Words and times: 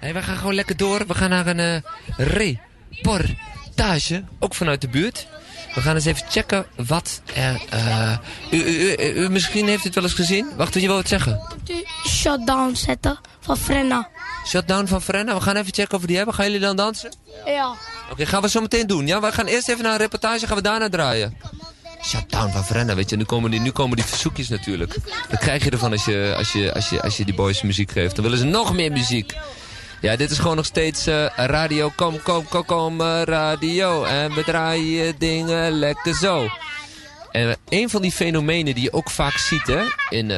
Nee, 0.00 0.12
we 0.12 0.22
gaan 0.22 0.36
gewoon 0.36 0.54
lekker 0.54 0.76
door. 0.76 1.06
We 1.06 1.14
gaan 1.14 1.30
naar 1.30 1.46
een 1.46 1.58
uh, 1.58 1.76
reportage, 2.96 4.24
ook 4.38 4.54
vanuit 4.54 4.80
de 4.80 4.88
buurt. 4.88 5.26
We 5.74 5.80
gaan 5.80 5.94
eens 5.94 6.04
even 6.04 6.26
checken 6.30 6.66
wat 6.86 7.20
er... 7.34 7.60
Uh, 7.74 8.16
u, 8.50 8.56
u, 8.56 8.96
u, 9.14 9.28
misschien 9.28 9.68
heeft 9.68 9.82
u 9.82 9.86
het 9.86 9.94
wel 9.94 10.04
eens 10.04 10.14
gezien. 10.14 10.50
Wacht, 10.56 10.74
je 10.74 10.86
wil 10.86 10.96
het 10.96 11.08
zeggen? 11.08 11.40
Shutdown 12.08 12.74
zetten 12.74 13.18
van 13.40 13.56
Frenna. 13.56 14.08
Shutdown 14.46 14.86
van 14.86 15.02
Frenna? 15.02 15.34
We 15.34 15.40
gaan 15.40 15.56
even 15.56 15.74
checken 15.74 15.94
of 15.94 16.00
we 16.00 16.06
die 16.06 16.16
hebben. 16.16 16.34
Gaan 16.34 16.44
jullie 16.44 16.60
dan 16.60 16.76
dansen? 16.76 17.12
Ja. 17.44 17.74
Oké, 18.10 18.26
gaan 18.26 18.42
we 18.42 18.48
zo 18.48 18.60
meteen 18.60 18.86
doen. 18.86 19.06
Ja, 19.06 19.20
we 19.20 19.32
gaan 19.32 19.46
eerst 19.46 19.68
even 19.68 19.82
naar 19.82 19.92
een 19.92 19.98
reportage. 19.98 20.46
Gaan 20.46 20.56
we 20.56 20.62
daarna 20.62 20.88
draaien. 20.88 21.36
Shutdown 22.02 22.50
van 22.50 22.64
Frenna, 22.64 22.94
weet 22.94 23.10
je. 23.10 23.16
Nu 23.16 23.24
komen 23.24 23.50
die, 23.50 23.60
nu 23.60 23.70
komen 23.70 23.96
die 23.96 24.04
verzoekjes 24.04 24.48
natuurlijk. 24.48 24.96
Dat 25.30 25.38
krijg 25.38 25.64
je 25.64 25.70
ervan 25.70 25.92
als 25.92 26.04
je, 26.04 26.34
als, 26.36 26.52
je, 26.52 26.74
als, 26.74 26.88
je, 26.88 27.02
als 27.02 27.16
je 27.16 27.24
die 27.24 27.34
boys 27.34 27.62
muziek 27.62 27.90
geeft. 27.90 28.14
Dan 28.14 28.24
willen 28.24 28.38
ze 28.38 28.44
nog 28.44 28.72
meer 28.72 28.92
muziek. 28.92 29.34
Ja, 30.00 30.16
dit 30.16 30.30
is 30.30 30.38
gewoon 30.38 30.56
nog 30.56 30.64
steeds 30.64 31.08
uh, 31.08 31.26
radio. 31.36 31.92
Kom, 31.96 32.22
kom, 32.22 32.48
kom, 32.48 32.64
kom, 32.64 33.00
uh, 33.00 33.22
radio. 33.22 34.04
En 34.04 34.34
we 34.34 34.44
draaien 34.44 35.14
dingen 35.18 35.72
lekker 35.72 36.14
zo. 36.14 36.48
En 37.30 37.56
een 37.68 37.90
van 37.90 38.02
die 38.02 38.12
fenomenen 38.12 38.74
die 38.74 38.82
je 38.82 38.92
ook 38.92 39.10
vaak 39.10 39.36
ziet 39.36 39.66
hè, 39.66 39.82
in, 40.08 40.30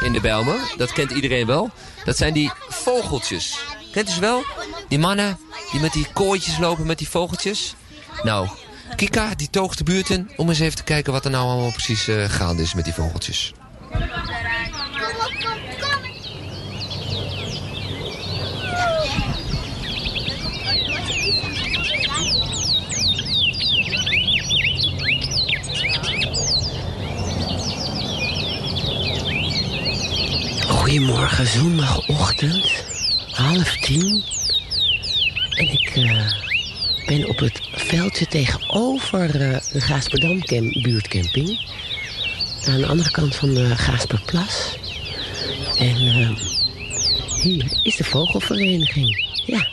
in 0.00 0.12
de 0.12 0.20
Belmen, 0.22 0.58
dat 0.76 0.92
kent 0.92 1.10
iedereen 1.10 1.46
wel. 1.46 1.70
Dat 2.04 2.16
zijn 2.16 2.32
die 2.32 2.50
vogeltjes. 2.68 3.58
Kent 3.92 4.08
u 4.08 4.12
ze 4.12 4.20
wel? 4.20 4.44
Die 4.88 4.98
mannen 4.98 5.38
die 5.70 5.80
met 5.80 5.92
die 5.92 6.06
kooitjes 6.12 6.58
lopen 6.58 6.86
met 6.86 6.98
die 6.98 7.08
vogeltjes. 7.08 7.74
Nou, 8.22 8.48
Kika 8.96 9.34
die 9.34 9.50
toogt 9.50 9.78
de 9.78 9.84
buurt 9.84 10.10
in 10.10 10.30
om 10.36 10.48
eens 10.48 10.60
even 10.60 10.76
te 10.76 10.84
kijken 10.84 11.12
wat 11.12 11.24
er 11.24 11.30
nou 11.30 11.48
allemaal 11.48 11.72
precies 11.72 12.08
gaande 12.26 12.62
is 12.62 12.74
met 12.74 12.84
die 12.84 12.94
vogeltjes. 12.94 13.52
Goedemorgen, 30.88 31.46
zondagochtend, 31.46 32.84
half 33.30 33.76
tien. 33.76 34.22
En 35.50 35.72
ik 35.72 35.96
uh, 35.96 36.32
ben 37.06 37.28
op 37.28 37.38
het 37.38 37.60
veldje 37.72 38.26
tegenover 38.26 39.40
uh, 39.40 39.58
de 39.72 39.80
Gaasperdam 39.80 40.40
buurtcamping. 40.82 41.60
Aan 42.66 42.80
de 42.80 42.86
andere 42.86 43.10
kant 43.10 43.36
van 43.36 43.54
de 43.54 43.76
Gaasperplas. 43.76 44.76
En 45.78 46.02
uh, 46.02 46.30
hier 47.42 47.78
is 47.82 47.96
de 47.96 48.04
vogelvereniging. 48.04 49.24
Ja, 49.46 49.66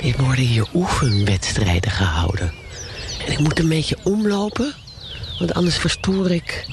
er 0.00 0.24
worden 0.24 0.44
hier 0.44 0.66
oefenwedstrijden 0.74 1.90
gehouden. 1.90 2.52
En 3.26 3.32
ik 3.32 3.38
moet 3.38 3.58
een 3.58 3.68
beetje 3.68 3.96
omlopen, 4.02 4.74
want 5.38 5.54
anders 5.54 5.76
verstoor 5.76 6.30
ik 6.30 6.66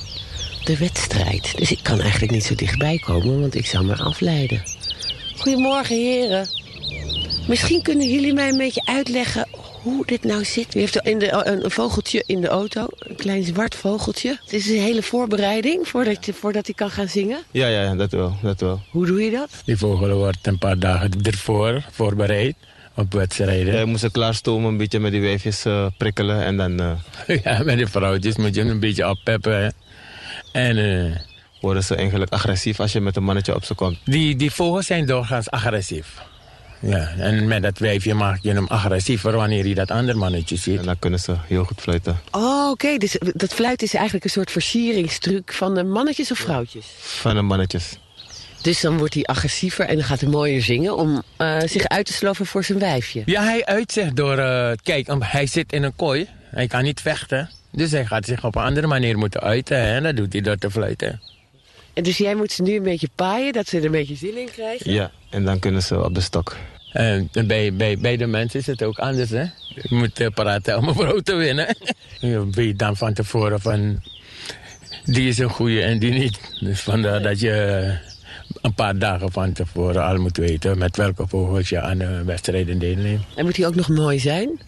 de 0.64 0.78
wedstrijd. 0.78 1.58
Dus 1.58 1.72
ik 1.72 1.80
kan 1.82 2.00
eigenlijk 2.00 2.32
niet 2.32 2.44
zo 2.44 2.56
dichtbij 2.56 2.98
komen, 3.06 3.40
want 3.40 3.56
ik 3.56 3.66
zou 3.66 3.86
me 3.86 3.96
afleiden. 3.96 4.64
Goedemorgen, 5.38 5.96
heren. 5.96 6.48
Misschien 7.48 7.82
kunnen 7.82 8.10
jullie 8.10 8.34
mij 8.34 8.50
een 8.50 8.58
beetje 8.58 8.86
uitleggen 8.86 9.48
hoe 9.82 10.06
dit 10.06 10.24
nou 10.24 10.46
zit. 10.46 10.76
U 10.76 10.80
heeft 10.80 10.96
in 10.96 11.20
de, 11.20 11.32
een, 11.46 11.72
vogeltje 11.72 12.24
in 12.26 12.42
de 12.42 12.48
auto, 12.48 12.88
een 12.98 13.16
klein 13.16 13.44
zwart 13.44 13.76
vogeltje. 13.76 14.40
Het 14.44 14.54
is 14.54 14.70
een 14.70 14.82
hele 14.82 15.04
voorbereiding 15.04 15.88
voordat, 15.88 16.26
je, 16.26 16.34
voordat 16.34 16.66
hij 16.66 16.76
kan 16.76 16.90
gaan 16.90 17.08
zingen? 17.08 17.40
Ja, 17.52 17.68
ja, 17.68 17.96
dat 17.96 18.12
wel, 18.12 18.38
dat 18.42 18.60
wel. 18.60 18.82
Hoe 18.90 19.06
doe 19.06 19.24
je 19.24 19.32
dat? 19.32 19.50
Die 19.66 19.78
vogel 19.78 20.18
wordt 20.18 20.48
een 20.48 20.58
paar 20.58 20.80
dagen 20.80 21.12
ervoor 21.22 21.86
voorbereid 21.92 22.56
op 22.96 23.14
wedstrijden. 23.14 23.74
Ja, 23.76 23.86
moest 23.86 24.12
klaarstomen, 24.12 24.70
een 24.70 24.78
beetje 24.78 25.00
met 25.00 25.12
die 25.12 25.22
weefjes 25.22 25.66
uh, 25.66 25.86
prikkelen 25.98 26.44
en 26.44 26.58
dan... 26.58 26.82
Uh... 26.82 26.92
ja, 27.44 27.64
met 27.64 27.78
die 27.78 27.88
vrouwtjes 27.88 28.36
moet 28.36 28.56
je 28.56 28.62
een 28.62 28.80
beetje 28.80 29.10
oppeppen. 29.10 29.74
En... 30.52 30.78
Uh, 30.78 31.16
Worden 31.64 31.84
ze 31.84 31.96
eigenlijk 31.96 32.32
agressief 32.32 32.80
als 32.80 32.92
je 32.92 33.02
met 33.02 33.16
een 33.16 33.24
mannetje 33.24 33.56
op 33.56 33.64
ze 33.64 33.74
komt? 33.74 33.98
Die, 34.06 34.36
die 34.36 34.52
vogels 34.52 34.86
zijn 34.86 35.06
doorgaans 35.06 35.50
agressief. 35.50 36.22
Ja, 36.80 37.14
en 37.18 37.48
met 37.48 37.62
dat 37.62 37.78
wijfje 37.78 38.14
maak 38.14 38.40
je 38.42 38.52
hem 38.52 38.68
agressiever 38.68 39.36
wanneer 39.36 39.64
hij 39.64 39.74
dat 39.74 39.92
andere 39.92 40.18
mannetje 40.18 40.56
ziet. 40.56 40.80
En 40.80 40.86
dan 40.86 41.00
kunnen 41.00 41.20
ze 41.20 41.36
heel 41.48 41.64
goed 41.64 41.82
fluiten. 41.82 42.20
Oh, 42.32 42.70
oké. 42.70 42.98
Dus 42.98 43.18
dat 43.20 43.54
fluiten 43.54 43.88
is 43.88 43.94
eigenlijk 43.94 44.26
een 44.26 44.32
soort 44.32 44.52
versieringstruc 44.52 45.54
van 45.54 45.74
de 45.74 45.84
mannetjes 45.84 46.32
of 46.32 46.38
vrouwtjes? 46.38 46.86
Van 46.98 47.36
de 47.36 47.42
mannetjes. 47.42 47.98
Dus 48.64 48.82
dan 48.82 48.98
wordt 48.98 49.14
hij 49.14 49.24
agressiever 49.24 49.86
en 49.86 49.96
dan 49.96 50.04
gaat 50.04 50.20
hij 50.20 50.30
mooier 50.30 50.62
zingen 50.62 50.98
om 50.98 51.24
uh, 51.38 51.60
zich 51.66 51.88
uit 51.88 52.06
te 52.06 52.14
sloven 52.14 52.46
voor 52.46 52.64
zijn 52.64 52.80
wijfje. 52.80 53.22
Ja, 53.26 53.44
hij 53.44 53.66
uitzegt 53.66 54.16
door... 54.16 54.38
Uh, 54.38 54.72
kijk, 54.84 55.08
hij 55.20 55.46
zit 55.48 55.74
in 55.74 55.84
een 55.84 55.96
kooi. 55.96 56.28
Hij 56.50 56.68
kan 56.68 56.84
niet 56.84 57.02
vechten. 57.02 57.50
Dus 57.72 57.92
hij 57.92 58.06
gaat 58.06 58.26
zich 58.26 58.46
op 58.46 58.56
een 58.56 58.64
andere 58.64 58.88
manier 58.88 59.18
moeten 59.18 59.42
uiten. 59.42 59.78
En 59.78 60.04
dat 60.04 60.16
doet 60.16 60.34
hij 60.34 60.42
door 60.42 60.58
te 60.58 60.72
fluiten. 60.72 61.22
En 61.94 62.04
dus 62.04 62.18
jij 62.18 62.36
moet 62.36 62.52
ze 62.52 62.62
nu 62.62 62.76
een 62.76 62.84
beetje 62.84 63.10
paaien, 63.16 63.54
dat 63.54 63.68
ze 63.68 63.78
er 63.78 63.86
een 63.86 63.92
beetje 63.92 64.16
zin 64.16 64.38
in 64.38 64.50
krijgen? 64.52 64.92
Ja, 64.92 65.12
en 65.30 65.46
dan 65.46 65.60
kunnen 65.60 65.82
ze 65.82 66.04
op 66.04 66.16
de 66.16 66.22
stok. 66.22 66.58
En 66.92 67.30
bij, 67.48 67.74
bij, 67.74 67.98
bij 67.98 68.18
de 68.18 68.26
mensen 68.26 68.60
is 68.60 68.68
het 68.68 68.84
ook 68.84 69.00
anders, 69.00 69.30
hè? 69.30 69.46
Je 69.68 69.88
moet 69.90 70.20
uh, 70.20 70.28
praten 70.28 70.78
om 70.78 70.88
een 70.88 70.96
vrouw 70.96 71.20
te 71.20 71.36
winnen. 71.36 71.76
je 72.20 72.48
weet 72.52 72.80
dan 72.80 72.98
van 72.98 73.14
tevoren 73.14 73.62
van... 73.62 74.04
Die 75.06 75.28
is 75.28 75.38
een 75.38 75.50
goede 75.50 75.82
en 75.82 76.00
die 76.00 76.12
niet. 76.12 76.40
Dus 76.60 76.82
vandaar 76.82 77.22
dat 77.22 77.40
je 77.40 78.12
een 78.62 78.74
paar 78.74 78.98
dagen 78.98 79.32
van 79.32 79.54
tevoren 79.54 80.04
al 80.04 80.18
moet 80.18 80.38
weten... 80.38 80.78
met 80.78 80.98
welke 80.98 81.28
vogels 81.28 81.70
je 81.70 81.82
aan 81.82 81.98
de 81.98 82.24
wedstrijden 82.26 82.80
deelneemt. 82.80 83.24
En 83.36 83.46
moet 83.46 83.58
hij 83.58 83.68
ook 83.68 83.76
nog 83.76 83.90
mooi 83.90 84.20
zijn? 84.20 84.60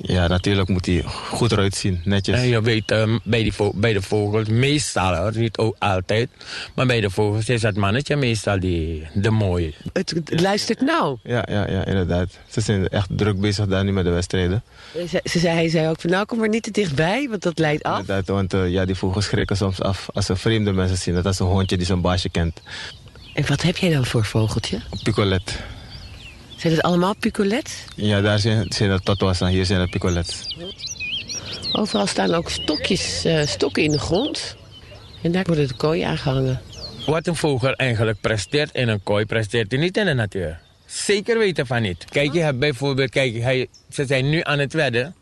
Ja, 0.00 0.26
natuurlijk 0.26 0.68
moet 0.68 0.86
hij 0.86 1.02
goed 1.06 1.52
eruit 1.52 1.74
zien, 1.74 2.00
netjes. 2.04 2.36
En 2.36 2.48
je 2.48 2.62
weet, 2.62 2.90
um, 2.90 3.20
bij, 3.24 3.42
die 3.42 3.52
bij 3.74 3.92
de 3.92 4.02
vogels, 4.02 4.48
meestal, 4.48 5.14
hoor, 5.14 5.36
niet 5.36 5.56
ook 5.58 5.76
altijd... 5.78 6.28
maar 6.74 6.86
bij 6.86 7.00
de 7.00 7.10
vogels 7.10 7.48
is 7.48 7.60
dat 7.60 7.76
mannetje 7.76 8.16
meestal 8.16 8.60
die, 8.60 9.06
de 9.14 9.30
mooie. 9.30 9.72
Het, 9.92 10.10
het 10.10 10.40
luistert 10.40 10.80
nou. 10.80 11.18
Ja, 11.22 11.44
ja, 11.50 11.70
ja, 11.70 11.84
inderdaad. 11.84 12.38
Ze 12.48 12.60
zijn 12.60 12.88
echt 12.88 13.08
druk 13.10 13.40
bezig 13.40 13.66
daar 13.66 13.84
nu 13.84 13.92
met 13.92 14.04
de 14.04 14.10
wedstrijden. 14.10 14.62
Ze, 15.08 15.20
ze 15.24 15.38
zei, 15.38 15.54
hij 15.54 15.68
zei 15.68 15.88
ook 15.88 16.00
van, 16.00 16.10
nou 16.10 16.24
kom 16.24 16.42
er 16.42 16.48
niet 16.48 16.62
te 16.62 16.70
dichtbij, 16.70 17.26
want 17.30 17.42
dat 17.42 17.58
leidt 17.58 17.82
af. 17.82 18.00
Inderdaad, 18.00 18.28
want 18.28 18.54
uh, 18.54 18.70
ja, 18.70 18.84
die 18.84 18.94
vogels 18.94 19.24
schrikken 19.24 19.56
soms 19.56 19.80
af 19.80 20.08
als 20.12 20.26
ze 20.26 20.36
vreemde 20.36 20.72
mensen 20.72 20.96
zien. 20.98 21.14
Dat 21.14 21.26
is 21.26 21.38
een 21.38 21.46
hondje 21.46 21.76
die 21.76 21.86
zijn 21.86 22.00
baasje 22.00 22.28
kent. 22.28 22.60
En 23.38 23.46
wat 23.46 23.62
heb 23.62 23.76
jij 23.76 23.90
dan 23.90 24.06
voor 24.06 24.24
vogeltje? 24.24 24.80
Picolet. 25.02 25.60
Zijn 26.56 26.72
het 26.72 26.82
allemaal 26.82 27.16
picolets? 27.16 27.84
Ja, 27.94 28.20
daar 28.20 28.38
zijn, 28.38 28.72
zijn 28.72 28.90
er 28.90 29.02
toto's 29.02 29.40
en 29.40 29.46
hier 29.46 29.64
zijn 29.66 29.80
er 29.80 29.88
picolets. 29.88 30.56
Overal 31.72 32.06
staan 32.06 32.34
ook 32.34 32.50
stokjes, 32.50 33.24
uh, 33.26 33.46
stokken 33.46 33.82
in 33.82 33.90
de 33.90 33.98
grond. 33.98 34.56
En 35.22 35.32
daar 35.32 35.44
worden 35.44 35.68
de 35.68 35.74
kooi 35.74 36.02
aangehangen. 36.02 36.60
Wat 37.06 37.26
een 37.26 37.36
vogel 37.36 37.72
eigenlijk 37.72 38.20
presteert 38.20 38.74
in 38.74 38.88
een 38.88 39.02
kooi, 39.02 39.24
presteert 39.24 39.70
hij 39.70 39.80
niet 39.80 39.96
in 39.96 40.06
de 40.06 40.14
natuur. 40.14 40.60
Zeker 40.86 41.38
weten 41.38 41.66
van 41.66 41.82
niet. 41.82 42.04
Kijk, 42.04 42.32
je 42.32 42.40
hebt 42.40 42.58
bijvoorbeeld, 42.58 43.10
kijk, 43.10 43.40
hij, 43.40 43.68
ze 43.90 44.06
zijn 44.06 44.30
nu 44.30 44.40
aan 44.42 44.58
het 44.58 44.72
wedden. 44.72 45.14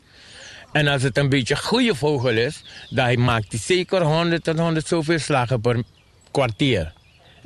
En 0.72 0.86
als 0.86 1.02
het 1.02 1.18
een 1.18 1.28
beetje 1.28 1.56
goede 1.56 1.94
vogel 1.94 2.36
is, 2.36 2.62
dan 2.90 3.20
maakt 3.20 3.50
hij 3.50 3.60
zeker 3.60 4.02
100 4.02 4.44
tot 4.44 4.58
100 4.58 4.86
zoveel 4.86 5.18
slagen 5.18 5.60
per 5.60 5.82
kwartier. 6.30 6.92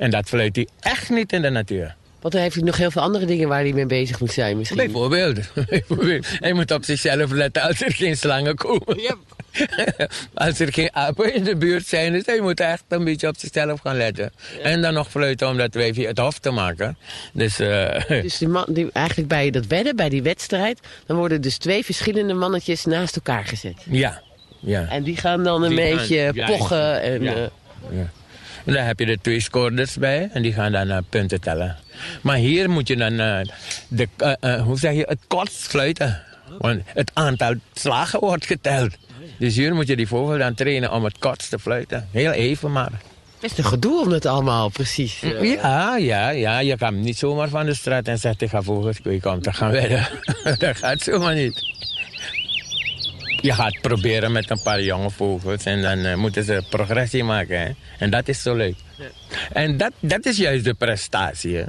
En 0.01 0.09
dat 0.09 0.29
fluit 0.29 0.55
hij 0.55 0.67
echt 0.79 1.09
niet 1.09 1.33
in 1.33 1.41
de 1.41 1.49
natuur. 1.49 1.95
Want 2.21 2.33
dan 2.33 2.43
heeft 2.43 2.55
hij 2.55 2.63
nog 2.63 2.77
heel 2.77 2.91
veel 2.91 3.01
andere 3.01 3.25
dingen 3.25 3.47
waar 3.47 3.61
hij 3.61 3.73
mee 3.73 3.85
bezig 3.85 4.19
moet 4.19 4.31
zijn 4.31 4.57
misschien. 4.57 4.77
Bijvoorbeeld. 4.77 5.39
hij 6.45 6.53
moet 6.53 6.71
op 6.71 6.83
zichzelf 6.83 7.31
letten 7.31 7.61
als 7.61 7.81
er 7.81 7.91
geen 7.91 8.17
slangen 8.17 8.55
komen. 8.55 8.99
Yep. 8.99 9.17
als 10.33 10.59
er 10.59 10.73
geen 10.73 10.95
apen 10.95 11.33
in 11.33 11.43
de 11.43 11.55
buurt 11.55 11.87
zijn, 11.87 12.11
dus 12.13 12.25
hij 12.25 12.39
moet 12.39 12.59
echt 12.59 12.83
een 12.87 13.03
beetje 13.03 13.27
op 13.27 13.37
zichzelf 13.37 13.79
gaan 13.79 13.97
letten. 13.97 14.31
En 14.63 14.81
dan 14.81 14.93
nog 14.93 15.09
fluiten 15.09 15.47
om 15.47 15.57
dat 15.57 15.73
wijfje 15.73 16.07
het 16.07 16.17
hof 16.17 16.39
te 16.39 16.51
maken. 16.51 16.97
Dus, 17.33 17.59
uh... 17.59 18.01
dus 18.21 18.37
die 18.37 18.47
man, 18.47 18.65
die, 18.67 18.89
eigenlijk 18.93 19.27
bij 19.27 19.49
dat 19.49 19.65
wedden, 19.65 19.95
bij 19.95 20.09
die 20.09 20.21
wedstrijd... 20.21 20.79
dan 21.05 21.17
worden 21.17 21.41
dus 21.41 21.57
twee 21.57 21.85
verschillende 21.85 22.33
mannetjes 22.33 22.85
naast 22.85 23.15
elkaar 23.15 23.45
gezet. 23.45 23.77
Ja. 23.89 24.21
ja. 24.59 24.87
En 24.89 25.03
die 25.03 25.17
gaan 25.17 25.43
dan 25.43 25.63
een 25.63 25.75
beetje 25.75 26.33
pochen. 26.45 27.01
En, 27.01 27.23
ja. 27.23 27.35
Uh... 27.35 27.47
ja. 27.89 28.11
En 28.65 28.73
dan 28.73 28.83
heb 28.83 28.99
je 28.99 29.05
de 29.05 29.17
twee 29.21 29.39
scorers 29.39 29.95
bij 29.95 30.29
en 30.33 30.41
die 30.41 30.53
gaan 30.53 30.71
dan 30.71 30.87
uh, 30.87 30.97
punten 31.09 31.41
tellen. 31.41 31.77
Maar 32.21 32.35
hier 32.35 32.69
moet 32.69 32.87
je 32.87 32.95
dan 32.95 33.13
uh, 33.13 33.39
de, 33.87 34.07
uh, 34.17 34.61
hoe 34.61 34.79
zeg 34.79 34.93
je, 34.93 35.05
het 35.07 35.19
kortst 35.27 35.67
fluiten. 35.67 36.21
Want 36.57 36.81
het 36.85 37.11
aantal 37.13 37.53
slagen 37.73 38.19
wordt 38.19 38.45
geteld. 38.45 38.95
Dus 39.37 39.55
hier 39.55 39.73
moet 39.73 39.87
je 39.87 39.95
die 39.95 40.07
vogel 40.07 40.37
dan 40.37 40.53
trainen 40.53 40.91
om 40.91 41.03
het 41.03 41.17
kortst 41.17 41.49
te 41.49 41.59
fluiten. 41.59 42.07
Heel 42.11 42.31
even 42.31 42.71
maar. 42.71 42.91
Het 43.39 43.51
is 43.51 43.57
een 43.57 43.65
gedoe 43.65 44.01
om 44.01 44.11
het 44.11 44.25
allemaal 44.25 44.69
precies... 44.69 45.19
Ja, 45.41 45.97
ja, 45.97 46.29
ja. 46.29 46.59
Je 46.59 46.77
kan 46.77 47.01
niet 47.01 47.17
zomaar 47.17 47.49
van 47.49 47.65
de 47.65 47.73
straat 47.73 48.07
en 48.07 48.17
zeggen, 48.17 48.45
ik 48.45 48.49
ga 48.49 48.61
vogels 48.61 49.01
kweken 49.01 49.31
om 49.31 49.41
te 49.41 49.53
gaan 49.53 49.71
wedden. 49.71 50.07
dat 50.57 50.77
gaat 50.77 51.01
zomaar 51.01 51.35
niet 51.35 51.71
je 53.41 53.53
gaat 53.53 53.81
proberen 53.81 54.31
met 54.31 54.49
een 54.49 54.61
paar 54.63 54.81
jonge 54.81 55.09
vogels 55.09 55.63
en 55.63 55.81
dan 55.81 55.97
uh, 55.97 56.15
moeten 56.15 56.43
ze 56.43 56.63
progressie 56.69 57.23
maken. 57.23 57.59
Hè? 57.59 57.71
En 57.97 58.09
dat 58.09 58.27
is 58.27 58.41
zo 58.41 58.55
leuk. 58.55 58.75
Ja. 58.97 59.05
En 59.53 59.77
dat, 59.77 59.91
dat 59.99 60.25
is 60.25 60.37
juist 60.37 60.63
de 60.63 60.73
prestatie. 60.73 61.55
Hè? 61.55 61.63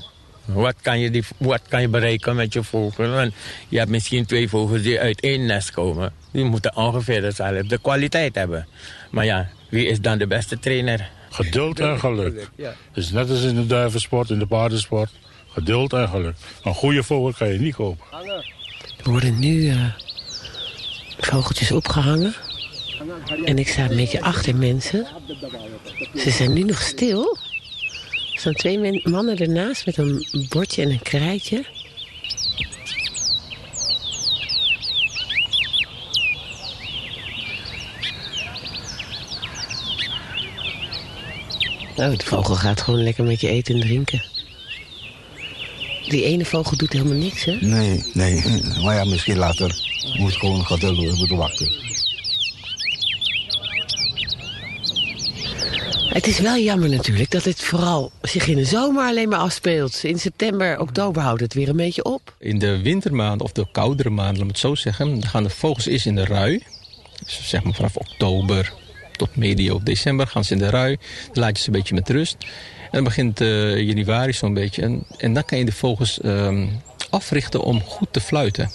Wat 0.44 0.74
kan, 0.82 1.00
je 1.00 1.10
die, 1.10 1.24
wat 1.36 1.60
kan 1.68 1.80
je 1.80 1.88
bereiken 1.88 2.36
met 2.36 2.52
je 2.52 2.62
vogel? 2.62 3.08
Want 3.08 3.34
je 3.68 3.78
hebt 3.78 3.90
misschien 3.90 4.26
twee 4.26 4.48
vogels 4.48 4.82
die 4.82 5.00
uit 5.00 5.20
één 5.20 5.46
nest 5.46 5.70
komen. 5.70 6.12
Die 6.30 6.44
moeten 6.44 6.76
ongeveer 6.76 7.20
dezelfde 7.20 7.78
kwaliteit 7.78 8.34
hebben. 8.34 8.66
Maar 9.10 9.24
ja, 9.24 9.48
wie 9.68 9.86
is 9.86 10.00
dan 10.00 10.18
de 10.18 10.26
beste 10.26 10.58
trainer? 10.58 11.10
Geduld 11.30 11.80
en 11.80 11.98
geluk. 11.98 12.48
Het 12.56 12.76
is 12.94 13.10
net 13.10 13.30
als 13.30 13.42
in 13.42 13.54
de 13.54 13.66
duivensport, 13.66 14.30
in 14.30 14.38
de 14.38 14.46
paardensport. 14.46 15.10
Geduld 15.48 15.92
en 15.92 16.08
geluk. 16.08 16.36
Een 16.62 16.74
goede 16.74 17.02
vogel 17.02 17.32
kan 17.32 17.48
je 17.52 17.58
niet 17.58 17.74
kopen. 17.74 18.04
Er 19.04 19.10
worden 19.10 19.38
nu 19.38 19.68
eh, 19.68 19.76
vogeltjes 21.26 21.72
opgehangen. 21.72 22.34
En 23.44 23.58
ik 23.58 23.68
sta 23.68 23.90
een 23.90 23.96
beetje 23.96 24.20
achter 24.20 24.56
mensen. 24.56 25.06
Ze 26.16 26.30
zijn 26.30 26.52
nu 26.52 26.62
nog 26.62 26.82
stil. 26.82 27.36
Er 28.32 28.38
staan 28.38 28.52
twee 28.52 29.00
mannen 29.08 29.38
ernaast 29.38 29.86
met 29.86 29.96
een 29.96 30.26
bordje 30.48 30.82
en 30.82 30.90
een 30.90 31.02
krijtje. 31.02 31.64
Nou, 41.96 42.16
de 42.16 42.24
vogel 42.24 42.54
gaat 42.54 42.80
gewoon 42.80 43.02
lekker 43.02 43.24
met 43.24 43.40
je 43.40 43.48
eten 43.48 43.74
en 43.74 43.80
drinken. 43.80 44.22
Die 46.08 46.24
ene 46.24 46.44
vogel 46.44 46.76
doet 46.76 46.92
helemaal 46.92 47.16
niks, 47.18 47.44
hè? 47.44 47.56
Nee, 47.60 48.04
nee. 48.12 48.42
Maar 48.82 48.94
ja, 48.94 49.04
misschien 49.04 49.36
later 49.36 49.91
moet 50.18 50.36
gewoon 50.36 50.64
geduld 50.64 51.16
moeten 51.18 51.36
wachten. 51.36 51.92
Het 56.12 56.26
is 56.26 56.38
wel 56.38 56.56
jammer 56.56 56.88
natuurlijk 56.88 57.30
dat 57.30 57.44
het 57.44 57.60
vooral 57.60 58.12
zich 58.22 58.46
in 58.46 58.56
de 58.56 58.64
zomer 58.64 59.04
alleen 59.04 59.28
maar 59.28 59.38
afspeelt. 59.38 60.04
In 60.04 60.18
september, 60.18 60.80
oktober 60.80 61.22
houdt 61.22 61.40
het 61.40 61.54
weer 61.54 61.68
een 61.68 61.76
beetje 61.76 62.04
op. 62.04 62.34
In 62.38 62.58
de 62.58 62.82
wintermaanden 62.82 63.46
of 63.46 63.52
de 63.52 63.66
koudere 63.72 64.10
maanden, 64.10 64.36
laat 64.36 64.44
me 64.44 64.50
het 64.50 64.58
zo 64.58 64.74
zeggen, 64.74 65.20
dan 65.20 65.28
gaan 65.28 65.42
de 65.42 65.50
vogels 65.50 65.86
eerst 65.86 66.06
in 66.06 66.14
de 66.14 66.24
rui. 66.24 66.62
Dus 67.24 67.40
zeg 67.44 67.62
maar 67.62 67.74
vanaf 67.74 67.96
oktober 67.96 68.72
tot 69.16 69.36
medio 69.36 69.80
december 69.82 70.26
gaan 70.26 70.44
ze 70.44 70.52
in 70.52 70.58
de 70.58 70.70
rui. 70.70 70.96
Dan 71.32 71.42
laat 71.42 71.56
je 71.56 71.62
ze 71.62 71.68
een 71.68 71.76
beetje 71.76 71.94
met 71.94 72.10
rust. 72.10 72.36
En 72.82 72.90
dan 72.90 73.04
begint 73.04 73.40
eh, 73.40 73.78
januari 73.78 74.32
zo'n 74.32 74.54
beetje. 74.54 74.82
En, 74.82 75.04
en 75.16 75.32
dan 75.32 75.44
kan 75.44 75.58
je 75.58 75.64
de 75.64 75.72
vogels 75.72 76.20
ehm, 76.20 76.66
africhten 77.10 77.62
om 77.62 77.82
goed 77.82 78.08
te 78.10 78.20
fluiten. 78.20 78.70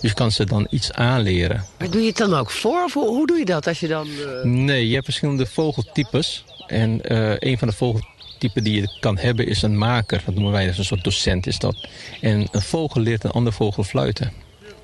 Dus 0.00 0.10
je 0.10 0.16
kan 0.16 0.32
ze 0.32 0.44
dan 0.44 0.66
iets 0.70 0.92
aanleren. 0.92 1.64
Maar 1.78 1.90
doe 1.90 2.00
je 2.00 2.06
het 2.06 2.16
dan 2.16 2.34
ook 2.34 2.50
voor? 2.50 2.84
Of 2.84 2.92
hoe, 2.94 3.06
hoe 3.08 3.26
doe 3.26 3.38
je 3.38 3.44
dat 3.44 3.66
als 3.66 3.80
je 3.80 3.88
dan... 3.88 4.06
eh, 4.08 4.42
Nee, 4.44 4.86
je 4.88 4.92
hebt 4.92 5.04
verschillende 5.04 5.46
vogeltypes. 5.46 6.44
En 6.66 7.00
eh, 7.02 7.32
een 7.38 7.58
van 7.58 7.68
de 7.68 7.74
vogeltypen 7.74 8.64
die 8.64 8.80
je 8.80 8.96
kan 9.00 9.18
hebben 9.18 9.46
is 9.46 9.62
een 9.62 9.78
maker. 9.78 10.22
Dat 10.24 10.34
noemen 10.34 10.52
wij, 10.52 10.66
is 10.66 10.78
een 10.78 10.84
soort 10.84 11.04
docent 11.04 11.46
is 11.46 11.58
dat. 11.58 11.88
En 12.20 12.48
een 12.50 12.62
vogel 12.62 13.00
leert 13.00 13.24
een 13.24 13.30
ander 13.30 13.52
vogel 13.52 13.82
fluiten. 13.84 14.32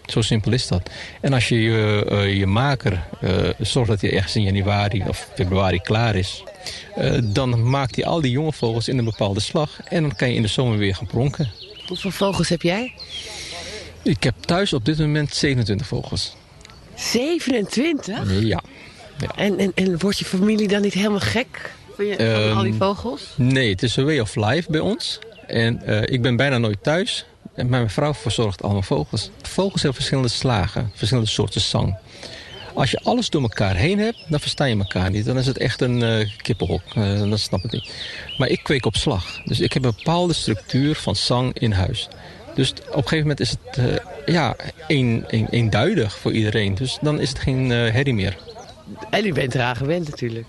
Zo 0.06 0.20
simpel 0.20 0.52
is 0.52 0.66
dat. 0.66 0.90
En 1.20 1.32
als 1.32 1.48
je 1.48 1.62
je, 1.62 2.06
eh, 2.10 2.38
je 2.38 2.46
maker 2.46 3.04
zorgt 3.58 3.90
dat 3.90 4.00
hij 4.00 4.12
ergens 4.12 4.36
in 4.36 4.42
januari 4.42 5.04
of 5.08 5.28
februari 5.34 5.80
klaar 5.80 6.14
is... 6.16 6.42
dan 7.24 7.70
maakt 7.70 7.96
hij 7.96 8.04
al 8.04 8.20
die 8.20 8.30
jonge 8.30 8.52
vogels 8.52 8.88
in 8.88 8.98
een 8.98 9.04
bepaalde 9.04 9.40
slag. 9.40 9.80
En 9.88 10.02
dan 10.02 10.16
kan 10.16 10.28
je 10.28 10.34
in 10.34 10.42
de 10.42 10.48
zomer 10.48 10.78
weer 10.78 10.94
gaan 10.94 11.06
pronken. 11.06 11.50
Hoeveel 11.86 12.10
vogels 12.10 12.48
heb 12.48 12.62
jij? 12.62 12.92
Ik 14.06 14.22
heb 14.22 14.34
thuis 14.40 14.72
op 14.72 14.84
dit 14.84 14.98
moment 14.98 15.34
27 15.34 15.86
vogels. 15.86 16.36
27? 16.94 18.40
Ja. 18.40 18.62
En, 19.36 19.58
en, 19.58 19.72
en 19.74 19.98
wordt 19.98 20.18
je 20.18 20.24
familie 20.24 20.68
dan 20.68 20.80
niet 20.82 20.92
helemaal 20.94 21.20
gek 21.20 21.74
van, 21.94 22.04
je, 22.06 22.16
van 22.46 22.56
al 22.56 22.62
die 22.62 22.72
Ehm, 22.72 22.80
vogels? 22.80 23.22
Nee, 23.36 23.70
het 23.70 23.82
is 23.82 23.96
een 23.96 24.04
way 24.04 24.18
of 24.18 24.34
life 24.34 24.70
bij 24.70 24.80
ons. 24.80 25.18
En 25.46 25.82
eh, 25.82 26.14
ik 26.14 26.22
ben 26.22 26.36
bijna 26.36 26.58
nooit 26.58 26.82
thuis. 26.82 27.24
En 27.54 27.68
mijn 27.68 27.90
vrouw 27.90 28.14
verzorgt 28.14 28.62
allemaal 28.62 28.82
vogels. 28.82 29.30
Vogels 29.42 29.82
hebben 29.82 29.94
verschillende 29.94 30.28
slagen, 30.30 30.90
verschillende 30.94 31.30
soorten 31.30 31.60
zang. 31.60 31.96
Als 32.74 32.90
je 32.90 33.00
alles 33.02 33.30
door 33.30 33.42
elkaar 33.42 33.76
heen 33.76 33.98
hebt, 33.98 34.24
dan 34.28 34.40
versta 34.40 34.64
je 34.64 34.76
elkaar 34.78 35.10
niet. 35.10 35.24
Dan 35.24 35.38
is 35.38 35.46
het 35.46 35.58
echt 35.58 35.80
een 35.80 36.02
eh 36.02 36.28
kippenhok. 36.42 36.82
Eh, 36.94 37.30
dat 37.30 37.40
snap 37.40 37.64
ik 37.64 37.70
niet. 37.72 37.90
Maar 38.38 38.48
ik 38.48 38.60
kweek 38.62 38.86
op 38.86 38.96
slag. 38.96 39.40
Dus 39.44 39.60
ik 39.60 39.72
heb 39.72 39.84
een 39.84 39.94
bepaalde 39.96 40.32
structuur 40.32 40.94
van 40.94 41.16
zang 41.16 41.58
in 41.58 41.72
huis. 41.72 42.08
Dus 42.56 42.70
op 42.70 42.78
een 42.78 43.02
gegeven 43.02 43.18
moment 43.18 43.40
is 43.40 43.50
het 43.50 43.76
eh, 43.76 44.34
ja, 44.34 44.56
een, 44.88 45.24
een, 45.26 45.46
eenduidig 45.50 46.18
voor 46.18 46.32
iedereen. 46.32 46.74
Dus 46.74 46.98
dan 47.00 47.20
is 47.20 47.28
het 47.28 47.38
geen 47.38 47.72
eh, 47.72 47.92
herrie 47.92 48.14
meer. 48.14 48.36
En 49.10 49.26
u 49.26 49.32
bent 49.32 49.54
eraan 49.54 49.76
gewend 49.76 50.08
natuurlijk. 50.08 50.46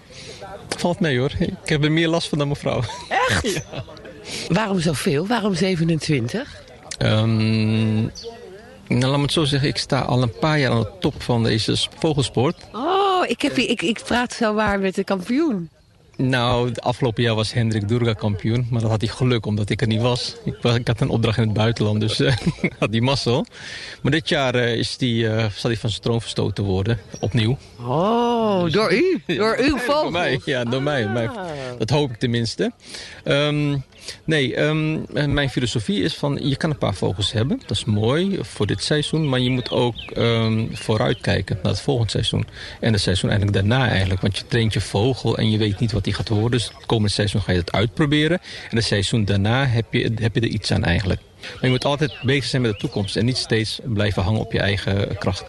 Valt 0.78 1.00
mee 1.00 1.20
hoor. 1.20 1.32
Ik 1.40 1.70
heb 1.70 1.84
er 1.84 1.92
meer 1.92 2.08
last 2.08 2.28
van 2.30 2.38
dan 2.38 2.48
mevrouw. 2.48 2.82
Echt? 3.10 3.64
Waarom 4.50 4.80
zoveel? 4.80 5.28
Waarom 5.28 5.56
27? 5.56 6.64
Ehm, 6.98 8.02
nou, 8.02 8.12
laat 8.88 9.16
me 9.16 9.22
het 9.22 9.32
zo 9.32 9.44
zeggen. 9.44 9.70
Ik 9.70 9.78
sta 9.78 10.02
al 10.02 10.22
een 10.22 10.38
paar 10.40 10.60
jaar 10.60 10.72
aan 10.72 10.80
de 10.80 10.92
top 11.00 11.22
van 11.22 11.44
deze 11.44 11.78
vogelsport. 12.00 12.56
Oh, 12.72 13.24
ik, 13.28 13.42
heb, 13.42 13.58
ik, 13.58 13.82
ik 13.82 14.02
praat 14.06 14.34
zo 14.34 14.54
waar 14.54 14.80
met 14.80 14.96
de 14.96 15.04
kampioen. 15.04 15.70
Nou, 16.18 16.68
het 16.68 16.82
afgelopen 16.82 17.24
jaar 17.24 17.36
was 17.36 17.54
Hendrik 17.54 17.88
Durga 17.88 18.14
kampioen. 18.14 18.68
Maar 18.70 18.82
dat 18.82 18.90
had 18.90 19.02
hij 19.02 19.10
geluk 19.10 19.46
omdat 19.46 19.70
ik 19.70 19.82
er 19.82 19.88
niet 19.88 20.02
was. 20.02 20.36
Ik, 20.46 20.56
was, 20.62 20.76
ik 20.76 20.88
had 20.88 21.02
een 21.02 21.10
opdracht 21.10 21.38
in 21.38 21.44
het 21.44 21.54
buitenland, 21.54 22.00
dus 22.00 22.20
eh, 22.20 22.36
had 22.80 22.92
die 22.92 23.02
mazzel. 23.02 23.46
Maar 24.02 24.12
dit 24.12 24.30
jaar 24.30 24.56
eh, 24.56 24.74
is 24.76 24.98
die, 24.98 25.28
eh, 25.28 25.50
zal 25.52 25.70
hij 25.70 25.80
van 25.80 25.90
zijn 25.90 26.02
troon 26.02 26.22
verstoten 26.22 26.64
worden. 26.64 27.00
Opnieuw. 27.20 27.58
Oh, 27.80 28.72
door 28.72 28.94
u? 28.94 29.22
Door 29.38 29.58
uw 29.60 29.78
vogel? 29.78 30.02
Door 30.02 30.12
mij, 30.12 30.40
ja, 30.46 30.64
door 30.64 30.84
mij. 30.84 31.08
mij. 31.08 31.30
Dat 31.78 31.90
hoop 31.90 32.10
ik 32.10 32.18
tenminste. 32.18 32.72
Ehm, 33.24 33.78
nee, 34.24 34.56
ehm, 34.56 35.34
mijn 35.34 35.50
filosofie 35.50 36.04
is 36.04 36.16
van... 36.16 36.40
je 36.42 36.56
kan 36.56 36.70
een 36.70 36.78
paar 36.78 36.94
vogels 36.94 37.32
hebben, 37.32 37.60
dat 37.66 37.78
is 37.78 37.86
mooi 37.86 38.38
voor 38.42 38.68
dit 38.68 38.84
seizoen... 38.84 39.30
maar 39.30 39.40
je 39.40 39.50
moet 39.50 39.72
ook 39.72 39.96
ehm, 39.96 40.66
vooruitkijken 40.72 41.60
naar 41.64 41.72
het 41.72 41.82
volgende 41.82 42.12
seizoen. 42.12 42.48
En 42.80 42.94
het 42.94 43.02
seizoen 43.02 43.30
eigenlijk 43.30 43.60
daarna 43.60 43.90
eigenlijk. 43.90 44.22
Want 44.22 44.38
je 44.38 44.48
traint 44.48 44.74
je 44.74 44.82
vogel 44.82 45.38
en 45.38 45.52
je 45.52 45.58
weet 45.58 45.80
niet 45.80 45.92
wat 45.92 46.04
die 46.04 46.14
gaat 46.14 46.30
worden. 46.30 46.52
Dus 46.52 46.68
het 46.68 46.86
komende 46.86 47.12
seizoen 47.12 47.42
ga 47.42 47.52
je 47.52 47.58
het 47.58 47.72
uitproberen. 47.72 48.40
En 48.70 48.76
het 48.76 48.86
seizoen 48.86 49.26
daarna 49.26 49.66
heb 49.66 49.94
je, 49.94 50.12
heb 50.16 50.36
je 50.36 50.42
er 50.42 50.48
iets 50.48 50.72
aan 50.72 50.84
eigenlijk. 50.84 51.22
Maar 51.42 51.64
je 51.64 51.70
moet 51.70 51.86
altijd 51.86 52.14
bezig 52.22 52.46
zijn 52.46 52.62
met 52.62 52.72
de 52.72 52.78
toekomst... 52.78 53.16
en 53.16 53.26
niet 53.26 53.38
steeds 53.38 53.80
blijven 53.84 54.24
hangen 54.24 54.40
op 54.40 54.52
je 54.52 54.60
eigen 54.60 55.18
kracht. 55.18 55.46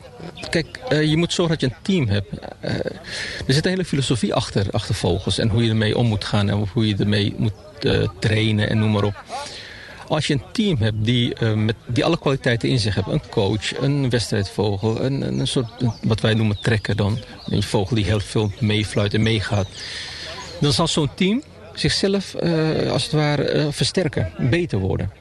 Kijk, 0.50 0.80
eh, 0.88 1.02
je 1.02 1.16
moet 1.16 1.32
zorgen 1.32 1.58
dat 1.58 1.70
je 1.70 1.76
een 1.76 1.82
team 1.82 2.08
hebt. 2.08 2.28
Eh, 2.60 2.74
er 3.46 3.54
zit 3.54 3.64
een 3.64 3.70
hele 3.70 3.84
filosofie 3.84 4.34
achter, 4.34 4.70
achter 4.70 4.94
vogels... 4.94 5.38
en 5.38 5.48
hoe 5.48 5.64
je 5.64 5.70
ermee 5.70 5.96
om 5.96 6.06
moet 6.06 6.24
gaan 6.24 6.48
en 6.48 6.68
hoe 6.72 6.86
je 6.86 6.96
ermee 6.96 7.34
moet 7.36 7.52
eh, 7.80 8.08
trainen 8.18 8.68
en 8.68 8.78
noem 8.78 8.90
maar 8.90 9.04
op. 9.04 9.24
Als 10.08 10.26
je 10.26 10.34
een 10.34 10.42
team 10.52 10.76
hebt 10.76 11.04
die, 11.04 11.44
met, 11.44 11.76
die 11.86 12.04
alle 12.04 12.18
kwaliteiten 12.18 12.68
in 12.68 12.78
zich 12.78 12.94
heeft... 12.94 13.08
een 13.08 13.28
coach, 13.30 13.80
een 13.80 14.10
wedstrijdvogel, 14.10 15.04
een, 15.04 15.22
een 15.38 15.46
soort 15.46 15.70
wat 16.02 16.20
wij 16.20 16.34
noemen 16.34 16.60
trekker 16.60 16.96
dan... 16.96 17.18
een 17.46 17.62
vogel 17.62 17.96
die 17.96 18.04
heel 18.04 18.20
veel 18.20 18.52
meefluit 18.58 19.14
en 19.14 19.22
meegaat... 19.22 19.68
dan 20.60 20.72
zal 20.72 20.88
zo'n 20.88 21.10
team 21.14 21.42
zichzelf 21.74 22.34
als 22.90 23.02
het 23.02 23.12
ware 23.12 23.68
versterken, 23.72 24.32
beter 24.38 24.78
worden 24.78 25.12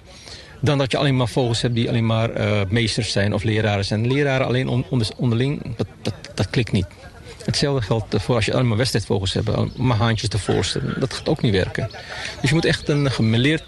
dan 0.59 0.77
dat 0.77 0.91
je 0.91 0.97
alleen 0.97 1.15
maar 1.15 1.27
vogels 1.27 1.61
hebt 1.61 1.75
die 1.75 1.89
alleen 1.89 2.05
maar 2.05 2.29
eh, 2.29 2.61
meesters 2.69 3.11
zijn 3.11 3.33
of 3.33 3.43
leraren 3.43 3.85
zijn. 3.85 4.07
Leraren 4.13 4.47
alleen 4.47 4.67
on- 4.67 4.85
onder- 4.89 5.09
onderling, 5.17 5.75
dat, 5.75 5.87
dat, 6.01 6.13
klikt 6.49 6.71
niet. 6.71 6.87
Hetzelfde 7.45 7.81
geldt 7.81 8.15
voor 8.17 8.35
als 8.35 8.45
je 8.45 8.53
alleen 8.53 8.67
maar 8.67 8.77
wedstrijdvogels 8.77 9.33
hebt, 9.33 9.55
om 9.55 9.71
maar 9.75 9.97
haantjes 9.97 10.29
te. 10.29 10.81
Dat 10.99 11.13
gaat 11.13 11.29
ook 11.29 11.41
niet 11.41 11.51
werken. 11.51 11.89
Dus 12.41 12.49
je 12.49 12.55
moet 12.55 12.65
echt 12.65 12.89
een 12.89 13.11
gemeleerd 13.11 13.63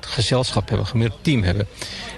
gezelschap 0.00 0.68
hebben, 0.68 0.86
een 0.86 0.90
gemeleerd 0.92 1.18
team 1.20 1.42
hebben. 1.42 1.66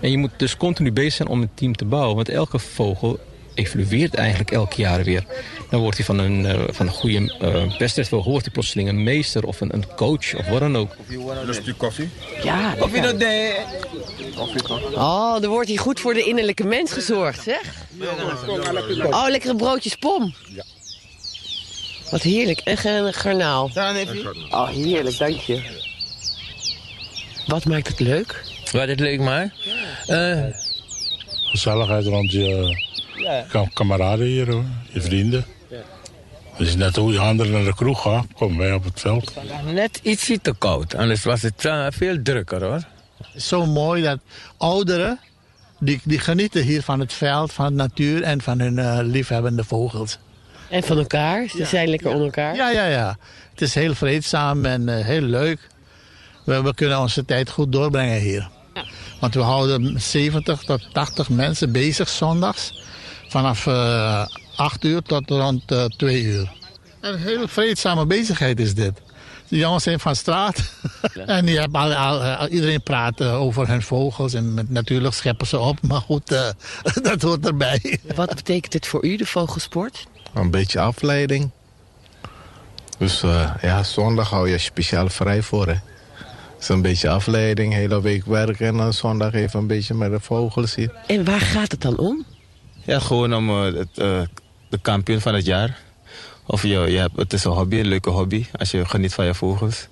En 0.01 0.11
je 0.11 0.19
moet 0.19 0.31
dus 0.37 0.57
continu 0.57 0.93
bezig 0.93 1.13
zijn 1.13 1.29
om 1.29 1.43
een 1.43 1.51
team 1.55 1.77
te 1.77 1.85
bouwen. 1.85 2.17
Want 2.17 2.29
elke 2.29 2.59
vogel 2.59 3.19
evolueert 3.55 4.15
eigenlijk 4.15 4.51
elk 4.51 4.73
jaar 4.73 5.05
weer. 5.05 5.25
Dan 5.71 5.81
wordt 5.81 5.97
hij 5.97 6.07
van 6.07 6.19
een, 6.19 6.47
eh, 6.47 6.61
van 6.71 6.87
een 6.87 6.93
goede 6.93 7.35
eh 7.41 7.79
wedstrijdvogel, 7.79 8.31
wordt 8.31 8.45
hij 8.45 8.55
plotseling 8.55 8.89
een 8.89 9.03
meester 9.03 9.47
of 9.47 9.61
een, 9.61 9.75
een 9.75 9.85
coach 9.97 10.35
of 10.35 10.47
wat 10.49 10.61
dan 10.61 10.77
ook. 10.77 10.97
Lust 11.45 11.67
u 11.67 11.73
koffie? 11.73 12.09
Ja. 12.43 12.75
Of 12.81 12.95
je 12.95 13.01
dat 13.01 13.19
deed. 13.19 13.55
Oh, 14.95 15.43
er 15.43 15.49
wordt 15.49 15.69
hier 15.69 15.79
goed 15.79 16.01
voor 16.01 16.15
de 16.15 16.25
innerlijke 16.25 16.65
mens 16.65 16.93
gezorgd, 16.93 17.43
zeg. 17.43 17.61
Oh, 19.11 19.27
lekkere 19.29 19.57
broodjes 19.57 19.95
pom. 19.97 20.35
Wat 22.11 22.23
heerlijk. 22.23 22.59
En 22.59 22.77
ge- 22.77 22.89
een 22.89 23.13
garnaal. 23.15 23.71
Oh, 24.51 24.69
heerlijk, 24.69 25.19
dank 25.19 25.41
je. 25.41 25.83
Wat 27.47 27.65
maakt 27.65 27.89
het 27.89 28.01
leuk? 28.01 28.45
Wat 28.73 28.89
het 28.89 29.01
leuk 29.01 29.21
maar. 29.21 29.55
Eh, 30.07 30.45
Gezelligheid 31.45 32.07
rond 32.07 32.33
je 32.33 32.77
kam- 33.49 33.73
kameraden 33.73 34.27
hier, 34.27 34.51
hoor. 34.51 34.65
je 34.93 35.01
vrienden. 35.01 35.45
Het 36.57 36.67
is 36.67 36.77
net 36.77 36.97
hoe 36.97 37.13
je 37.13 37.19
anderen 37.19 37.53
naar 37.53 37.65
de 37.65 37.75
kroeg 37.75 38.03
gaat, 38.03 38.27
komen 38.37 38.59
wij 38.59 38.73
op 38.73 38.85
het 38.85 39.01
veld. 39.01 39.33
net 39.73 40.01
ietsje 40.03 40.41
te 40.41 40.55
koud. 40.59 40.95
Anders 40.95 41.23
was 41.25 41.43
het 41.43 41.65
eh, 41.65 41.87
veel 41.91 42.23
drukker 42.23 42.65
hoor. 42.65 42.81
zo 43.37 43.67
mooi 43.67 44.03
dat 44.03 44.19
ouderen, 44.57 45.21
die, 45.79 46.01
die 46.05 46.19
genieten 46.19 46.63
hier 46.63 46.83
van 46.83 47.01
het 47.01 47.13
veld, 47.13 47.53
van 47.53 47.67
de 47.67 47.75
natuur 47.75 48.23
en 48.23 48.41
van 48.43 48.61
hun 48.61 48.79
eh, 48.79 48.99
liefhebbende 49.03 49.65
vogels. 49.65 50.19
En 50.71 50.83
van 50.83 50.99
elkaar. 50.99 51.49
Ze 51.49 51.65
zijn 51.65 51.89
lekker 51.89 52.09
onder 52.11 52.25
elkaar. 52.25 52.57
Ja, 52.57 52.71
ja, 52.71 52.87
ja. 52.87 53.17
Het 53.51 53.61
is 53.61 53.75
heel 53.75 53.95
vreedzaam 53.95 54.65
en 54.65 54.89
eh, 54.89 55.05
heel 55.05 55.21
leuk. 55.23 55.69
We, 56.45 56.63
we 56.63 56.75
kunnen 56.75 56.99
onze 57.01 57.25
tijd 57.25 57.51
goed 57.51 57.73
doorbrengen 57.73 58.21
hier. 58.21 58.49
Want 59.21 59.35
we 59.35 59.41
houden 59.41 60.01
70 60.01 60.63
tot 60.63 60.89
80 60.93 61.29
mensen 61.29 61.73
bezig 61.73 62.09
zondags. 62.09 62.83
Vanaf 63.35 63.67
uh, 63.67 64.27
8 64.57 64.85
uur 64.85 65.03
tot 65.03 65.31
rond 65.31 65.73
uh, 65.73 65.85
2 65.85 66.23
uur. 66.23 66.53
Een 67.01 67.19
hele 67.19 67.49
vreedzame 67.49 68.07
bezigheid 68.07 68.61
is 68.61 68.75
dit. 68.75 68.93
De 69.49 69.57
jongens 69.57 69.83
zijn 69.83 70.01
van 70.01 70.17
straat. 70.17 70.71
en 71.27 71.45
die 71.45 71.59
hebben 71.59 71.81
al, 71.81 72.23
al, 72.23 72.49
iedereen 72.49 72.83
praat 72.83 73.21
uh, 73.21 73.41
over 73.41 73.69
hun 73.69 73.83
vogels. 73.83 74.35
En 74.35 74.55
met, 74.55 74.71
natuurlijk 74.71 75.15
scheppen 75.15 75.47
ze 75.47 75.59
op. 75.59 75.79
Maar 75.89 76.01
goed, 76.01 76.33
uh, 76.33 76.49
dat 77.11 77.23
hoort 77.23 77.47
erbij. 77.47 77.99
Wat 78.15 78.35
betekent 78.35 78.73
het 78.73 78.87
voor 78.87 79.05
u, 79.05 79.17
de 79.17 79.27
vogelsport? 79.27 80.07
Een 80.35 80.51
beetje 80.51 80.81
afleiding. 80.81 81.51
Dus 82.99 83.23
uh, 83.23 83.55
ja, 83.63 83.83
zondag 83.83 84.31
hou 84.31 84.51
je 84.51 84.59
speciaal 84.59 85.09
vrij 85.09 85.43
voor. 85.43 85.67
Hè. 85.67 85.73
Het 85.73 86.63
is 86.63 86.69
een 86.69 86.83
beetje 86.83 87.09
afleiding, 87.09 87.73
hele 87.73 88.01
week 88.01 88.25
werken 88.25 88.67
en 88.67 88.77
dan 88.77 88.93
zondag 88.93 89.33
even 89.33 89.61
een 89.61 89.67
beetje 89.67 89.95
met 89.95 90.11
de 90.11 90.21
vogels 90.21 90.75
hier. 90.75 90.93
En 91.07 91.25
waar 91.25 91.41
gaat 91.41 91.71
het 91.71 91.81
dan 91.81 91.99
om? 91.99 92.25
Ja, 92.85 92.99
gewoon 92.99 93.35
om 93.35 93.51
uh, 93.51 93.65
het, 93.65 93.89
uh, 93.95 94.23
de 94.69 94.79
kampioen 94.83 95.21
van 95.21 95.35
het 95.35 95.47
jaar. 95.47 95.79
Of 96.47 96.63
je, 96.63 96.69
je 96.69 96.99
hebt, 96.99 97.17
het 97.17 97.33
is 97.33 97.45
een 97.45 97.53
hobby, 97.53 97.79
een 97.79 97.87
leuke 97.87 98.11
hobby, 98.11 98.47
als 98.59 98.71
je 98.71 98.85
geniet 98.85 99.15
van 99.15 99.25
je 99.25 99.35
vogels. 99.35 99.89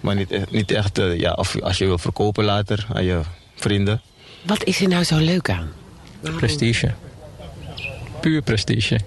Maar 0.00 0.14
niet, 0.14 0.50
niet 0.50 0.70
echt, 0.70 0.96
ja, 0.96 1.32
of 1.32 1.60
als 1.60 1.78
je 1.78 1.84
wil 1.84 1.98
verkopen 1.98 2.44
later 2.44 2.86
aan 2.92 3.04
je 3.04 3.20
vrienden. 3.54 4.00
Wat 4.42 4.64
is 4.64 4.80
er 4.80 4.88
nou 4.88 5.04
zo 5.04 5.18
leuk 5.18 5.50
aan? 5.50 5.72
Waarom? 6.20 6.40
Prestige. 6.40 6.94
Puur 8.20 8.42
prestige. 8.42 9.00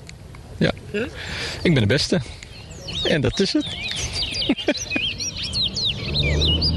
Ja. 0.57 0.71
Huh? 0.91 1.05
Ik 1.61 1.73
ben 1.73 1.81
de 1.81 1.87
beste. 1.87 2.21
En 3.03 3.21
dat 3.21 3.39
is 3.39 3.53
het. 3.53 3.65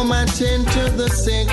Come 0.00 0.12
and 0.12 0.32
tend 0.32 0.66
to 0.68 0.88
the 0.96 1.10
sick. 1.10 1.46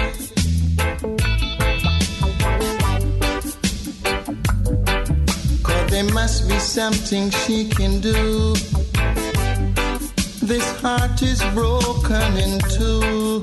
Cause 5.64 5.92
there 5.92 6.06
must 6.14 6.48
be 6.48 6.58
something 6.58 7.30
she 7.30 7.68
can 7.68 8.00
do. 8.00 8.54
This 10.48 10.66
heart 10.80 11.22
is 11.22 11.44
broken 11.54 12.38
in 12.38 12.60
two. 12.72 13.42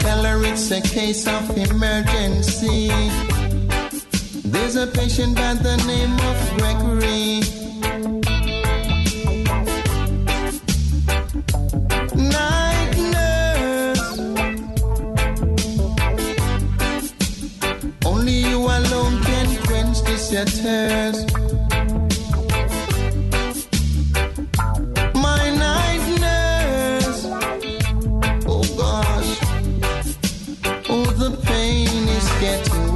Tell 0.00 0.24
her 0.24 0.44
it's 0.46 0.70
a 0.70 0.80
case 0.80 1.28
of 1.28 1.58
emergency. 1.58 2.88
There's 4.48 4.76
a 4.76 4.86
patient 4.86 5.36
by 5.36 5.52
the 5.52 5.76
name 5.86 6.14
of 6.30 6.36
Gregory. 6.56 7.65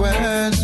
Worse. 0.01 0.63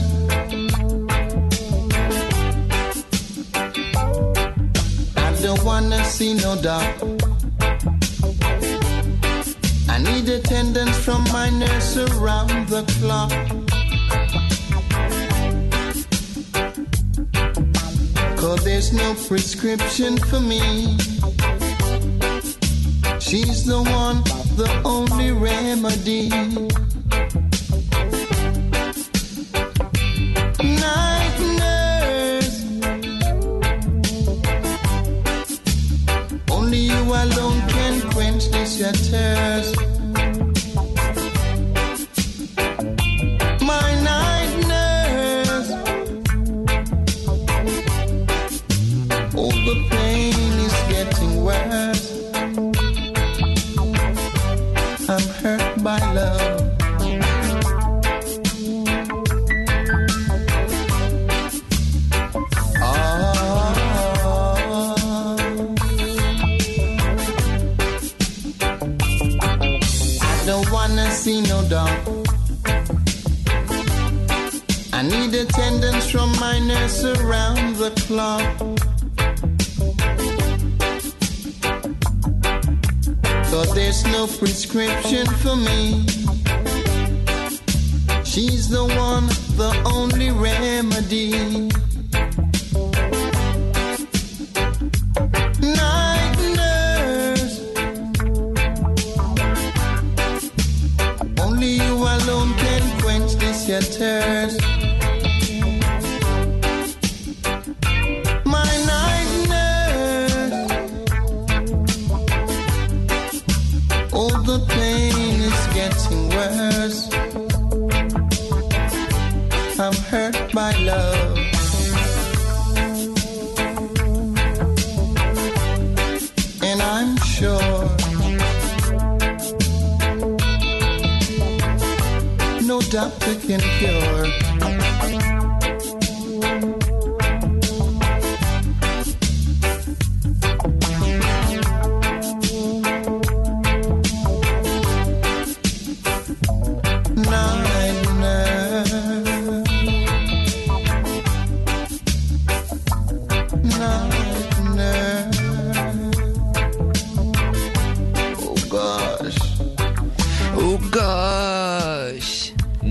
I 5.17 5.39
don't 5.43 5.65
wanna 5.65 6.05
see 6.05 6.35
no 6.35 6.57
doubt. 6.63 7.36
I 9.97 9.99
need 9.99 10.29
attendance 10.29 10.95
from 10.99 11.25
my 11.33 11.49
nurse 11.49 11.97
around 11.97 12.69
the 12.69 12.83
clock. 13.01 13.31
Cause 18.37 18.63
there's 18.63 18.93
no 18.93 19.15
prescription 19.27 20.19
for 20.19 20.39
me. 20.39 20.99
She's 23.21 23.65
the 23.65 23.83
one, 23.83 24.23
the 24.61 24.71
only 24.85 25.33
remedy. 25.33 26.29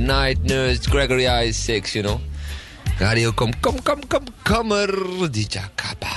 Night 0.06 0.44
Nurse, 0.44 0.82
Gregory 0.90 1.26
Isaacs, 1.28 1.94
you 1.94 2.04
know. 2.04 2.20
Radio, 3.00 3.32
kom, 3.34 3.52
kom, 3.60 3.82
kom, 3.84 4.00
kom, 4.08 4.24
kom 4.44 4.72
er. 4.72 4.94
DJ 5.32 5.58
Kappa. 5.76 6.08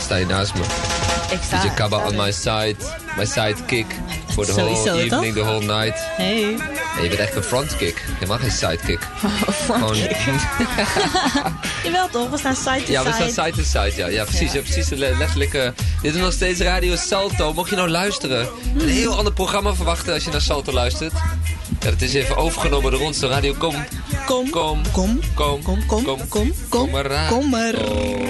Sta 0.00 0.16
je 0.16 0.26
naast 0.26 0.54
me? 0.54 0.60
Ik 1.30 1.38
sta, 1.46 1.60
DJ 1.62 1.68
Kappa 1.74 1.98
sta 1.98 2.06
on 2.08 2.16
my 2.16 2.32
side. 2.32 2.76
My 3.16 3.24
sidekick. 3.24 3.86
For 4.32 4.44
the 4.46 4.52
Sowieso, 4.52 4.84
whole 4.84 5.02
evening, 5.04 5.34
toch? 5.34 5.44
the 5.44 5.50
whole 5.50 5.60
night. 5.80 5.98
Hey. 6.16 6.42
En 6.96 7.02
je 7.02 7.08
bent 7.08 7.20
echt 7.20 7.34
een 7.36 7.42
frontkick. 7.42 8.04
Je 8.20 8.26
mag 8.26 8.40
geen 8.40 8.50
sidekick. 8.50 8.98
Gewoon- 9.66 9.96
Jawel 11.84 12.08
toch, 12.10 12.30
we 12.30 12.38
staan 12.38 12.56
side 12.56 12.82
to 12.84 12.92
Ja, 12.92 13.02
we 13.04 13.12
side. 13.12 13.30
staan 13.30 13.46
side 13.46 13.56
to 13.56 13.62
side, 13.62 13.92
ja. 13.96 14.06
Ja, 14.06 14.24
precies. 14.24 14.52
Ja. 14.52 14.60
precies 14.60 14.86
de 14.88 14.96
le- 14.96 15.14
letterlijke... 15.18 15.72
Dit 16.02 16.14
is 16.14 16.20
nog 16.20 16.32
steeds 16.32 16.60
Radio 16.60 16.96
Salto. 16.96 17.52
Mocht 17.52 17.70
je 17.70 17.76
nou 17.76 17.88
luisteren, 17.88 18.48
een 18.78 18.88
heel 18.88 19.16
ander 19.16 19.32
programma 19.32 19.74
verwachten 19.74 20.14
als 20.14 20.24
je 20.24 20.30
naar 20.30 20.40
Salto 20.40 20.72
luistert. 20.72 21.12
Dat 21.78 22.00
is 22.00 22.14
even 22.14 22.36
overgenomen 22.36 22.90
door 22.90 23.00
ons, 23.00 23.18
de 23.18 23.26
Radio 23.26 23.54
Kom. 23.58 23.74
Kom, 24.26 24.50
kom, 24.50 24.80
kom, 24.92 25.20
kom, 25.34 25.62
kom, 25.62 25.86
kom, 25.86 26.04
kom, 26.06 26.28
kom, 26.28 26.52
kom 26.68 26.90
Kom 27.28 27.50
maar 27.50 27.74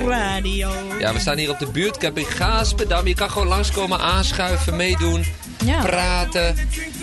radio. 0.06 0.70
Ja, 0.98 1.12
we 1.12 1.20
staan 1.20 1.38
hier 1.38 1.50
op 1.50 1.58
de 1.58 1.66
buurtcamping 1.66 2.36
Gaaspedam. 2.36 3.06
Je 3.06 3.14
kan 3.14 3.30
gewoon 3.30 3.48
langskomen, 3.48 4.00
aanschuiven, 4.00 4.76
meedoen, 4.76 5.24
Ja. 5.64 5.82
praten. 5.82 6.46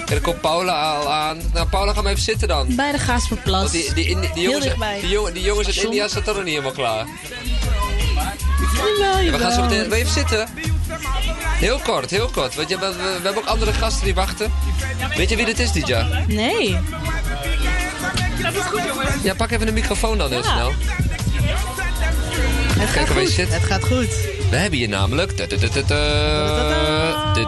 En 0.05 0.15
er 0.15 0.21
komt 0.21 0.41
Paula 0.41 0.93
al 0.95 1.11
aan. 1.11 1.41
Nou, 1.53 1.67
Paula, 1.67 1.93
ga 1.93 2.01
maar 2.01 2.11
even 2.11 2.23
zitten 2.23 2.47
dan. 2.47 2.75
Bij 2.75 2.91
de 2.91 2.97
Gaasperplas. 2.97 3.59
Want 3.61 3.71
die, 3.71 3.93
die, 3.93 4.19
die, 4.19 4.29
die, 4.33 4.43
jongens, 4.43 4.67
die, 5.01 5.09
jongen, 5.09 5.33
die 5.33 5.43
jongens 5.43 5.67
uit. 5.67 5.75
India 5.85 6.07
zitten 6.07 6.33
nog 6.33 6.43
niet 6.43 6.53
helemaal 6.53 6.71
klaar. 6.71 7.05
We 9.31 9.35
gaan 9.39 9.51
zo 9.51 9.61
meteen... 9.61 9.91
Even 9.91 10.11
zitten? 10.13 10.47
Heel 11.47 11.79
kort, 11.83 12.09
heel 12.11 12.27
kort. 12.29 12.55
Want 12.55 12.69
je, 12.69 12.79
we, 12.79 12.93
we 12.95 13.19
hebben 13.23 13.37
ook 13.37 13.45
andere 13.49 13.73
gasten 13.73 14.03
die 14.03 14.13
wachten. 14.13 14.51
Weet 15.15 15.29
je 15.29 15.35
wie 15.35 15.45
dit 15.45 15.59
is, 15.59 15.71
Dija? 15.71 16.07
Nee. 16.27 16.77
Ja, 19.23 19.33
pak 19.33 19.51
even 19.51 19.65
de 19.65 19.71
microfoon 19.71 20.17
dan 20.17 20.29
heel 20.29 20.43
Ja. 20.43 20.53
snel. 20.53 20.71
Het 22.79 22.89
gaat 22.89 23.09
goed. 23.09 23.29
zit. 23.29 23.53
Het 23.53 23.63
gaat 23.63 23.83
goed. 23.85 24.07
We 24.49 24.55
hebben 24.55 24.79
hier 24.79 24.89
namelijk... 24.89 25.37
De 25.37 25.47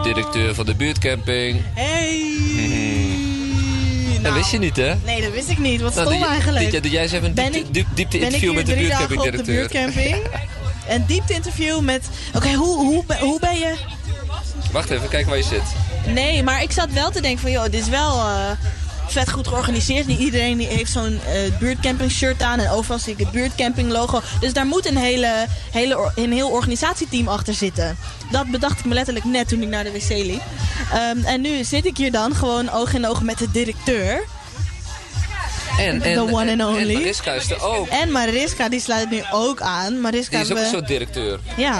directeur 0.02 0.54
van 0.54 0.66
de 0.66 0.74
buurtcamping. 0.74 1.60
Hey. 1.74 2.22
Dat 4.22 4.32
wist 4.32 4.50
je 4.50 4.58
niet, 4.58 4.76
hè? 4.76 4.94
Nee, 5.04 5.22
dat 5.22 5.32
wist 5.32 5.48
ik 5.48 5.58
niet. 5.58 5.80
Wat 5.80 5.94
Nou, 5.94 6.14
stom 6.14 6.22
eigenlijk. 6.28 6.82
doe 6.82 6.90
jij 6.90 7.02
eens 7.02 7.12
even 7.12 7.26
een 7.28 7.34
Ben 7.34 7.52
diepte, 7.52 7.68
ik- 7.68 7.74
diep- 7.74 7.86
diepte 7.94 8.18
ben 8.18 8.26
ik 8.28 8.32
interview 8.34 8.50
hier 8.50 8.58
met 8.58 8.66
de 8.66 8.74
buurtcamping-directeur. 8.74 10.18
Een 10.88 11.06
diepte 11.06 11.32
interview 11.32 11.80
met... 11.80 12.08
Oké, 12.34 12.52
hoe, 12.52 12.76
hoe, 12.76 13.04
ben- 13.06 13.18
hoe 13.18 13.40
ben 13.40 13.58
je... 13.58 13.74
Wacht 14.72 14.90
even, 14.90 15.08
kijk 15.08 15.26
waar 15.26 15.36
je 15.36 15.42
zit. 15.42 15.62
Nee, 16.06 16.42
maar 16.42 16.62
ik 16.62 16.72
zat 16.72 16.92
wel 16.92 17.10
te 17.10 17.20
denken 17.20 17.40
van... 17.40 17.50
joh, 17.50 17.64
dit 17.64 17.74
is 17.74 17.88
wel 17.88 18.18
eh, 18.18 18.50
vet 19.06 19.30
goed 19.30 19.48
georganiseerd. 19.48 20.06
Niet 20.06 20.18
iedereen 20.18 20.56
die 20.58 20.66
heeft 20.66 20.92
zo'n 20.92 21.20
eh, 21.26 21.58
buurtcamping 21.58 22.10
shirt 22.10 22.42
aan. 22.42 22.58
En 22.58 22.70
overal 22.70 22.98
zie 22.98 23.12
ik 23.12 23.18
het 23.18 23.30
buurtcamping 23.30 23.90
logo. 23.90 24.20
Dus 24.40 24.52
daar 24.52 24.66
moet 24.66 24.86
een, 24.86 24.96
hele, 24.96 25.46
hele, 25.70 26.12
een 26.14 26.32
heel 26.32 26.48
organisatieteam 26.50 27.28
achter 27.28 27.54
zitten. 27.54 27.96
Dat 28.30 28.50
bedacht 28.50 28.78
ik 28.78 28.84
me 28.84 28.94
letterlijk 28.94 29.26
net 29.26 29.48
toen 29.48 29.62
ik 29.62 29.68
naar 29.68 29.84
de 29.84 29.92
wc 29.92 30.08
liep. 30.08 30.42
Ehm, 30.92 31.24
en 31.24 31.40
nu 31.40 31.64
zit 31.64 31.86
ik 31.86 31.96
hier 31.96 32.12
dan 32.12 32.34
gewoon 32.34 32.70
oog 32.70 32.94
in 32.94 33.06
oog 33.06 33.22
met 33.22 33.38
de 33.38 33.50
directeur. 33.50 34.24
En, 35.78 36.02
en, 36.02 36.14
The 36.26 36.32
one 36.32 36.50
and 36.50 36.62
only. 36.62 36.90
En 36.90 36.92
Mariska 36.92 37.32
is 37.32 37.50
er 37.50 37.62
ook. 37.62 37.88
En 37.88 38.12
Mariska, 38.12 38.68
die 38.68 38.80
sluit 38.80 39.10
nu 39.10 39.22
ook 39.32 39.60
aan. 39.60 40.00
Mariska 40.00 40.36
Die 40.36 40.44
is 40.46 40.52
ook 40.52 40.58
een 40.58 40.70
soort 40.70 40.86
directeur. 40.86 41.38
Ja. 41.56 41.78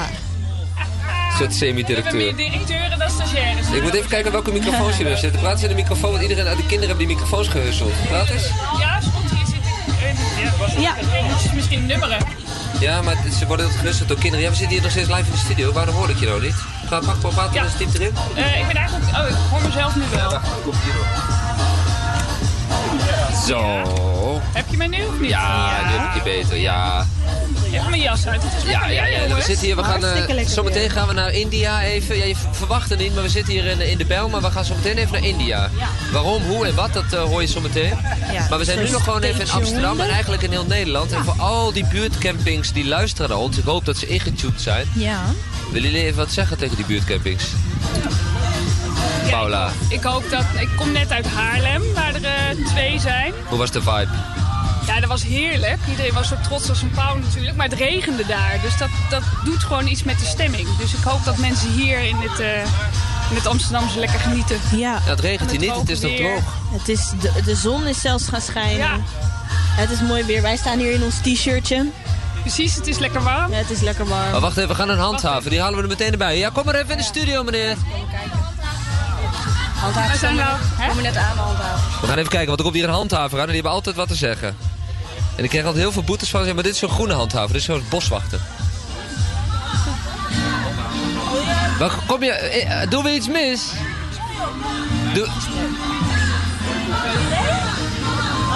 Een 1.30 1.36
soort 1.38 1.54
semi-directeur. 1.54 2.36
directeuren 2.36 2.98
dan 2.98 3.10
stagiaires. 3.10 3.66
Ik 3.70 3.83
moet 3.83 3.94
even 3.94 4.09
kijken 4.09 4.33
welke 4.33 4.52
microfoons 4.52 4.96
je 4.96 5.04
er 5.09 5.16
zitten. 5.18 5.40
Praat 5.40 5.52
eens 5.52 5.62
in 5.62 5.68
de 5.68 5.74
microfoon, 5.74 6.11
want 6.11 6.22
iedereen 6.22 6.46
uit 6.46 6.57
de 6.57 6.66
kinderen 6.66 6.88
hebben 6.88 7.07
die 7.07 7.16
microfoons 7.16 7.48
gehusseld. 7.48 7.92
Praat 8.09 8.28
eens. 8.28 8.42
Ja, 8.78 8.98
is 8.98 9.04
goed. 9.14 9.30
Hier 9.30 9.46
zit 9.46 10.83
Ja. 10.83 10.94
ja. 11.12 11.22
Moet 11.33 11.42
je 11.42 11.50
misschien 11.54 11.87
nummeren. 11.87 12.18
Ja, 12.80 13.02
maar 13.02 13.14
het- 13.22 13.35
ze 13.35 13.46
worden 13.46 13.70
gehusseld 13.70 14.09
door 14.09 14.18
kinderen. 14.18 14.44
Ja, 14.44 14.50
we 14.50 14.57
zitten 14.57 14.72
hier 14.74 14.83
nog 14.83 14.90
steeds 14.92 15.09
live 15.09 15.24
in 15.24 15.30
de 15.33 15.38
studio. 15.38 15.72
Waarom 15.72 15.94
hoor 15.94 16.11
ik 16.11 16.18
je 16.18 16.26
nou 16.26 16.40
niet? 16.42 16.54
Ga, 16.88 16.98
pak 17.00 17.20
praten, 17.20 17.54
Ja. 17.54 17.62
ja. 17.62 17.68
diep 17.78 17.94
erin. 17.94 18.14
Eh, 18.35 18.61
ik 18.61 18.66
ben 18.66 18.76
eigenlijk... 18.76 19.16
Oh, 19.16 19.28
ik 19.28 19.37
hoor 19.50 19.62
mezelf 19.62 19.96
nu 19.96 20.02
wel. 20.14 20.40
Zo. 23.46 23.85
Heb 24.52 24.64
je 24.70 24.76
mij 24.76 24.87
nu 24.87 25.04
of 25.04 25.20
niet? 25.20 25.30
Ja, 25.30 25.80
nu 25.87 25.92
heb 25.92 26.09
ik 26.09 26.14
je 26.14 26.22
beter. 26.22 26.57
Ja, 26.57 27.07
Even 27.72 27.90
mijn 27.90 28.02
jas 28.02 28.26
uit. 28.26 28.42
Het 28.42 28.52
is 28.64 28.70
ja, 28.70 28.87
ja. 28.87 29.07
ja. 29.07 29.35
We 29.35 29.42
zitten 29.42 29.66
hier, 29.66 29.76
we 29.76 29.83
gaan, 29.85 30.04
eh, 30.04 30.46
zometeen 30.46 30.90
gaan 30.90 31.09
we 31.09 31.14
naar 31.14 31.33
India 31.33 31.83
even. 31.83 32.16
Ja, 32.16 32.24
je 32.24 32.35
verwacht 32.50 32.90
het 32.90 32.98
niet, 32.98 33.14
maar 33.14 33.22
we 33.22 33.28
zitten 33.28 33.52
hier 33.52 33.64
in, 33.64 33.80
in 33.80 33.98
de 33.98 34.04
bel. 34.04 34.28
Maar 34.28 34.40
we 34.40 34.50
gaan 34.50 34.64
zo 34.64 34.74
meteen 34.74 34.96
even 34.96 35.12
naar 35.12 35.24
India. 35.24 35.70
Waarom, 36.12 36.42
hoe 36.42 36.66
en 36.66 36.74
wat, 36.74 36.92
dat 36.92 37.12
eh, 37.12 37.22
hoor 37.22 37.40
je 37.40 37.46
zo 37.48 37.61
meteen. 37.61 37.98
Ja, 38.33 38.46
Maar 38.48 38.59
we 38.59 38.64
zijn 38.64 38.78
dus 38.78 38.87
nu 38.87 38.92
nog 38.92 39.04
gewoon 39.04 39.22
even 39.22 39.40
in 39.40 39.50
Amsterdam 39.50 40.00
en 40.00 40.09
eigenlijk 40.09 40.42
in 40.42 40.50
heel 40.50 40.66
Nederland. 40.66 41.12
En 41.12 41.24
voor 41.24 41.35
al 41.38 41.72
die 41.72 41.87
buurtcampings 41.87 42.72
die 42.72 42.87
luisteren 42.87 43.30
naar 43.30 43.38
ons, 43.38 43.59
ik 43.59 43.64
hoop 43.64 43.85
dat 43.85 43.96
ze 43.96 44.07
ingetuned 44.07 44.61
zijn. 44.61 44.87
Ja. 44.94 45.22
Willen 45.72 45.90
jullie 45.90 46.07
even 46.07 46.18
wat 46.18 46.33
zeggen 46.33 46.59
tegen 46.59 46.76
die 46.76 46.87
buurtcampings? 46.87 47.44
Paula, 49.30 49.70
Ik 49.88 50.02
hoop 50.02 50.30
dat... 50.30 50.44
Ik 50.60 50.68
kom 50.76 50.92
net 50.92 51.10
uit 51.10 51.26
Haarlem, 51.26 51.82
waar 51.94 52.14
er 52.14 52.24
eh, 52.24 52.66
twee 52.66 52.98
zijn. 53.00 53.32
hoe 53.48 53.58
was 53.58 53.70
de 53.70 53.82
vibe? 53.82 54.08
Ja, 54.87 55.00
dat 55.00 55.08
was 55.08 55.22
heerlijk. 55.22 55.78
Iedereen 55.88 56.12
was 56.12 56.28
zo 56.28 56.34
trots 56.42 56.68
als 56.68 56.82
een 56.82 56.90
pauw 56.90 57.16
natuurlijk. 57.16 57.56
Maar 57.56 57.68
het 57.68 57.78
regende 57.78 58.26
daar. 58.26 58.58
Dus 58.62 58.78
dat, 58.78 58.88
dat 59.10 59.22
doet 59.44 59.62
gewoon 59.64 59.87
iets 59.87 60.02
met 60.02 60.18
de 60.18 60.24
stemming. 60.26 60.76
Dus 60.78 60.94
ik 60.94 61.04
hoop 61.04 61.24
dat 61.24 61.37
mensen 61.38 61.70
hier 61.70 61.98
in 62.00 62.16
het, 62.16 62.40
eh, 62.40 62.60
in 63.30 63.37
het 63.37 63.46
Amsterdamse 63.46 63.98
lekker 63.98 64.18
genieten. 64.20 64.56
Ja. 64.70 64.78
Ja, 64.78 65.00
het 65.10 65.20
regent 65.20 65.50
hier 65.50 65.60
niet, 65.60 65.74
het 65.74 65.88
is 65.88 66.00
nog 66.00 66.16
droog. 66.16 66.42
Het 66.72 66.88
is 66.88 67.12
de, 67.20 67.42
de 67.44 67.54
zon 67.54 67.87
is 67.87 68.00
zelfs 68.00 68.28
gaan 68.28 68.40
schijnen. 68.40 68.76
Ja. 68.76 68.98
Het 69.76 69.90
is 69.90 70.00
mooi 70.00 70.24
weer. 70.24 70.42
Wij 70.42 70.56
staan 70.56 70.78
hier 70.78 70.92
in 70.92 71.02
ons 71.02 71.14
t-shirtje. 71.22 71.87
Precies, 72.40 72.74
het 72.74 72.87
is 72.87 72.98
lekker 72.98 73.22
warm. 73.22 73.50
Ja, 73.50 73.56
het 73.56 73.70
is 73.70 73.80
lekker 73.80 74.06
warm. 74.06 74.30
Maar 74.30 74.40
wacht 74.40 74.56
even, 74.56 74.68
we 74.68 74.74
gaan 74.74 74.88
een 74.88 74.98
handhaven. 74.98 75.50
Die 75.50 75.60
halen 75.60 75.76
we 75.76 75.82
er 75.82 75.88
meteen 75.88 76.12
erbij. 76.12 76.38
Ja, 76.38 76.50
kom 76.50 76.64
maar 76.64 76.74
even 76.74 76.90
in 76.90 76.96
de 76.96 77.02
studio, 77.02 77.42
meneer. 77.42 77.76
We 79.92 80.16
zijn 80.18 80.35
nou... 80.35 80.57
Hè? 80.61 80.88
Kom 80.88 81.03
net 81.03 81.16
aan, 81.16 81.37
handhaven. 81.37 82.01
We 82.01 82.07
gaan 82.07 82.18
even 82.18 82.31
kijken, 82.31 82.47
want 82.47 82.59
er 82.59 82.64
komt 82.64 82.77
hier 82.77 82.85
een 82.88 82.94
handhaver 82.94 83.35
aan 83.38 83.40
en 83.40 83.47
die 83.47 83.55
hebben 83.55 83.73
altijd 83.73 83.97
wat 83.97 84.09
te 84.09 84.14
zeggen. 84.14 84.57
En 85.37 85.44
ik 85.44 85.51
krijg 85.51 85.64
altijd 85.64 85.83
heel 85.83 85.92
veel 85.92 86.03
boetes 86.03 86.31
van 86.31 86.44
ze, 86.44 86.55
maar 86.55 86.62
dit 86.62 86.73
is 86.73 86.79
zo'n 86.79 86.88
groene 86.90 87.12
handhaver, 87.14 87.49
dit 87.53 87.57
is 87.57 87.64
zo'n 87.64 87.85
boswachter. 87.88 88.40
Kom 92.07 92.23
je? 92.23 92.31
eh, 92.31 92.83
eh, 92.83 92.90
Doen 92.90 93.05
we 93.05 93.14
iets 93.14 93.29
mis? 93.29 93.62
Doe... 95.14 95.27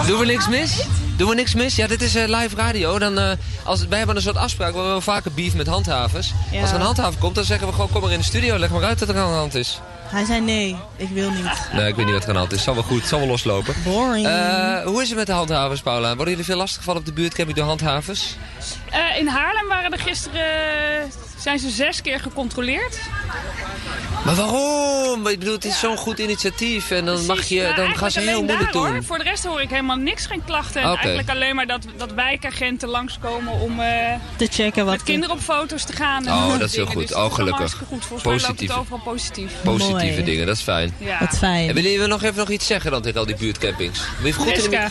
Doen 0.07 0.19
we 0.19 0.27
niks 0.27 0.49
mis? 0.49 0.87
Doen 1.17 1.29
we 1.29 1.35
niks 1.35 1.55
mis? 1.55 1.77
Ja, 1.77 1.87
dit 1.87 2.03
is 2.03 2.14
eh, 2.14 2.29
live 2.29 2.57
radio. 2.57 2.99
Dan, 2.99 3.19
eh, 3.19 3.31
als, 3.64 3.87
wij 3.87 3.99
hebben 3.99 4.17
een 4.17 4.23
soort 4.23 4.37
afspraak, 4.37 4.69
we 4.69 4.75
hebben 4.75 4.93
wel 4.93 5.01
vaker 5.01 5.33
beef 5.33 5.55
met 5.55 5.67
handhavers. 5.67 6.33
Ja. 6.51 6.61
Als 6.61 6.71
er 6.71 6.77
een 6.77 6.83
handhaver 6.83 7.21
komt, 7.21 7.35
dan 7.35 7.45
zeggen 7.45 7.67
we 7.67 7.73
gewoon, 7.73 7.91
kom 7.91 8.01
maar 8.03 8.12
in 8.12 8.19
de 8.19 8.25
studio, 8.25 8.59
leg 8.59 8.71
maar 8.71 8.85
uit 8.85 8.99
dat 8.99 9.09
er 9.09 9.19
aan 9.19 9.31
de 9.31 9.37
hand 9.37 9.55
is. 9.55 9.81
Hij 10.09 10.25
zei 10.25 10.40
nee, 10.40 10.77
ik 10.97 11.09
wil 11.09 11.31
niet. 11.31 11.68
Nee, 11.73 11.88
ik 11.88 11.94
weet 11.94 12.05
niet 12.05 12.14
wat 12.14 12.23
er 12.23 12.29
aan 12.29 12.35
de 12.35 12.40
hand 12.40 12.53
is. 12.53 12.62
Zal 12.62 12.75
wel 12.75 12.83
goed, 12.83 13.07
zal 13.07 13.18
wel 13.18 13.29
loslopen. 13.29 13.75
Boring. 13.85 14.27
Eh, 14.27 14.83
hoe 14.85 15.03
is 15.03 15.09
het 15.09 15.18
met 15.18 15.27
de 15.27 15.33
handhavers, 15.33 15.81
Paula? 15.81 16.09
Worden 16.09 16.29
jullie 16.29 16.44
veel 16.44 16.57
lastiggevallen 16.57 17.01
op 17.01 17.07
de 17.07 17.12
buurtcamping 17.12 17.59
door 17.59 17.66
handhavers? 17.66 18.37
Eh, 18.90 19.18
in 19.18 19.27
Haarlem 19.27 19.68
waren 19.68 19.92
er 19.92 19.99
gisteren... 19.99 21.11
zijn 21.42 21.59
ze 21.59 21.70
zes 21.70 22.03
keer 22.03 22.20
gecontroleerd. 22.20 22.98
Maar 24.24 24.35
waarom? 24.35 25.27
Ik 25.27 25.38
bedoel, 25.38 25.55
het 25.55 25.64
is 25.64 25.79
zo'n 25.79 25.96
goed 25.96 26.18
initiatief 26.18 26.90
en 26.90 27.05
dan, 27.05 27.27
mag 27.27 27.44
je, 27.44 27.62
Nou, 27.62 27.74
dan 27.77 27.96
gaan 27.96 28.11
ze 28.11 28.20
heel 28.20 28.42
moeilijk 28.42 28.62
daar, 28.62 28.72
doen. 28.72 28.87
Hoor. 28.92 29.05
Voor 29.05 29.18
de 29.18 29.24
rest 29.24 29.44
hoor 29.44 29.61
ik 29.61 29.70
helemaal 29.70 29.96
niks, 29.96 30.27
geen 30.27 30.44
klachten. 30.44 30.83
Eigenlijk 30.83 31.31
alleen 31.31 31.55
maar 31.55 31.66
dat, 31.66 31.85
dat 31.96 32.12
wijkagenten 32.12 32.88
langskomen 32.88 33.53
om 33.61 33.81
eh, 33.81 34.14
Te 34.37 34.46
checken 34.51 34.85
wat... 34.85 34.94
met 34.94 35.03
kinderen 35.03 35.35
op 35.37 35.40
foto's 35.42 35.85
te 35.85 35.92
gaan. 35.92 36.27
en 36.27 36.33
Oh, 36.33 36.48
dat 36.48 36.59
dat 36.61 36.68
is 36.68 36.77
heel 36.77 36.87
goed. 36.87 37.09
Dus 37.09 37.16
Oh, 37.16 37.22
dat 37.22 37.31
is 37.31 37.35
gelukkig. 37.37 37.72
goed. 37.88 38.05
Volgens 38.05 38.22
mij 38.24 38.33
loopt 38.33 38.42
Positief. 38.44 38.68
het 38.68 38.79
overal 38.79 38.98
positief. 39.05 39.53
Positieve 39.64 40.11
Mooi. 40.11 40.24
dingen, 40.24 40.46
dat 40.46 40.57
is 40.57 40.62
fijn. 40.62 40.94
Ja. 40.98 41.18
Wat 41.20 41.38
fijn. 41.38 41.68
En 41.68 41.74
willen 41.74 41.90
jullie 41.90 42.07
nog 42.07 42.22
even 42.22 42.37
nog 42.37 42.51
iets 42.51 42.66
zeggen 42.66 42.90
dan 42.90 43.03
tegen 43.03 43.20
al 43.20 43.27
die 43.27 43.37
buurtcampings? 43.37 43.98
Wil 43.98 44.07
je 44.20 44.27
even 44.29 44.42
goed 44.42 44.46
in 44.64 44.70
de 44.70 44.77
Jessica. 44.77 44.90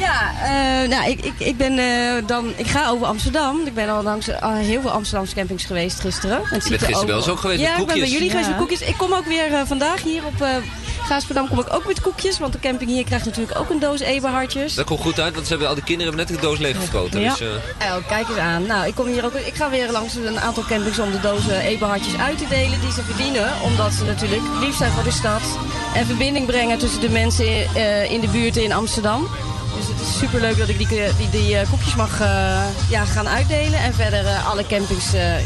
Ja, 0.00 0.32
eh, 0.42 0.88
nou, 0.88 1.10
ik, 1.10 1.24
ik, 1.24 1.32
ik 1.38 1.56
ben 1.56 1.78
eh, 1.78 2.26
dan, 2.26 2.52
ik 2.56 2.66
ga 2.66 2.88
over 2.88 3.06
Amsterdam. 3.06 3.60
Ik 3.66 3.74
ben 3.74 3.88
al 3.88 4.02
langs 4.02 4.28
eh, 4.28 4.56
heel 4.56 4.80
veel 4.80 4.90
Amsterdamse 4.90 5.34
campings 5.34 5.64
geweest 5.64 6.00
gisteren. 6.00 6.36
En 6.36 6.42
het 6.42 6.50
bent 6.50 6.62
ziet 6.62 6.72
er 6.72 6.78
gisteren 6.78 7.06
wel 7.06 7.16
eens 7.16 7.28
ook 7.28 7.38
geweest 7.40 7.60
ja, 7.60 7.70
met 7.70 7.80
ik 7.80 7.86
ben 7.86 7.86
bij 7.86 7.94
koekjes. 7.94 8.12
jullie 8.18 8.30
geweest 8.30 8.48
Ja. 8.48 8.56
met 8.56 8.68
koekjes. 8.68 8.88
Ik 8.88 8.96
kom 8.96 9.12
ook 9.12 9.26
weer 9.26 9.66
vandaag 9.66 10.02
hier 10.02 10.24
op 10.24 10.40
eh 10.40 10.56
Gaasperdam 11.10 11.48
kom 11.48 11.58
ik 11.58 11.72
ook 11.72 11.86
met 11.86 12.00
koekjes. 12.00 12.38
Want 12.38 12.52
de 12.52 12.58
camping 12.58 12.90
hier 12.90 13.04
krijgt 13.04 13.24
natuurlijk 13.24 13.58
ook 13.58 13.70
een 13.70 13.78
doos 13.78 14.00
eberhartjes. 14.00 14.74
Dat 14.74 14.86
komt 14.86 15.00
goed 15.00 15.20
uit, 15.20 15.34
want 15.34 15.44
ze 15.44 15.50
hebben, 15.50 15.68
al 15.68 15.74
die 15.74 15.84
kinderen 15.84 16.14
hebben 16.14 16.32
net 16.32 16.40
de 16.40 16.46
doos 16.46 16.58
leeggefroten. 16.58 17.20
Ja. 17.20 17.28
Dus, 17.30 17.40
eh, 17.40 17.46
Oh, 17.96 18.08
kijk 18.08 18.28
eens 18.28 18.38
aan. 18.38 18.66
Nou, 18.66 18.86
ik 18.86 18.94
kom 18.94 19.06
hier 19.06 19.24
ook. 19.24 19.34
Ik 19.34 19.54
ga 19.54 19.70
weer 19.70 19.90
langs 19.90 20.14
een 20.14 20.40
aantal 20.40 20.64
campings 20.64 20.98
om 20.98 21.10
de 21.10 21.20
dozen 21.20 21.60
eberhartjes 21.60 22.16
uit 22.18 22.38
te 22.38 22.46
delen 22.48 22.80
die 22.80 22.92
ze 22.92 23.02
verdienen. 23.02 23.52
Omdat 23.62 23.92
ze 23.92 24.04
natuurlijk 24.04 24.42
lief 24.60 24.76
zijn 24.76 24.92
voor 24.92 25.04
de 25.04 25.10
stad. 25.10 25.40
En 25.94 26.06
verbinding 26.06 26.46
brengen 26.46 26.78
tussen 26.78 27.00
de 27.00 27.10
mensen 27.10 27.74
eh, 27.74 28.10
in 28.12 28.20
de 28.20 28.28
buurten 28.28 28.62
in 28.62 28.72
Amsterdam. 28.72 29.28
Dus 29.80 29.88
het 29.88 30.00
is 30.00 30.18
super 30.18 30.40
leuk 30.40 30.58
dat 30.58 30.68
ik 30.68 30.78
die, 30.78 30.86
die, 30.88 31.30
die 31.30 31.56
eh, 31.56 31.70
koekjes 31.70 31.94
mag 31.94 32.20
eh, 32.20 32.62
ja, 32.88 33.04
gaan 33.04 33.28
uitdelen. 33.28 33.78
En 33.80 33.94
verder 33.94 34.26
eh, 34.26 34.48
alle 34.50 34.66
campings 34.66 35.12
eh, 35.12 35.36
eh, 35.38 35.44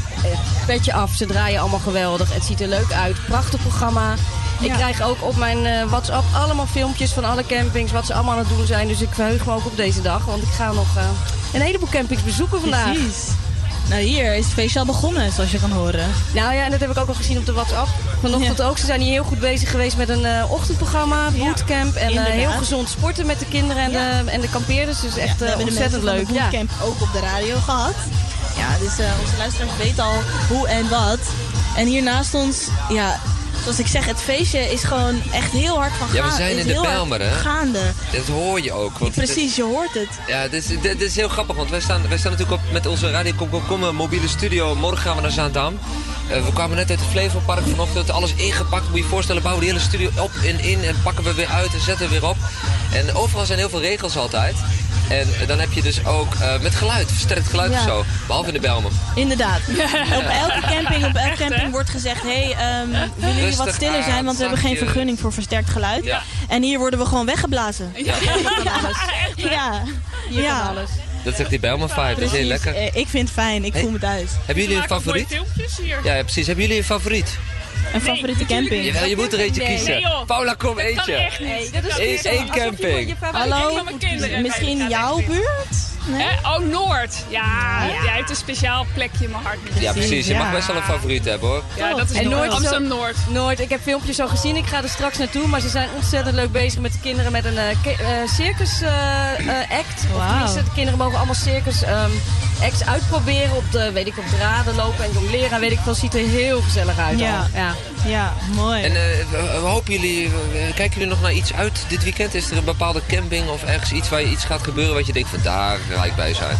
petje 0.66 0.92
af. 0.92 1.14
Ze 1.14 1.26
draaien 1.26 1.60
allemaal 1.60 1.78
geweldig. 1.78 2.34
Het 2.34 2.44
ziet 2.44 2.60
er 2.60 2.68
leuk 2.68 2.92
uit. 2.92 3.16
Prachtig 3.26 3.60
programma. 3.60 4.14
Ik 4.60 4.72
krijg 4.72 5.02
ook 5.02 5.22
op 5.22 5.36
mijn 5.36 5.66
eh, 5.66 5.84
WhatsApp 5.84 6.24
allemaal 6.34 6.66
filmpjes 6.66 7.12
van 7.12 7.24
alle 7.24 7.46
campings. 7.46 7.92
Wat 7.92 8.06
ze 8.06 8.14
allemaal 8.14 8.32
aan 8.32 8.38
het 8.38 8.48
doen 8.48 8.66
zijn. 8.66 8.88
Dus 8.88 9.00
ik 9.00 9.08
verheug 9.12 9.46
me 9.46 9.52
ook 9.52 9.66
op 9.66 9.76
deze 9.76 10.02
dag. 10.02 10.24
Want 10.24 10.42
ik 10.42 10.48
ga 10.52 10.72
nog 10.72 10.96
eh, 10.96 11.02
een 11.52 11.60
heleboel 11.60 11.88
campings 11.88 12.22
bezoeken 12.22 12.60
vandaag. 12.60 12.92
Precies. 12.92 13.26
Nou, 13.88 14.02
hier 14.02 14.34
is 14.34 14.44
het 14.44 14.54
feestje 14.54 14.78
al 14.78 14.84
begonnen, 14.84 15.32
zoals 15.32 15.50
je 15.50 15.60
kan 15.60 15.70
horen. 15.70 16.10
Nou 16.34 16.54
ja, 16.54 16.64
en 16.64 16.70
dat 16.70 16.80
heb 16.80 16.90
ik 16.90 16.98
ook 16.98 17.08
al 17.08 17.14
gezien 17.14 17.38
op 17.38 17.46
de 17.46 17.52
WhatsApp. 17.52 17.88
Vanochtend 18.20 18.62
ook. 18.62 18.78
Ze 18.78 18.86
zijn 18.86 19.00
hier 19.00 19.12
heel 19.12 19.24
goed 19.24 19.40
bezig 19.40 19.70
geweest 19.70 19.96
met 19.96 20.08
een 20.08 20.24
eh, 20.24 20.50
ochtendprogramma, 20.50 21.30
bootcamp. 21.30 21.94
En 21.94 22.10
eh, 22.10 22.24
heel 22.24 22.50
gezond 22.50 22.88
sporten 22.88 23.26
met 23.26 23.38
de 23.38 23.46
kinderen 23.46 23.82
en, 23.82 23.90
de, 23.90 24.30
en 24.30 24.40
de 24.40 24.48
kampeerders. 24.48 25.00
Dus 25.00 25.16
echt 25.16 25.38
we 25.38 25.46
eh, 25.46 25.60
ontzettend 25.60 26.02
leuk. 26.02 26.26
de 26.26 26.32
bootcamp 26.32 26.70
ook 26.82 27.02
op 27.02 27.12
de 27.12 27.20
radio 27.20 27.56
gehad. 27.56 27.94
Ja, 28.56 28.78
dus 28.78 29.06
onze 29.22 29.36
luisteraars 29.38 29.76
weten 29.78 30.04
al 30.04 30.20
hoe 30.48 30.68
en 30.68 30.88
wat. 30.88 31.18
En 31.76 31.86
hier 31.86 32.02
naast 32.02 32.34
ons, 32.34 32.68
ja, 32.88 33.20
zoals 33.64 33.78
ik 33.78 33.86
zeg, 33.86 34.04
het 34.04 34.20
feestje 34.20 34.58
is 34.72 34.82
gewoon 34.84 35.22
echt 35.32 35.50
heel 35.52 35.76
hard 35.76 35.92
van 35.98 36.06
Ja, 36.12 36.20
gaan- 36.22 36.30
we 36.30 36.36
zijn 36.36 36.58
in 36.58 36.66
de 36.66 36.80
Bijlmer, 36.80 37.20
hè? 37.20 37.30
Gaande. 37.30 37.92
Dat 38.12 38.26
hoor 38.26 38.60
je 38.60 38.72
ook. 38.72 38.98
Want 38.98 39.14
Precies, 39.14 39.56
je 39.56 39.62
hoort 39.62 39.94
het. 39.94 40.08
Ja, 40.26 40.48
dit 40.48 40.70
is, 40.70 40.80
dit 40.80 41.00
is 41.00 41.16
heel 41.16 41.28
grappig, 41.28 41.56
want 41.56 41.70
wij 41.70 41.80
staan, 41.80 42.08
wij 42.08 42.18
staan 42.18 42.32
natuurlijk 42.32 42.62
op 42.62 42.72
met 42.72 42.86
onze 42.86 43.10
Radio 43.10 43.32
Kom 43.36 43.48
Kom 43.66 43.94
mobiele 43.94 44.28
studio. 44.28 44.74
Morgen 44.74 44.98
gaan 44.98 45.16
we 45.16 45.22
naar 45.22 45.30
Zaandam. 45.30 45.78
Eh, 46.28 46.44
we 46.44 46.52
kwamen 46.52 46.76
net 46.76 46.90
uit 46.90 47.00
het 47.00 47.08
Flevopark 47.08 47.62
vanochtend, 47.70 48.10
alles 48.10 48.34
ingepakt. 48.34 48.84
Moet 48.88 48.96
je 48.96 49.02
je 49.02 49.08
voorstellen, 49.08 49.42
bouwen 49.42 49.64
die 49.64 49.72
hele 49.72 49.84
studio 49.84 50.10
op 50.18 50.30
en 50.44 50.60
in 50.60 50.82
en 50.84 50.96
pakken 51.02 51.24
we 51.24 51.34
weer 51.34 51.46
uit 51.48 51.74
en 51.74 51.80
zetten 51.80 52.06
we 52.06 52.12
weer 52.12 52.28
op. 52.28 52.36
En 52.92 53.14
overal 53.14 53.46
zijn 53.46 53.58
heel 53.58 53.68
veel 53.68 53.80
regels 53.80 54.16
altijd. 54.16 54.54
En 55.08 55.28
dan 55.46 55.58
heb 55.58 55.72
je 55.72 55.82
dus 55.82 56.04
ook 56.06 56.34
eh, 56.34 56.60
met 56.60 56.74
geluid, 56.74 57.08
versterkt 57.12 57.48
geluid 57.48 57.72
Ja. 57.72 57.78
of 57.78 57.84
zo. 57.84 58.04
Behalve 58.26 58.48
in 58.48 58.54
de 58.54 58.60
Bijlmer. 58.60 58.90
Inderdaad. 59.14 59.60
Op 60.18 60.24
elke 60.40 60.60
camping, 60.60 61.04
op 61.04 61.14
elke 61.14 61.36
camping 61.36 61.70
wordt 61.70 61.90
gezegd... 61.90 62.22
hé, 62.22 62.52
ehm, 62.58 63.08
willen 63.16 63.36
jullie 63.36 63.56
wat 63.56 63.74
stiller 63.74 64.02
zijn, 64.02 64.24
want 64.24 64.36
we 64.36 64.42
hebben 64.42 64.60
geen 64.60 64.76
vergunning 64.76 65.20
voor 65.20 65.32
versterkt 65.32 65.70
geluid. 65.70 66.04
Ja. 66.04 66.22
En 66.48 66.62
hier 66.62 66.78
worden 66.78 66.98
we 66.98 67.06
gewoon 67.06 67.26
weggeblazen. 67.26 67.92
Ja. 67.96 68.14
Ja, 69.36 69.82
Hier 70.28 70.42
ja. 70.42 70.60
alles. 70.68 70.90
Dat 71.24 71.32
is 71.32 71.38
echt 71.38 71.50
die 71.50 71.60
Bijlmer 71.60 71.88
vibe, 71.88 72.14
dat 72.14 72.18
is 72.20 72.30
heel 72.32 72.46
lekker. 72.46 72.74
Eh, 72.74 72.86
Ik 72.86 73.08
vind 73.08 73.28
het 73.28 73.30
fijn, 73.38 73.64
ik 73.64 73.72
Hey. 73.72 73.82
voel 73.82 73.90
me 73.90 73.98
thuis. 73.98 74.30
Hebben 74.44 74.64
jullie 74.64 74.78
een 74.78 74.88
favoriet? 74.88 75.26
filmpjes 75.28 75.76
hier. 75.82 76.00
Ja, 76.04 76.14
ja, 76.14 76.22
precies. 76.22 76.46
Hebben 76.46 76.64
jullie 76.64 76.78
een 76.80 76.86
favoriet? 76.86 77.38
Een 77.92 78.00
favoriete 78.00 78.44
camping? 78.46 78.84
Jawel, 78.84 79.04
je 79.04 79.16
moet 79.16 79.32
er 79.32 79.38
eentje 79.40 79.62
Nee. 79.62 79.76
kiezen. 79.76 80.02
Paula, 80.26 80.54
kom 80.54 80.68
Dat 80.74 80.84
kan 80.84 80.86
eentje. 80.86 81.14
echt 81.14 81.40
niet. 81.40 81.48
Nee, 81.48 81.70
dat 81.70 81.98
is 81.98 82.24
Eén- 82.24 82.50
camping. 82.50 83.14
Hallo, 83.20 83.84
misschien 84.42 84.88
jouw 84.88 85.16
buurt? 85.26 85.92
Oh, 86.42 86.58
Noord. 86.70 87.24
Ja, 87.28 87.86
jij 88.04 88.16
hebt 88.16 88.30
een 88.30 88.36
speciaal 88.36 88.86
plekje 88.94 89.24
in 89.24 89.30
mijn 89.30 89.42
hart. 89.42 89.58
Ja, 89.78 89.92
precies. 89.92 90.26
Je 90.26 90.32
Ja. 90.32 90.38
mag 90.42 90.52
best 90.52 90.66
wel 90.66 90.76
een 90.76 90.82
favoriet 90.82 91.24
hebben, 91.24 91.48
hoor. 91.48 91.62
Ja, 91.76 91.94
dat 91.94 92.10
is 92.10 92.16
En 92.16 92.28
Noord. 92.28 92.50
Amsterdam-Noord. 92.50 93.16
Noord, 93.28 93.60
ik 93.60 93.68
heb 93.68 93.80
filmpjes 93.82 94.20
al 94.20 94.28
gezien. 94.28 94.56
Ik 94.56 94.66
ga 94.66 94.82
er 94.82 94.88
straks 94.88 95.18
naartoe. 95.18 95.46
Maar 95.46 95.60
ze 95.60 95.68
zijn 95.68 95.88
ontzettend 95.94 96.34
leuk 96.34 96.52
bezig 96.52 96.80
met 96.80 96.92
de 96.92 96.98
kinderen 97.02 97.32
met 97.32 97.44
een 97.44 97.56
eh, 97.58 97.70
eh, 97.70 98.28
circus 98.28 98.80
eh, 98.80 98.90
eh, 99.48 99.70
act. 99.70 100.04
Of 100.14 100.26
tenminste, 100.28 100.62
de 100.62 100.72
kinderen 100.74 100.98
mogen 100.98 101.16
allemaal 101.16 101.34
circus 101.34 101.82
ehm, 101.82 102.10
acts 102.62 102.84
uitproberen. 102.86 103.56
Op 103.56 103.64
de, 103.72 103.92
weet 103.92 104.06
ik, 104.06 104.18
op 104.18 104.24
draden 104.36 104.74
lopen 104.74 105.04
en 105.04 105.10
jongleren. 105.12 105.50
En 105.50 105.60
weet 105.60 105.72
ik 105.72 105.78
veel, 105.84 105.94
ziet 105.94 106.14
er 106.14 106.20
heel 106.28 106.60
gezellig 106.60 106.98
uit. 106.98 107.18
Ja. 107.18 107.46
ja. 107.54 107.74
Ja, 108.06 108.32
mooi. 108.54 108.82
En 108.82 108.94
eh, 108.96 109.62
hopen 109.62 109.92
jullie, 109.92 110.30
kijken 110.74 110.92
jullie 110.92 111.08
nog 111.08 111.20
naar 111.20 111.32
iets 111.32 111.54
uit 111.54 111.84
dit 111.88 112.02
weekend? 112.02 112.34
Is 112.34 112.50
er 112.50 112.56
een 112.56 112.64
bepaalde 112.64 113.00
camping 113.08 113.48
of 113.48 113.62
ergens 113.64 113.92
iets 113.92 114.08
waar 114.08 114.20
je 114.20 114.26
iets 114.30 114.44
gaat 114.44 114.62
gebeuren 114.62 114.94
wat 114.94 115.06
je 115.06 115.12
denkt 115.12 115.28
van 115.28 115.38
daar 115.42 115.78
bij 116.16 116.34
zijn? 116.34 116.56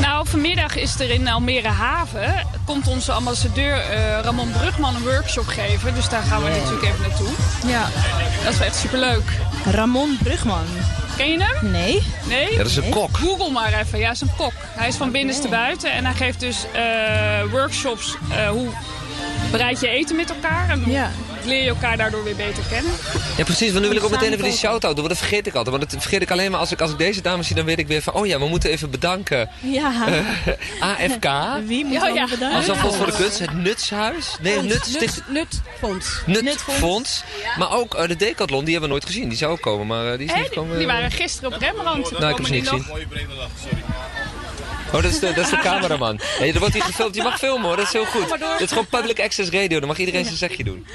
Nou, 0.00 0.28
vanmiddag 0.28 0.76
is 0.76 1.00
er 1.00 1.10
in 1.10 1.28
Almere 1.28 1.68
Haven... 1.68 2.46
komt 2.64 2.88
onze 2.88 3.12
ambassadeur 3.12 3.76
eh, 3.78 4.18
Ramon 4.22 4.50
Brugman 4.52 4.94
een 4.94 5.02
workshop 5.02 5.46
geven. 5.46 5.94
Dus 5.94 6.08
daar 6.08 6.22
gaan 6.22 6.42
we 6.42 6.48
natuurlijk 6.48 6.82
even 6.82 7.00
naartoe. 7.08 7.28
ja. 7.66 7.88
Dat 8.44 8.52
is 8.52 8.58
wel 8.58 8.66
echt 8.66 8.76
superleuk. 8.76 9.22
Ramon 9.70 10.18
Brugman. 10.22 10.64
Ken 11.16 11.30
je 11.30 11.42
hem? 11.42 11.70
Nee? 11.70 12.02
Nee? 12.28 12.50
Ja, 12.50 12.56
dat 12.56 12.66
is 12.66 12.76
een 12.76 12.88
kok. 12.90 13.16
Google 13.16 13.50
maar 13.50 13.72
even. 13.72 13.98
Ja, 13.98 14.04
hij 14.04 14.12
is 14.12 14.20
een 14.20 14.36
kok. 14.36 14.52
Hij 14.56 14.88
is 14.88 14.96
van 14.96 15.10
binnenste 15.10 15.48
buiten 15.48 15.92
en 15.92 16.04
hij 16.04 16.14
geeft 16.14 16.40
dus 16.40 16.56
eh, 16.72 17.50
workshops 17.50 18.16
eh, 18.30 18.48
hoe 18.48 18.68
bereid 19.50 19.80
je 19.80 19.88
eten 19.88 20.16
met 20.16 20.30
elkaar 20.30 20.68
en 20.68 20.82
Ja. 20.90 21.10
Leer 21.44 21.62
je 21.62 21.68
elkaar 21.68 21.96
daardoor 21.96 22.24
weer 22.24 22.36
beter 22.36 22.62
kennen. 22.70 22.92
Ja, 23.36 23.44
precies. 23.44 23.70
Want 23.70 23.82
nu 23.82 23.88
wil 23.88 23.96
ik 23.96 24.04
ook 24.04 24.10
meteen 24.10 24.32
even 24.32 24.44
die 24.44 24.52
shout-out 24.52 24.82
doen, 24.96 25.04
want 25.04 25.08
dat 25.08 25.18
vergeet 25.18 25.46
ik 25.46 25.54
altijd. 25.54 25.76
Want 25.76 25.90
dat 25.90 26.00
vergeet 26.02 26.22
ik 26.22 26.30
alleen 26.30 26.50
maar 26.50 26.60
als 26.60 26.72
ik, 26.72 26.80
als 26.80 26.90
ik 26.90 26.98
deze 26.98 27.20
dames 27.22 27.46
zie, 27.46 27.56
dan 27.56 27.64
weet 27.64 27.78
ik 27.78 27.86
weer 27.86 28.02
van... 28.02 28.12
Oh 28.14 28.26
ja, 28.26 28.38
we 28.38 28.46
moeten 28.48 28.70
even 28.70 28.90
bedanken. 28.90 29.50
Ja. 29.60 29.92
AFK. 30.80 31.26
Wie 31.66 31.84
moet 31.84 31.92
Ja, 31.94 32.06
ja, 32.06 32.14
ja. 32.14 32.26
bedanken? 32.28 32.68
Als 32.70 32.78
Fonds 32.78 32.96
voor 32.96 33.06
de 33.06 33.12
Kunst, 33.12 33.38
het 33.38 33.54
Nutshuis. 33.54 34.36
Nee, 34.40 34.56
het 34.56 34.64
Nut, 34.66 34.84
Sticht- 34.86 35.22
Nut, 35.28 35.60
Nutfonds. 35.80 36.22
Nutfonds. 36.26 37.24
Maar 37.58 37.72
ook 37.72 37.94
eh, 37.94 38.08
de 38.08 38.16
Decathlon, 38.16 38.64
die 38.64 38.72
hebben 38.72 38.90
we 38.90 38.96
nooit 38.96 39.06
gezien. 39.06 39.28
Die 39.28 39.38
zou 39.38 39.52
ook 39.52 39.60
komen, 39.60 39.86
maar 39.86 40.12
eh, 40.12 40.18
die 40.18 40.26
is 40.26 40.32
niet 40.32 40.42
die, 40.42 40.48
gekomen. 40.52 40.78
die 40.78 40.86
waren 40.86 41.10
gisteren 41.10 41.52
op 41.54 41.60
Rembrandt. 41.60 42.10
Nou, 42.10 42.14
ik 42.14 42.20
heb 42.20 42.30
Komen 42.30 42.46
ze 42.46 42.52
niet 42.52 42.68
gezien. 42.68 42.84
nog- 42.88 42.98
Oh, 44.94 45.02
dat 45.02 45.04
is 45.12 45.18
de, 45.18 45.32
dat 45.32 45.44
is 45.44 45.50
de 45.50 45.58
cameraman. 45.58 46.20
Nee, 46.40 46.52
er 46.52 46.58
wordt 46.58 46.74
hier 46.74 46.82
gefilmd. 46.82 47.14
Je 47.14 47.22
mag 47.22 47.38
filmen 47.38 47.66
hoor, 47.66 47.76
dat 47.76 47.86
is 47.86 47.92
heel 47.92 48.04
goed. 48.04 48.28
Dit 48.28 48.60
is 48.60 48.68
gewoon 48.68 48.86
public 48.86 49.20
access 49.20 49.50
radio. 49.50 49.78
Dan 49.78 49.88
mag 49.88 49.98
iedereen 49.98 50.24
zijn 50.24 50.36
zegje 50.36 50.64
doen. 50.64 50.86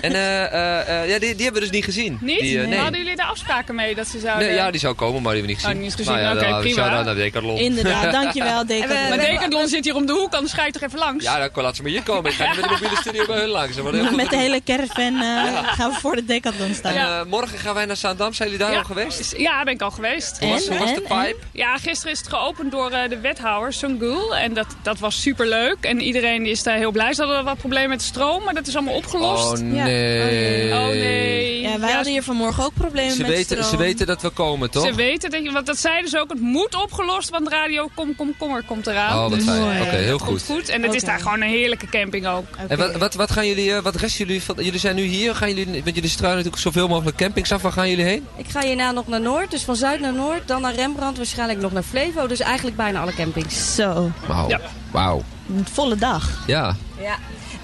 En 0.00 0.12
eh, 0.14 0.44
eh, 0.44 1.02
eh, 1.02 1.08
ja, 1.08 1.18
die, 1.18 1.34
die 1.34 1.44
hebben 1.44 1.52
we 1.62 1.68
dus 1.68 1.70
niet 1.70 1.84
gezien. 1.84 2.18
Niet? 2.20 2.40
Die, 2.40 2.58
nee. 2.58 2.78
Hadden 2.78 3.00
jullie 3.00 3.16
daar 3.16 3.26
afspraken 3.26 3.74
mee 3.74 3.94
dat 3.94 4.06
ze 4.08 4.18
zouden... 4.18 4.46
Nee, 4.46 4.56
ja, 4.56 4.70
die 4.70 4.80
zou 4.80 4.94
komen, 4.94 5.22
maar 5.22 5.32
die 5.34 5.40
hebben 5.42 5.56
we 5.56 5.62
niet 5.62 5.64
Oh, 5.64 5.68
gezien. 5.70 5.80
niet 5.82 5.94
gezien. 5.94 6.12
Maar 6.12 6.22
ja, 6.22 6.32
Oké, 6.32 6.50
dan- 6.50 6.60
prima. 6.60 6.74
shout-out 6.82 7.04
naar 7.04 7.14
Decathlon. 7.14 7.56
Inderdaad, 7.58 8.12
dankjewel 8.22 8.60
En 8.60 8.66
Decathlon. 8.66 9.08
Maar 9.08 9.18
Decathlon 9.18 9.68
zit 9.68 9.84
hier 9.84 9.94
om 9.94 10.06
de 10.06 10.12
hoek, 10.12 10.34
anders 10.34 10.52
ga 10.52 10.64
je 10.66 10.72
toch 10.72 10.82
even 10.82 10.98
langs? 10.98 11.24
Ja, 11.24 11.48
dan 11.48 11.62
laat 11.62 11.76
ze 11.76 11.82
maar 11.82 11.90
hier 11.90 12.02
komen. 12.02 12.30
Ik 12.30 12.36
ga 12.36 12.46
niet 12.46 12.56
met 12.56 12.64
de 12.64 12.70
mobiele 12.70 12.96
studio 12.96 13.26
bij 13.26 13.38
hun 13.38 13.48
langs. 13.48 13.76
Met 14.16 14.30
de 14.30 14.36
hele 14.36 14.60
caravan 14.64 15.20
eh, 15.20 15.72
gaan 15.72 15.90
we 15.90 15.96
voor 16.00 16.16
de 16.16 16.24
Decathlon 16.24 16.74
staan. 16.74 17.28
morgen 17.28 17.58
gaan 17.58 17.74
wij 17.74 17.84
naar 17.84 17.96
Zaandam. 17.96 18.32
Zijn 18.32 18.48
jullie 18.50 18.64
daar 18.64 18.72
Ja. 18.74 18.78
al 18.78 18.84
geweest? 18.84 19.34
Ja, 19.36 19.62
ben 19.64 19.74
ik 19.74 19.82
al 19.82 19.90
geweest. 19.90 20.38
Hoe 20.38 20.48
was, 20.50 20.66
En, 20.66 20.76
hoe 20.76 20.86
was 20.86 20.94
de 20.94 21.00
pipe? 21.00 21.36
Ja, 21.52 21.76
gisteren 21.78 22.12
is 22.12 22.18
het 22.18 22.28
geopend 22.28 22.70
door 22.72 22.90
eh, 22.90 23.08
de 23.08 23.20
wethouder, 23.36 23.72
Sungul. 23.72 24.36
En 24.36 24.54
dat, 24.54 24.66
dat 24.82 24.98
was 24.98 25.20
superleuk. 25.22 25.76
En 25.80 26.00
iedereen 26.00 26.46
is 26.46 26.62
daar 26.62 26.76
heel 26.76 26.90
blij. 26.90 27.14
Ze 27.14 27.22
hadden 27.22 27.44
wat 27.44 27.56
problemen 27.58 27.88
met 27.88 27.98
de 27.98 28.04
stroom, 28.04 28.44
maar 28.44 28.54
dat 28.54 28.66
is 28.66 28.76
allemaal 28.76 28.94
opgelost. 28.94 29.52
Oh 29.52 29.58
nee. 29.58 30.72
Oh 30.72 30.86
nee. 30.86 31.60
Ja, 31.60 31.78
wij 31.78 31.88
Ja, 31.88 31.94
hadden 31.94 32.12
hier 32.12 32.22
vanmorgen 32.22 32.64
ook 32.64 32.74
problemen 32.74 33.12
Ze 33.14 33.20
met 33.22 33.30
weten, 33.30 33.44
stroom. 33.56 33.70
ze 33.70 33.76
weten 33.76 34.06
dat 34.06 34.22
we 34.22 34.30
komen, 34.30 34.70
toch? 34.70 34.86
Ze 34.86 34.94
weten, 34.94 35.30
dat, 35.30 35.42
je- 35.42 35.52
want 35.52 35.66
dat 35.66 35.78
zeiden 35.78 36.10
ze 36.10 36.18
ook, 36.20 36.28
het 36.28 36.40
moet 36.40 36.82
opgelost, 36.82 37.30
want 37.30 37.48
radio 37.48 37.88
Kom 37.94 38.16
Kom 38.16 38.34
Kommer 38.38 38.62
komt 38.62 38.86
eraan. 38.86 39.12
Oh, 39.16 39.20
wat 39.22 39.30
Dus 39.38 39.44
fijn. 39.44 39.60
Mooi. 39.60 39.80
Oké, 39.80 39.96
heel 39.96 40.18
goed. 40.18 40.42
goed. 40.42 40.68
En 40.68 40.82
het 40.82 40.94
is 40.94 41.02
daar 41.04 41.18
gewoon 41.20 41.42
een 41.42 41.48
heerlijke 41.48 41.86
camping 41.86 42.26
ook. 42.26 42.44
En 42.68 42.78
wat, 42.78 42.96
wat, 42.96 43.14
wat 43.14 43.30
gaan 43.30 43.46
jullie, 43.46 43.72
eh, 43.74 43.82
wat 43.82 43.94
resten 43.96 44.26
jullie 44.26 44.42
van, 44.42 44.56
jullie 44.58 44.80
zijn 44.80 44.94
nu 44.96 45.02
hier, 45.02 45.34
gaan 45.34 45.48
jullie, 45.48 45.64
want 45.82 45.94
jullie 45.94 46.10
struinen 46.10 46.36
natuurlijk 46.36 46.62
zoveel 46.62 46.88
mogelijk 46.88 47.16
campings 47.16 47.52
af, 47.52 47.62
waar 47.62 47.72
gaan 47.72 47.88
jullie 47.90 48.04
heen? 48.04 48.26
Ik 48.36 48.46
ga 48.48 48.60
hierna 48.60 48.92
nog 48.92 49.06
naar 49.08 49.20
Noord. 49.20 49.50
Dus 49.50 49.62
van 49.62 49.76
Zuid 49.76 50.00
naar 50.00 50.12
Noord. 50.14 50.48
Dan 50.48 50.60
naar 50.60 50.74
Rembrandt. 50.74 51.16
Waarschijnlijk 51.16 51.60
nog 51.60 51.72
naar 51.72 51.82
Flevo. 51.82 52.26
Dus 52.26 52.40
eigenlijk 52.40 52.76
bijna 52.76 53.00
alle 53.00 53.06
campings. 53.14 53.25
Zo, 53.48 54.10
Wauw. 54.26 54.48
Ja. 54.48 54.60
Wauw. 54.90 55.22
een 55.56 55.66
volle 55.72 55.96
dag. 55.96 56.42
Ja. 56.46 56.76
Ja. 57.00 57.16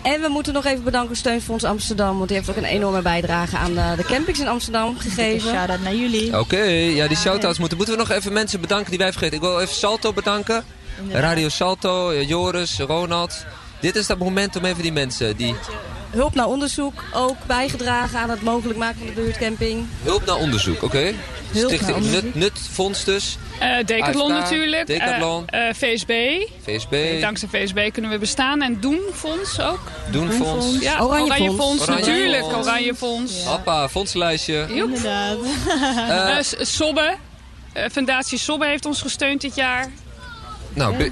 En 0.03 0.21
we 0.21 0.29
moeten 0.29 0.53
nog 0.53 0.65
even 0.65 0.85
bedanken 0.85 1.17
Steunfonds 1.17 1.65
Amsterdam. 1.65 2.17
Want 2.17 2.29
die 2.29 2.37
heeft 2.37 2.51
ook 2.51 2.57
een 2.57 2.65
enorme 2.65 3.03
bijdrage 3.03 3.57
aan 3.57 3.75
de, 3.75 3.93
de 3.97 4.05
campings 4.05 4.41
in 4.41 4.49
Amsterdam 4.49 4.99
gegeven. 4.99 5.51
Shout-out 5.51 5.81
naar 5.81 5.95
jullie. 5.95 6.39
Oké, 6.39 6.63
ja, 6.63 7.09
die 7.09 7.17
shout-outs 7.17 7.59
moeten. 7.59 7.77
Moeten 7.77 7.97
we 7.97 8.01
nog 8.01 8.11
even 8.11 8.33
mensen 8.33 8.61
bedanken 8.61 8.91
die 8.91 8.99
wij 8.99 9.11
vergeten. 9.11 9.37
Ik 9.37 9.43
wil 9.43 9.61
even 9.61 9.75
Salto 9.75 10.13
bedanken. 10.13 10.65
Radio 11.11 11.49
Salto, 11.49 12.11
eh, 12.11 12.29
Joris, 12.29 12.79
Ronald. 12.79 13.45
Dit 13.81 13.97
is 13.97 14.07
dat 14.07 14.19
moment 14.19 14.57
om 14.57 14.65
even 14.65 14.83
die 14.83 14.93
mensen 14.93 15.37
die 15.37 15.55
Hulp 16.13 16.35
naar 16.35 16.47
onderzoek. 16.47 17.05
Ook 17.15 17.37
bijgedragen 17.47 18.19
aan 18.19 18.31
het 18.31 18.43
mogelijk 18.43 18.79
maken 18.79 18.97
van 18.99 19.07
de 19.07 19.13
buurtcamping. 19.13 19.87
hulp 20.03 20.27
naar 20.27 20.37
onderzoek, 20.37 20.83
oké? 20.83 21.13
Stichting 21.55 21.95
onderzoek. 21.97 22.23
Nut, 22.23 22.35
Nut 22.35 22.53
Fonds 22.73 23.05
dus. 23.05 23.37
Eh 23.59 23.85
Decathlon 23.85 24.33
AFK, 24.33 24.41
natuurlijk. 24.43 24.89
Eh, 24.89 24.99
Decathlon. 24.99 25.47
eh, 25.49 25.61
VSB. 25.73 26.13
VSB, 26.65 27.21
Dankzij 27.21 27.49
VSB 27.49 27.91
kunnen 27.93 28.11
we 28.11 28.19
bestaan. 28.19 28.63
En 28.63 28.81
Doen 28.81 29.01
Fonds 29.15 29.61
ook. 29.61 29.81
Doen 30.11 30.31
Fonds. 30.33 30.79
Ja, 30.81 31.01
Oranje 31.01 31.25
Oranje, 31.25 31.47
Fonds. 31.47 31.65
Fonds. 31.65 31.83
Oranje 31.83 32.01
natuurlijk. 32.07 32.43
Fonds. 32.43 32.67
Oranje 32.69 32.95
Fonds. 32.95 33.45
Hoppa, 33.45 33.89
fondslijstje. 33.89 34.67
Joep. 34.75 34.89
Inderdaad. 34.89 36.57
Sobbe. 36.61 37.15
Eh, 37.73 37.85
Fundatie 37.93 38.39
Sobbe 38.39 38.67
heeft 38.67 38.87
ons 38.87 39.01
gesteund 39.01 39.41
dit 39.41 39.55
jaar. 39.55 39.89
Nou, 40.75 41.11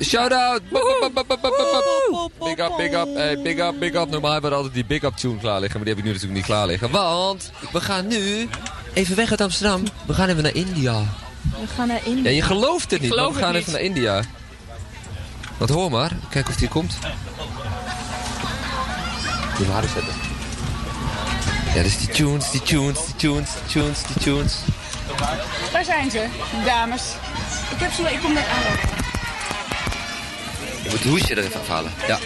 bop, 0.70 1.24
bop. 1.26 2.32
Big 2.38 2.58
up, 2.58 2.76
big 2.76 2.92
up, 2.92 3.14
hey, 3.14 3.38
big 3.42 3.58
up, 3.58 3.78
big 3.78 3.94
up. 3.94 4.10
Normaal 4.10 4.32
hebben 4.32 4.50
we 4.50 4.56
altijd 4.56 4.74
die 4.74 4.84
big 4.84 5.02
up 5.02 5.16
tune 5.16 5.38
klaar 5.38 5.60
liggen, 5.60 5.80
maar 5.80 5.84
die 5.88 5.94
heb 5.94 5.98
ik 5.98 6.04
nu 6.04 6.10
natuurlijk 6.12 6.36
niet 6.38 6.44
klaar 6.44 6.66
liggen. 6.66 6.90
Want 6.90 7.50
we 7.72 7.80
gaan 7.80 8.06
nu 8.06 8.48
even 8.92 9.16
weg 9.16 9.30
uit 9.30 9.40
Amsterdam. 9.40 9.82
We 10.06 10.14
gaan 10.14 10.28
even 10.28 10.42
naar 10.42 10.54
India. 10.54 11.02
We 11.42 11.66
gaan 11.76 11.88
naar 11.88 12.00
Ja, 12.04 12.10
India. 12.10 12.30
je 12.30 12.42
gelooft 12.42 12.90
het 12.90 13.00
niet, 13.00 13.10
geloof 13.10 13.26
maar 13.32 13.40
we 13.40 13.46
gaan 13.46 13.54
even 13.54 13.72
niet. 13.72 13.80
naar 13.80 13.96
India. 13.96 14.22
Wat 15.56 15.68
hoor 15.68 15.90
maar. 15.90 16.10
Kijk 16.30 16.48
of 16.48 16.56
die 16.56 16.68
komt. 16.68 16.98
Die 19.56 19.66
harder 19.66 19.90
zetten. 19.90 20.12
Ja, 21.74 21.82
dus 21.82 21.98
die 21.98 22.08
tunes, 22.08 22.50
die 22.50 22.62
tunes, 22.62 22.98
die 23.06 23.14
tunes, 23.16 23.50
die 23.52 23.82
tunes, 23.82 24.02
die 24.02 24.22
tunes. 24.22 24.54
Daar 25.72 25.84
zijn 25.84 26.10
ze, 26.10 26.26
dames. 26.64 27.02
Ik 27.70 27.78
heb 27.78 27.92
ze, 27.92 28.02
ik 28.02 28.20
kom 28.20 28.32
net 28.32 28.44
aan. 28.46 29.08
Je 30.90 30.96
moet 30.96 31.04
het 31.04 31.12
hoesje 31.12 31.34
er 31.34 31.44
even 31.44 31.60
afhalen. 31.60 31.92
Ja. 32.06 32.18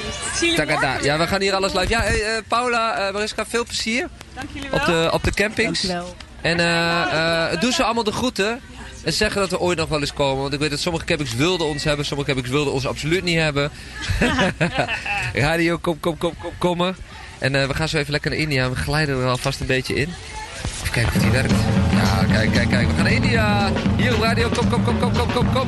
Takada. 0.56 0.98
Ja, 1.02 1.18
we 1.18 1.26
gaan 1.26 1.40
hier 1.40 1.54
alles 1.54 1.72
live. 1.72 1.88
Ja, 1.88 2.00
hey, 2.00 2.22
eh, 2.22 2.42
Paula, 2.48 2.96
eh 2.96 3.12
Mariska, 3.12 3.46
veel 3.46 3.64
plezier. 3.64 4.08
Dank 4.34 4.48
jullie 4.52 4.70
wel. 4.70 4.80
Op 4.80 4.86
de, 4.86 5.08
op 5.12 5.24
de 5.24 5.30
campings. 5.30 5.80
Dankjewel. 5.80 6.16
En 6.40 6.60
eh 6.60 7.52
eh 7.52 7.60
doe 7.60 7.72
ze 7.72 7.84
allemaal 7.84 8.04
de 8.04 8.12
groeten. 8.12 8.60
En 9.04 9.12
zeggen 9.12 9.40
dat 9.40 9.50
we 9.50 9.58
ooit 9.58 9.78
nog 9.78 9.88
wel 9.88 10.00
eens 10.00 10.12
komen. 10.12 10.42
Want 10.42 10.52
ik 10.52 10.58
weet 10.58 10.70
dat 10.70 10.80
sommige 10.80 11.04
campings 11.04 11.34
wilden 11.34 11.66
ons 11.66 11.84
hebben. 11.84 12.06
Sommige 12.06 12.30
campings 12.30 12.54
wilden 12.54 12.72
ons 12.72 12.86
absoluut 12.86 13.24
niet 13.24 13.38
hebben. 13.38 13.70
Radio, 15.34 15.78
kom, 15.78 16.00
kom, 16.00 16.18
kom, 16.18 16.32
kom, 16.38 16.52
komen. 16.58 16.96
En 17.38 17.54
eh, 17.54 17.66
we 17.66 17.74
gaan 17.74 17.88
zo 17.88 17.96
even 17.96 18.12
lekker 18.12 18.30
naar 18.30 18.40
India. 18.40 18.70
We 18.70 18.76
glijden 18.76 19.20
er 19.20 19.28
alvast 19.28 19.60
een 19.60 19.66
beetje 19.66 19.94
in. 19.94 20.08
Even 20.80 20.92
kijken 20.92 21.14
of 21.14 21.22
die 21.22 21.30
werkt. 21.30 21.54
Ja, 21.92 22.24
kijk, 22.32 22.52
kijk, 22.52 22.68
kijk. 22.68 22.88
We 22.88 22.94
gaan 22.94 23.04
naar 23.04 23.12
India. 23.12 23.70
Hier 23.96 24.14
op 24.14 24.22
radio, 24.22 24.48
kom, 24.48 24.70
kom, 24.70 24.84
kom, 24.84 24.98
kom, 25.00 25.12
kom, 25.12 25.32
kom, 25.32 25.52
kom. 25.52 25.66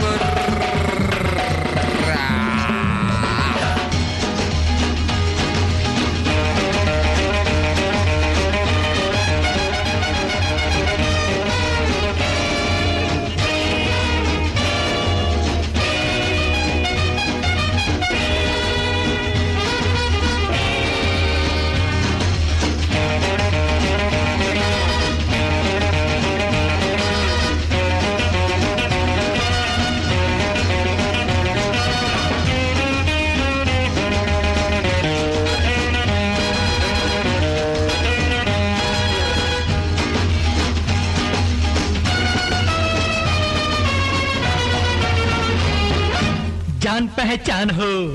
जान 46.97 47.07
पहचान 47.07 47.71
हो। 47.71 48.13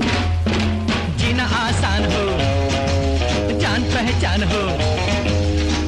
जीना 1.18 1.44
आसान 1.44 2.02
हो। 2.04 2.24
जान 3.60 3.82
पहचान 3.82 4.42
हो। 4.42 4.62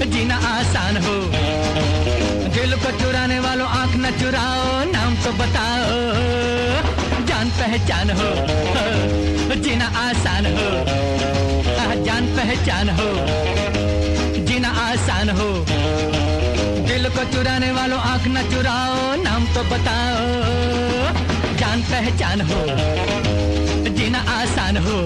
जीना 0.05 0.37
आसान 0.37 0.97
हो। 0.97 1.17
दिल 2.51 2.75
को 2.75 2.91
चुराने 2.91 3.41
वालों 3.41 3.69
आँख 3.69 3.97
न 3.97 4.11
चुराओ, 4.21 4.93
नाम 4.93 5.17
तो 5.17 5.33
बताओ। 5.33 5.99
जान 7.27 7.51
पहचान 7.51 8.11
हो। 8.11 8.31
जीना 9.55 9.87
आसान 9.87 10.47
हो। 10.47 10.71
जान 12.05 12.27
पहचान 12.27 12.89
हो। 12.91 13.11
जीना 14.47 14.69
आसान 14.69 15.31
हो। 15.31 15.67
दिल 16.89 17.09
को 17.09 17.25
चुराने 17.25 17.71
वालों 17.71 17.99
आँख 17.99 18.23
न 18.27 18.51
चुराओ, 18.51 19.23
नाम 19.23 19.45
तो 19.47 19.63
बताओ। 19.63 21.24
जान 21.75 21.83
पहचान 21.83 22.41
हो 22.49 22.59
जीना 23.97 24.19
आसान 24.31 24.77
हो। 24.87 24.99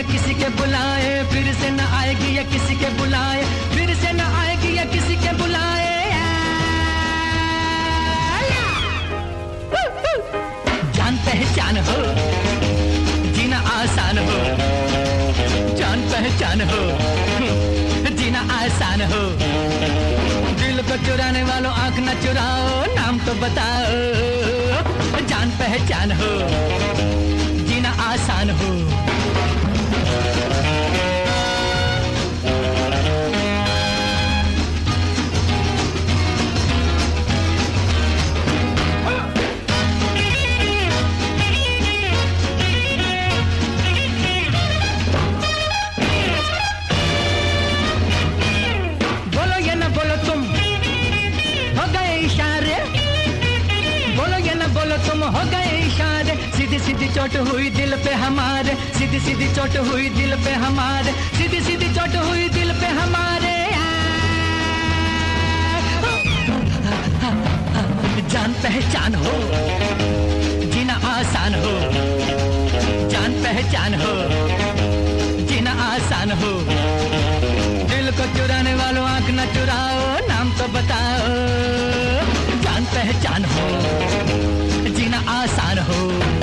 या 0.00 0.06
किसी 0.08 0.34
के 0.34 0.48
बुलाए, 0.56 1.08
फिर 1.30 1.46
से 1.54 1.70
न 1.70 1.80
आएगी 1.94 2.36
या 2.36 2.42
किसी 2.42 2.74
के 2.74 2.88
बुलाए, 2.98 3.42
फिर 3.72 3.94
से 3.94 4.12
न 4.12 4.20
आएगी 4.20 4.76
या 4.76 4.84
किसी 4.84 5.16
के 5.16 5.32
बुलाए। 5.36 5.88
जान 10.96 11.16
पहचान 11.26 11.76
हो, 11.88 11.98
जीना 13.36 13.58
आसान 13.72 14.18
हो। 14.28 14.38
जान 15.76 16.00
पहचान 16.12 16.60
हो, 16.70 16.80
जीना 18.20 18.40
आसान 18.56 19.02
हो। 19.12 19.22
दिल 20.62 20.82
को 20.88 20.96
चुराने 21.06 21.42
वालों 21.42 21.72
आँख 21.72 21.98
न 21.98 22.14
चुराओ, 22.24 22.94
नाम 22.94 23.18
तो 23.18 23.34
बताओ। 23.44 24.00
जान 25.28 25.50
पहचान 25.60 26.12
हो, 26.12 26.32
जीना 27.68 27.92
आसान 28.08 28.50
हो। 28.50 28.89
सीधी 57.00 57.14
चोट 57.14 57.34
हुई 57.48 57.68
दिल 57.72 57.92
पे 58.04 58.12
हमारे, 58.12 58.72
सीधी 58.92 59.18
सीधी 59.24 59.46
चोट 59.56 59.76
हुई 59.88 60.08
दिल 60.16 60.34
पे 60.44 60.52
हमारे, 60.62 61.12
सीधी 61.36 61.60
सीधी 61.64 61.88
चोट 61.96 62.16
हुई 62.16 62.48
दिल 62.52 62.72
पे 62.80 62.88
हमारे 62.98 63.52
जान 68.32 68.52
पहचान 68.62 69.14
हो, 69.22 69.32
जीना 70.74 70.96
आसान 71.12 71.54
हो, 71.62 71.72
जान 73.08 73.32
पहचान 73.44 73.94
हो, 74.02 74.12
जीना 75.48 75.72
आसान 75.86 76.32
हो। 76.42 76.52
दिल 77.88 78.10
को 78.18 78.26
चुराने 78.36 78.74
वालों 78.74 79.06
आँख 79.06 79.30
न 79.38 79.48
चुराओ, 79.56 80.04
नाम 80.28 80.52
तो 80.58 80.68
बताओ। 80.76 81.32
जान 82.64 82.84
पहचान 82.94 83.44
हो, 83.54 83.66
जीना 84.98 85.24
आसान 85.38 85.78
हो। 85.88 86.39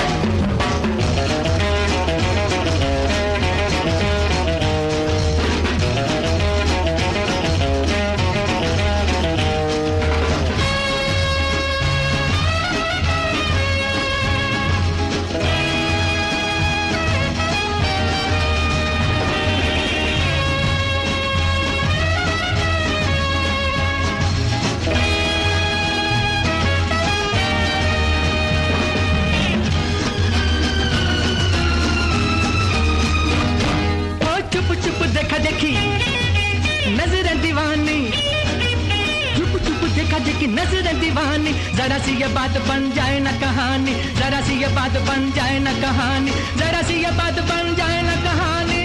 देखी 40.68 41.00
दीवानी, 41.00 41.52
जरा 41.76 41.98
सी 42.04 42.12
ये 42.20 42.28
बात 42.36 42.56
बन 42.68 42.92
जाए 42.92 43.18
ना 43.24 43.32
कहानी, 43.40 43.92
जरा 44.20 44.40
सी 44.44 44.54
ये 44.60 44.68
बात 44.76 44.94
बन 45.08 45.30
जाए 45.36 45.58
ना 45.64 45.72
कहानी, 45.80 46.32
जरा 46.60 46.82
सी 46.88 46.94
ये 47.04 47.10
बात 47.16 47.36
बन 47.48 47.74
जाए 47.78 48.00
ना 48.08 48.16
कहानी 48.24 48.76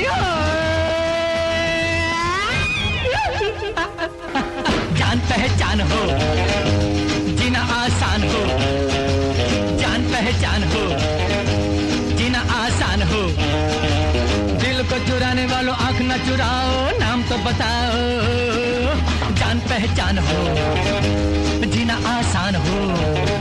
जान 4.97 5.19
पहचान 5.29 5.81
हो, 5.91 6.01
जीना 7.39 7.61
आसान 7.77 8.21
हो, 8.31 8.41
जान 9.81 10.01
पहचान 10.13 10.61
हो, 10.71 10.83
जीना 12.17 12.41
आसान 12.59 12.99
हो। 13.11 13.21
दिल 14.63 14.77
को 14.89 14.97
चुराने 15.07 15.45
वालों 15.51 15.75
आँख 15.87 15.97
न 16.01 16.11
चुराओ, 16.27 16.71
नाम 16.99 17.19
तो 17.29 17.35
बताओ, 17.47 18.01
जान 19.35 19.57
पहचान 19.69 20.17
हो 20.27 20.39
आसान 21.93 22.55
हो। 22.55 23.32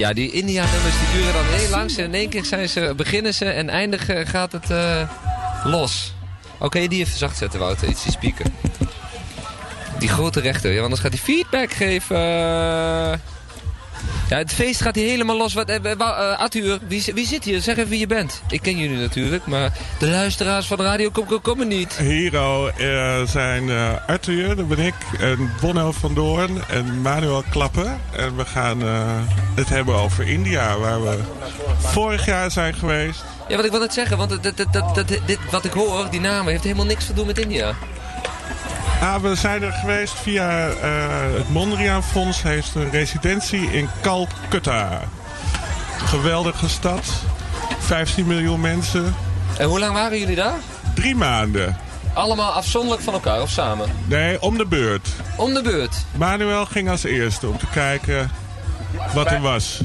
Ja, 0.00 0.12
die 0.12 0.30
India-nummers 0.30 0.98
die 0.98 1.20
duren 1.20 1.32
dan 1.32 1.44
heel 1.44 1.70
lang. 1.70 1.96
En 1.96 2.04
in 2.04 2.14
één 2.14 2.28
keer 2.28 2.44
zijn 2.44 2.68
ze, 2.68 2.92
beginnen 2.96 3.34
ze 3.34 3.44
en 3.44 3.68
eindigen 3.68 4.26
gaat 4.26 4.52
het 4.52 4.70
eh, 4.70 5.10
los. 5.64 6.14
Oké, 6.58 6.86
die 6.86 7.00
even 7.00 7.18
zacht 7.18 7.36
zetten, 7.36 7.60
Wouter. 7.60 7.88
Iets 7.88 8.02
die 8.02 8.12
speaker. 8.12 8.46
Die 9.98 10.08
grote 10.08 10.40
rechter, 10.40 10.72
ja, 10.72 10.82
anders 10.82 11.00
gaat 11.00 11.12
hij 11.12 11.20
feedback 11.20 11.72
geven. 11.72 12.16
Ja, 14.28 14.36
het 14.36 14.52
feest 14.52 14.80
gaat 14.80 14.94
hier 14.94 15.08
helemaal 15.08 15.36
los. 15.36 15.54
Wat, 15.54 15.68
eh, 15.68 16.38
Arthur, 16.38 16.78
wie, 16.86 17.04
wie 17.14 17.26
zit 17.26 17.44
hier? 17.44 17.60
Zeg 17.60 17.76
even 17.76 17.90
wie 17.90 17.98
je 17.98 18.06
bent. 18.06 18.42
Ik 18.48 18.62
ken 18.62 18.76
jullie 18.76 18.96
natuurlijk, 18.96 19.46
maar 19.46 19.72
de 19.98 20.08
luisteraars 20.08 20.66
van 20.66 20.76
de 20.76 20.82
radio 20.82 21.10
komen, 21.10 21.40
komen 21.40 21.68
niet. 21.68 21.96
Hero 21.96 22.66
eh, 22.68 23.22
zijn 23.26 23.70
eh, 23.70 23.92
Arthur, 24.06 24.56
dat 24.56 24.68
ben 24.68 24.78
ik, 24.78 24.94
en 25.18 25.50
Bonno 25.60 25.92
van 25.92 26.14
Doorn 26.14 26.62
en 26.68 27.00
Manuel 27.00 27.44
Klappen. 27.50 28.00
En 28.16 28.36
we 28.36 28.44
gaan 28.44 28.80
het 29.54 29.68
hebben 29.68 29.94
over 29.94 30.28
India, 30.28 30.78
waar 30.78 31.02
we 31.02 31.18
vorig 31.78 32.26
jaar 32.26 32.50
zijn 32.50 32.74
geweest. 32.74 33.24
Ja, 33.48 33.56
wat 33.56 33.64
ik 33.64 33.70
wil 33.70 33.80
net 33.80 33.92
zeggen, 33.92 34.16
want 34.16 34.42
dat, 34.42 34.66
dat, 34.72 35.08
dit, 35.26 35.38
wat 35.50 35.64
ik 35.64 35.72
hoor, 35.72 36.10
die 36.10 36.20
namen, 36.20 36.52
heeft 36.52 36.64
helemaal 36.64 36.84
niks 36.84 37.06
te 37.06 37.12
doen 37.12 37.26
met 37.26 37.38
India. 37.38 37.74
Ah, 39.00 39.22
we 39.22 39.34
zijn 39.34 39.62
er 39.62 39.72
geweest 39.72 40.14
via 40.14 40.68
eh, 40.68 41.34
het 41.36 41.48
Mondriaan 41.48 42.02
Fonds, 42.02 42.42
heeft 42.42 42.74
een 42.74 42.90
residentie 42.90 43.72
in 43.72 43.88
Calcutta. 44.02 45.00
Geweldige 45.98 46.68
stad, 46.68 47.04
15 47.78 48.26
miljoen 48.26 48.60
mensen. 48.60 49.14
En 49.58 49.68
hoe 49.68 49.78
lang 49.78 49.92
waren 49.92 50.18
jullie 50.18 50.36
daar? 50.36 50.58
Drie 50.94 51.14
maanden. 51.14 51.76
Allemaal 52.12 52.52
afzonderlijk 52.52 53.02
van 53.02 53.12
elkaar 53.14 53.42
of 53.42 53.50
samen? 53.50 53.88
Nee, 54.06 54.42
om 54.42 54.58
de 54.58 54.66
beurt. 54.66 55.08
Om 55.36 55.54
de 55.54 55.62
beurt? 55.62 55.96
Manuel 56.16 56.66
ging 56.66 56.90
als 56.90 57.04
eerste 57.04 57.48
om 57.48 57.58
te 57.58 57.66
kijken 57.66 58.30
wat 59.14 59.30
er 59.30 59.40
was. 59.40 59.80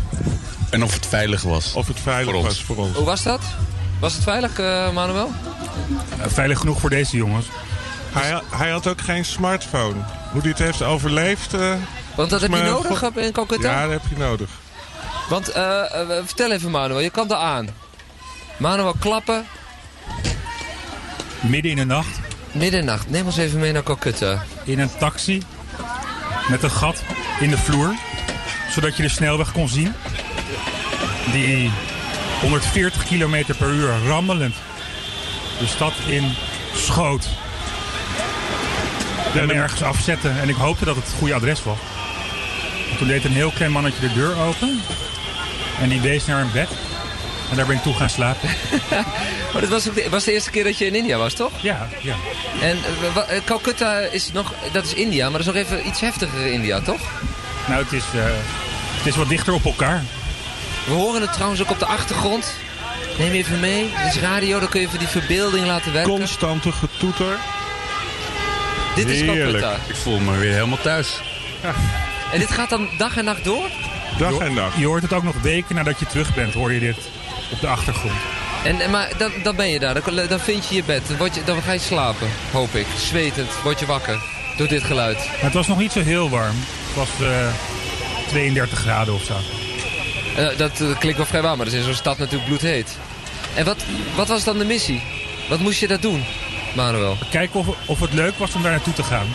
En 0.70 0.84
of 0.84 0.94
het 0.94 1.06
veilig 1.06 1.42
was. 1.42 1.74
Of 1.74 1.88
het 1.88 2.00
veilig 2.00 2.34
Voor 2.34 2.44
was 2.44 2.64
voor 2.64 2.76
ons. 2.76 2.96
Hoe 2.96 3.06
was 3.06 3.24
dat? 3.24 3.42
Was 4.00 4.14
het 4.14 4.24
veilig, 4.24 4.60
eh, 4.60 4.92
Manuel? 4.92 5.32
Veilig 6.22 6.60
genoeg 6.60 6.80
voor 6.80 6.90
deze 6.90 7.18
jongens. 7.18 7.46
Hij, 8.16 8.32
ha- 8.32 8.58
hij 8.58 8.70
had 8.70 8.88
ook 8.88 9.02
geen 9.02 9.26
smartphone. 9.26 9.96
Hoe 10.32 10.42
hij 10.42 10.50
het 10.50 10.60
heeft 10.60 10.82
overleefd... 10.82 11.54
eh, 11.54 11.74
Want 12.16 12.30
dat 12.30 12.42
heb 12.42 12.52
je 12.52 12.58
nodig 12.62 13.02
in 13.16 13.32
Calcutta? 13.32 13.72
Ja, 13.72 13.82
dat 13.82 13.92
heb 13.92 14.02
je 14.10 14.18
nodig. 14.18 14.50
Want, 15.30 15.50
eh, 15.50 16.02
eh, 16.02 16.08
vertel 16.26 16.52
even 16.52 16.72
Manuel, 16.72 17.00
je 17.00 17.10
kan 17.10 17.28
daar 17.28 17.38
aan. 17.38 17.68
Manuel 18.58 18.96
klappen. 19.00 19.46
Midden 21.40 21.72
in 21.72 21.78
de 21.78 21.86
nacht. 21.86 22.20
Midden 22.52 22.80
in 22.80 22.86
de 22.86 22.92
nacht. 22.92 23.10
Neem 23.10 23.26
ons 23.26 23.38
even 23.38 23.60
mee 23.60 23.72
naar 23.72 23.84
Calcutta. 23.84 24.44
In 24.64 24.80
een 24.80 24.98
taxi. 24.98 25.42
Met 26.50 26.64
een 26.64 26.72
gat 26.72 27.02
in 27.40 27.50
de 27.50 27.58
vloer. 27.58 27.94
Zodat 28.72 28.96
je 28.98 29.04
de 29.04 29.10
snelweg 29.10 29.52
kon 29.52 29.68
zien. 29.70 29.94
Die 31.32 31.72
140 32.42 33.04
km 33.04 33.44
per 33.58 33.70
uur 33.70 33.94
rammelend 34.08 34.56
de 35.60 35.68
stad 35.68 35.94
in 36.08 36.34
schoot. 36.74 37.28
Hem 39.40 39.50
ergens 39.50 39.84
afzetten. 39.84 40.40
En 40.42 40.50
ik 40.50 40.56
hoopte 40.56 40.86
dat 40.86 40.96
het 40.96 41.06
het 41.06 41.16
goede 41.18 41.34
adres 41.34 41.64
was. 41.64 41.78
En 42.92 42.98
toen 42.98 43.08
deed 43.08 43.24
een 43.24 43.32
heel 43.32 43.52
klein 43.52 43.72
mannetje 43.72 44.08
de 44.08 44.14
deur 44.14 44.38
open. 44.38 44.82
En 45.82 45.90
die 45.90 46.02
wees 46.02 46.26
naar 46.26 46.42
een 46.42 46.52
bed. 46.52 46.70
En 47.50 47.56
daar 47.56 47.66
ben 47.66 47.76
ik 47.76 47.82
toe 47.82 47.94
gaan 47.94 48.10
slapen. 48.10 48.50
Maar 49.52 49.64
dit 49.64 49.74
was, 49.74 49.90
ook 49.90 49.96
de, 49.96 50.10
was 50.10 50.24
de 50.24 50.32
eerste 50.32 50.50
keer 50.50 50.64
dat 50.64 50.78
je 50.78 50.86
in 50.86 50.96
India 50.96 51.18
was, 51.18 51.34
toch? 51.34 51.52
Ja, 51.62 51.88
ja. 52.02 52.16
En 52.62 52.78
eh, 53.28 53.38
Calcutta 53.46 53.98
is 54.00 54.32
nog, 54.32 54.54
dat 54.72 54.86
is 54.86 54.94
India, 54.94 55.30
maar 55.30 55.44
dat 55.44 55.48
is 55.48 55.54
nog 55.54 55.64
even 55.64 55.88
iets 55.88 56.02
heftiger 56.02 56.46
India, 56.46 56.80
toch? 56.80 57.02
Nou, 57.68 57.84
het 57.84 57.94
is, 57.94 58.04
eh, 58.16 58.24
het 58.98 59.06
is 59.06 59.16
wat 59.16 59.30
dichter 59.30 59.54
op 59.54 59.66
elkaar. 59.66 60.04
We 60.86 60.94
horen 60.94 61.22
het 61.22 61.34
trouwens 61.34 61.62
ook 61.62 61.70
op 61.70 61.80
de 61.80 61.86
achtergrond. 61.86 62.54
Neem 63.18 63.32
even 63.32 63.60
mee. 63.60 63.90
Dit 64.04 64.16
is 64.16 64.22
radio, 64.22 64.60
dan 64.60 64.70
kun 64.70 64.80
je 64.80 64.88
even 64.88 65.00
die 65.00 65.08
verbeelding 65.08 65.66
laten 65.66 65.94
werken. 65.94 66.12
Constante 66.12 66.72
getoeter. 66.72 67.40
Dit 68.96 69.10
is 69.10 69.22
Heerlijk. 69.22 69.60
Calcutta. 69.60 69.76
Ik 69.88 69.96
voel 69.96 70.20
me 70.20 70.38
weer 70.38 70.54
helemaal 70.54 70.82
thuis. 70.82 71.22
En 72.34 72.40
dit 72.40 72.52
gaat 72.52 72.70
dan 72.70 72.90
dag 72.98 73.18
en 73.18 73.26
nacht 73.26 73.44
door? 73.44 73.70
Dag 74.18 74.38
en 74.38 74.54
nacht. 74.54 74.78
Je 74.78 74.86
hoort 74.86 75.02
het 75.02 75.14
ook 75.14 75.24
nog 75.24 75.42
weken 75.42 75.76
nadat 75.76 76.00
je 76.00 76.06
terug 76.06 76.34
bent, 76.36 76.54
hoor 76.54 76.74
je 76.74 76.80
dit 76.80 76.98
op 77.52 77.60
de 77.60 77.68
achtergrond. 77.68 78.16
En, 78.64 78.92
maar 78.92 79.10
dan, 79.18 79.32
dan 79.44 79.56
ben 79.56 79.70
je 79.70 79.80
daar, 79.80 79.94
dan, 79.94 80.28
dan 80.28 80.40
vind 80.40 80.68
je 80.68 80.76
je 80.76 80.84
bed. 80.84 81.08
Dan, 81.08 81.18
word 81.18 81.36
je, 81.36 81.44
dan 81.44 81.62
ga 81.62 81.72
je 81.72 81.80
slapen, 81.80 82.28
hoop 82.52 82.76
ik. 82.76 82.86
Zwetend, 82.98 83.50
word 83.64 83.80
je 83.80 83.86
wakker 83.86 84.20
door 84.58 84.68
dit 84.68 84.84
geluid. 84.84 85.18
Maar 85.18 85.44
het 85.44 85.54
was 85.54 85.68
nog 85.68 85.78
niet 85.78 85.92
zo 85.92 86.02
heel 86.02 86.30
warm. 86.30 86.56
Het 86.86 86.96
was 86.96 87.10
eh, 87.28 87.48
32 88.28 88.80
graden 88.80 89.14
of 89.14 89.24
zo. 89.24 89.36
Eh, 90.36 90.58
dat 90.58 90.82
eh, 90.82 91.00
klinkt 91.00 91.18
wel 91.18 91.26
vrij 91.26 91.42
warm, 91.42 91.58
maar 91.58 91.66
dat 91.66 91.74
is 91.74 91.80
in 91.80 91.86
zo'n 91.86 91.96
stad 91.96 92.18
natuurlijk 92.18 92.46
bloedheet. 92.46 92.98
En 93.56 93.66
wat, 93.66 93.78
wat 94.16 94.28
was 94.28 94.44
dan 94.44 94.58
de 94.58 94.66
missie? 94.66 95.02
Wat 95.50 95.60
moest 95.60 95.80
je 95.80 95.88
daar 95.88 96.00
doen, 96.00 96.24
Manuel? 96.76 97.18
Kijken 97.32 97.60
of, 97.60 97.68
of 97.86 98.00
het 98.00 98.14
leuk 98.14 98.38
was 98.38 98.54
om 98.56 98.62
daar 98.62 98.72
naartoe 98.72 98.94
te 98.94 99.04
gaan. 99.04 99.28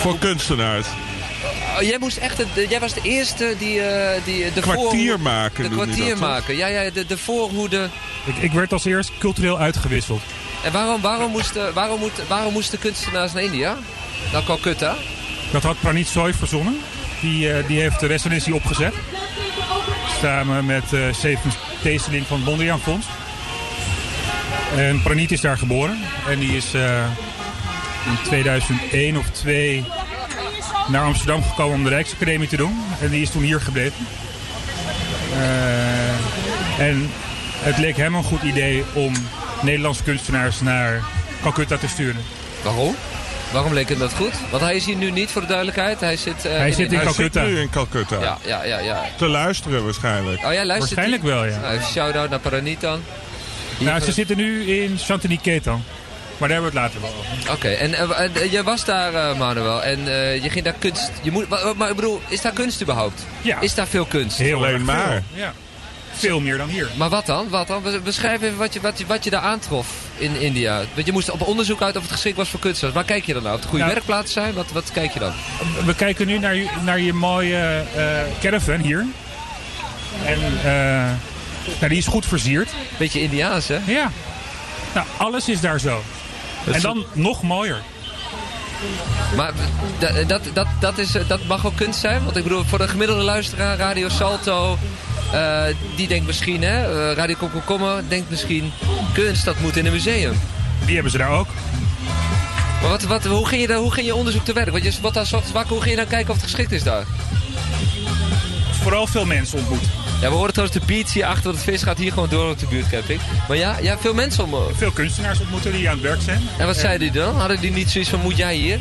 Voor 0.00 0.18
kunstenaars. 0.18 0.86
Oh, 1.76 1.82
jij, 1.82 1.96
moest 1.98 2.16
echt 2.16 2.38
het- 2.38 2.68
jij 2.70 2.80
was 2.80 2.94
de 2.94 3.00
eerste 3.02 3.54
die, 3.58 3.80
eh, 3.82 4.24
die 4.24 4.52
de 4.52 4.60
Kwartier 4.60 5.20
maken 5.20 5.62
De 5.62 5.70
kwartier 5.70 6.18
maken, 6.18 6.56
ja, 6.56 6.66
ja, 6.66 6.90
de, 6.90 7.06
de 7.06 7.18
voorhoede. 7.18 7.88
Ik, 8.24 8.36
ik 8.36 8.52
werd 8.52 8.72
als 8.72 8.84
eerst 8.84 9.10
cultureel 9.18 9.58
uitgewisseld. 9.58 10.22
En 10.64 10.72
waarom, 10.72 11.00
waarom, 11.00 11.30
moesten, 11.30 11.74
waarom, 11.74 11.98
moet, 11.98 12.12
waarom 12.28 12.52
moesten 12.52 12.78
kunstenaars 12.78 13.32
naar 13.32 13.42
India? 13.42 13.76
Naar 14.32 14.44
Calcutta? 14.44 14.94
Dat 15.52 15.62
had 15.62 15.80
Pranit 15.80 16.06
Soy 16.06 16.34
verzonnen. 16.34 16.80
Die, 17.20 17.52
eh, 17.52 17.66
die 17.66 17.80
heeft 17.80 18.00
de 18.00 18.06
residentie 18.06 18.54
opgezet. 18.54 18.94
Samen 20.20 20.66
met 20.66 20.92
eh 20.92 21.00
Steven 21.12 21.50
Teeseling 21.82 22.26
van 22.26 22.36
het 22.36 22.46
Mondriaan 22.46 22.80
Fonds. 22.80 23.06
En 24.76 25.02
Pranit 25.02 25.32
is 25.32 25.40
daar 25.40 25.58
geboren. 25.58 25.98
En 26.28 26.38
die 26.38 26.56
is 26.56 26.74
eh, 26.74 27.04
in 28.06 28.18
2001 28.24 29.16
of 29.16 29.30
2 29.30 29.84
naar 30.88 31.04
Amsterdam 31.04 31.42
gekomen 31.42 31.74
om 31.76 31.82
de 31.84 31.88
Rijksacademie 31.88 32.48
te 32.48 32.56
doen. 32.56 32.84
En 33.00 33.10
die 33.10 33.22
is 33.22 33.30
toen 33.30 33.42
hier 33.42 33.60
gebleven. 33.60 34.06
Eh, 35.32 36.86
en 36.86 37.10
het 37.58 37.78
leek 37.78 37.96
hem 37.96 38.14
een 38.14 38.22
goed 38.24 38.42
idee 38.42 38.84
om 38.92 39.12
Nederlandse 39.62 40.02
kunstenaars 40.02 40.60
naar 40.60 41.02
Calcutta 41.42 41.76
te 41.76 41.88
sturen. 41.88 42.22
Waarom? 42.62 42.94
Waarom 43.52 43.72
leek 43.72 43.88
hem 43.88 43.98
dat 43.98 44.12
goed? 44.14 44.32
Want 44.50 44.62
hij 44.62 44.76
is 44.76 44.84
hier 44.86 44.96
nu 44.96 45.10
niet, 45.10 45.30
voor 45.30 45.40
de 45.40 45.46
duidelijkheid. 45.46 46.00
Hij 46.00 46.16
zit, 46.16 46.44
eh, 46.44 46.56
Hij 46.56 46.72
zit 46.72 46.90
in 46.92 46.96
Hij 46.96 47.04
Calcutta. 47.04 47.40
zit 47.44 47.50
nu 47.52 47.60
in 47.60 47.70
Calcutta. 47.70 48.20
Ja, 48.20 48.38
ja, 48.44 48.64
ja, 48.64 48.78
ja. 48.78 49.04
Te 49.16 49.26
luisteren 49.28 49.84
waarschijnlijk. 49.84 50.44
Oh, 50.44 50.52
jij 50.52 50.64
luistert 50.66 50.78
Waarschijnlijk 50.78 51.22
die? 51.22 51.30
wel, 51.32 51.44
ja. 51.44 51.58
Nou, 51.60 51.80
shout-out 51.92 52.30
naar 52.30 52.38
Paranit 52.38 52.80
dan. 52.80 53.00
Nou, 53.78 54.00
ze 54.00 54.12
zitten 54.12 54.36
nu 54.36 54.64
in 54.64 54.98
Shantiniketan. 54.98 55.84
Maar 56.38 56.48
daar 56.48 56.62
hebben 56.62 56.74
we 56.74 56.80
het 56.80 56.92
later 56.94 57.10
wel 57.10 57.18
over. 57.20 57.52
Oké, 57.52 57.68
en 57.68 57.94
eh, 57.94 58.24
eh, 58.42 58.52
je 58.52 58.62
was 58.62 58.84
daar, 58.84 59.14
eh, 59.14 59.38
Manuel, 59.38 59.82
en 59.82 60.08
eh, 60.08 60.42
je 60.42 60.50
ging 60.50 60.64
daar 60.64 60.74
kunst... 60.78 61.10
Je 61.22 61.30
moet, 61.30 61.48
maar 61.76 61.90
ik 61.90 61.96
bedoel, 61.96 62.20
is 62.28 62.40
daar 62.40 62.52
kunst 62.52 62.82
überhaupt? 62.82 63.22
Ja. 63.42 63.60
Is 63.60 63.74
daar 63.74 63.86
veel 63.86 64.04
kunst? 64.04 64.38
Heel 64.38 64.56
Alleen 64.56 64.72
erg 64.74 64.82
maar. 64.82 65.06
Veel. 65.06 65.22
Ja. 65.42 65.52
Veel 66.12 66.40
meer 66.40 66.56
dan 66.56 66.68
hier. 66.68 66.88
Maar 66.96 67.08
wat 67.08 67.26
dan? 67.26 67.48
Wat 67.48 67.66
dan? 67.66 67.82
Be- 67.82 68.00
Beschrijf 68.04 68.42
even 68.42 68.56
wat 68.56 68.74
je, 68.74 68.80
wat, 68.80 68.98
je, 68.98 69.06
wat 69.06 69.24
je 69.24 69.30
daar 69.30 69.40
aantrof 69.40 69.86
in 70.16 70.40
India. 70.40 70.82
Want 70.94 71.06
je 71.06 71.12
moest 71.12 71.30
op 71.30 71.40
onderzoek 71.46 71.82
uit 71.82 71.96
of 71.96 72.02
het 72.02 72.12
geschikt 72.12 72.36
was 72.36 72.48
voor 72.48 72.60
kunstenaars. 72.60 72.94
Waar 72.94 73.04
kijk 73.04 73.24
je 73.26 73.32
dan 73.32 73.42
naar? 73.42 73.52
Of 73.52 73.58
het 73.60 73.68
goede 73.68 73.84
Nou. 73.84 73.94
werkplaatsen 73.96 74.42
zijn? 74.42 74.54
Wat, 74.54 74.66
wat 74.72 74.90
kijk 74.92 75.12
je 75.12 75.18
dan? 75.18 75.32
We 75.84 75.94
kijken 75.94 76.26
nu 76.26 76.38
naar, 76.38 76.54
je- 76.54 76.68
naar 76.84 77.00
je 77.00 77.12
mooie 77.12 77.82
eh, 77.96 78.04
caravan 78.40 78.80
hier. 78.80 79.04
En 80.24 80.38
eh, 80.64 81.10
nou, 81.78 81.88
die 81.88 81.98
is 81.98 82.06
goed 82.06 82.26
versierd. 82.26 82.68
Beetje 82.98 83.20
Indiaans, 83.22 83.68
hè? 83.68 83.78
Ja. 83.86 84.10
Nou, 84.94 85.06
alles 85.16 85.48
is 85.48 85.60
daar 85.60 85.80
zo. 85.80 86.02
En 86.72 86.80
dan 86.80 87.04
nog 87.12 87.42
mooier. 87.42 87.82
Maar 89.36 89.52
da- 89.98 90.22
dat, 90.26 90.42
dat, 90.52 90.66
dat, 90.80 90.98
is, 90.98 91.14
eh, 91.14 91.28
dat 91.28 91.44
mag 91.44 91.66
ook 91.66 91.76
kunst 91.76 92.00
zijn? 92.00 92.24
Want 92.24 92.36
ik 92.36 92.42
bedoel, 92.42 92.64
voor 92.64 92.78
de 92.78 92.88
gemiddelde 92.88 93.22
luisteraar, 93.22 93.76
Radio 93.76 94.08
Salto, 94.08 94.78
eh, 95.32 95.62
die 95.96 96.08
denkt 96.08 96.26
misschien, 96.26 96.62
hè, 96.62 97.08
uh, 97.10 97.16
Radio 97.16 97.36
Komkommer 97.36 98.08
denkt 98.08 98.30
misschien... 98.30 98.72
kunst, 99.12 99.44
dat 99.44 99.60
moet 99.60 99.76
in 99.76 99.86
een 99.86 99.92
museum. 99.92 100.40
Die 100.84 100.94
hebben 100.94 101.12
ze 101.12 101.18
daar 101.18 101.30
ook. 101.30 101.48
Maar 102.80 102.90
wat, 102.90 103.02
wat, 103.02 103.24
hoe, 103.24 103.46
ging 103.48 103.60
je 103.60 103.66
daar, 103.66 103.78
hoe 103.78 103.92
ging 103.92 104.06
je 104.06 104.14
onderzoek 104.14 104.44
te 104.44 104.52
werk? 104.52 104.70
Want 104.70 104.84
je 104.84 104.92
wat 105.00 105.14
daar 105.14 105.22
ochtends 105.22 105.52
wakker, 105.52 105.72
hoe 105.72 105.82
ging 105.82 105.94
je 105.94 106.00
dan 106.00 106.10
kijken 106.10 106.28
of 106.30 106.36
het 106.36 106.44
geschikt 106.44 106.72
is 106.72 106.82
daar? 106.82 107.04
Vooral 108.82 109.06
veel 109.06 109.24
mensen 109.24 109.58
ontmoet. 109.58 110.05
Ja, 110.20 110.28
we 110.28 110.36
horen 110.36 110.52
trouwens 110.52 110.78
de 110.78 110.86
beats 110.86 111.12
hier 111.12 111.24
achter, 111.24 111.44
want 111.44 111.56
het 111.56 111.64
vis 111.64 111.82
gaat 111.82 111.98
hier 111.98 112.12
gewoon 112.12 112.28
door 112.28 112.50
op 112.50 112.58
de 112.58 112.66
buurtcamping. 112.66 113.20
Maar 113.48 113.56
ja, 113.56 113.78
ja 113.78 113.98
veel 113.98 114.14
mensen 114.14 114.44
om... 114.44 114.74
Veel 114.74 114.90
kunstenaars 114.90 115.40
ontmoeten 115.40 115.72
die 115.72 115.88
aan 115.88 115.94
het 115.94 116.02
werk 116.02 116.20
zijn. 116.20 116.42
En 116.58 116.66
wat 116.66 116.76
zeiden 116.76 117.12
die 117.12 117.20
dan? 117.20 117.36
Hadden 117.36 117.60
die 117.60 117.72
niet 117.72 117.90
zoiets 117.90 118.10
van, 118.10 118.20
moet 118.20 118.36
jij 118.36 118.54
hier? 118.54 118.78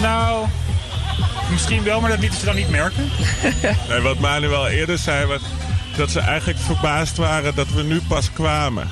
Nou, 0.00 0.46
misschien 1.50 1.82
wel, 1.82 2.00
maar 2.00 2.10
dat 2.10 2.18
lieten 2.18 2.38
ze 2.38 2.44
dan 2.44 2.54
niet 2.54 2.70
merken. 2.70 3.10
nee, 3.88 4.00
wat 4.00 4.18
Manuel 4.18 4.68
eerder 4.68 4.98
zei, 4.98 5.26
was 5.26 5.40
dat 5.96 6.10
ze 6.10 6.20
eigenlijk 6.20 6.58
verbaasd 6.58 7.16
waren 7.16 7.54
dat 7.54 7.68
we 7.68 7.82
nu 7.82 8.00
pas 8.08 8.32
kwamen. 8.32 8.90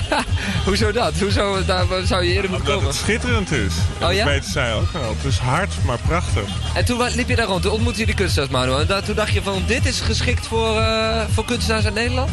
Hoezo 0.66 0.92
dat? 0.92 1.12
Hoezo 1.18 1.64
daar 1.64 1.86
zou 2.04 2.24
je 2.24 2.32
eerder 2.32 2.50
moeten 2.50 2.68
komen? 2.68 2.86
het 2.86 2.96
schitterend 2.96 3.50
is. 3.50 3.74
Oh 4.02 4.12
ja? 4.12 4.24
Dat 4.24 4.32
weten 4.32 4.50
zij 4.50 4.74
ook 4.74 4.92
wel. 4.92 5.08
Het 5.08 5.24
is 5.24 5.38
hard, 5.38 5.74
maar 5.84 5.98
prachtig. 6.06 6.44
En 6.74 6.84
toen 6.84 7.02
liep 7.14 7.28
je 7.28 7.36
daar 7.36 7.46
rond, 7.46 7.62
toen 7.62 7.72
ontmoette 7.72 8.00
je 8.00 8.06
de 8.06 8.14
kunstenaars, 8.14 8.52
Manuel. 8.52 8.80
En 8.80 8.86
daar, 8.86 9.02
toen 9.02 9.14
dacht 9.14 9.32
je 9.32 9.42
van, 9.42 9.62
dit 9.66 9.86
is 9.86 10.00
geschikt 10.00 10.46
voor, 10.46 10.76
uh, 10.76 11.22
voor 11.30 11.44
kunstenaars 11.44 11.84
uit 11.84 11.94
Nederland? 11.94 12.30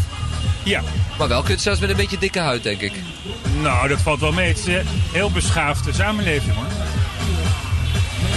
Ja. 0.64 0.82
Maar 1.18 1.28
wel 1.28 1.44
kunstenaars 1.44 1.80
met 1.80 1.90
een 1.90 1.96
beetje 1.96 2.18
dikke 2.18 2.40
huid, 2.40 2.64
denk 2.64 2.82
ik. 2.82 2.94
Nou, 3.62 3.88
dat 3.88 4.02
valt 4.02 4.20
wel 4.20 4.32
mee. 4.32 4.48
Het 4.48 4.58
is 4.58 4.66
een 4.66 4.86
heel 5.12 5.32
beschaafde 5.32 5.94
samenleving, 5.94 6.56
hoor. 6.56 6.66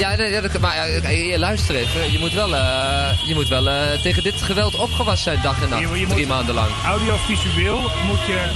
Ja, 0.03 0.23
ja 0.23 0.41
dat, 0.41 0.59
maar 0.59 0.91
uh, 0.91 1.37
luister 1.37 1.75
even. 1.75 2.13
Je 2.13 2.19
moet 2.19 2.33
wel, 2.33 2.55
uh, 2.55 3.27
je 3.27 3.35
moet 3.35 3.49
wel 3.49 3.69
uh, 3.69 4.03
tegen 4.03 4.23
dit 4.23 4.43
geweld 4.43 4.75
opgewassen 4.75 5.33
zijn 5.33 5.43
dag 5.43 5.63
en 5.63 5.69
nacht. 5.69 5.83
Je, 5.83 6.01
je 6.01 6.07
drie 6.07 6.27
maanden 6.27 6.55
lang. 6.55 6.71
Audiovisueel 6.85 7.81
moet 7.81 8.27
je 8.27 8.51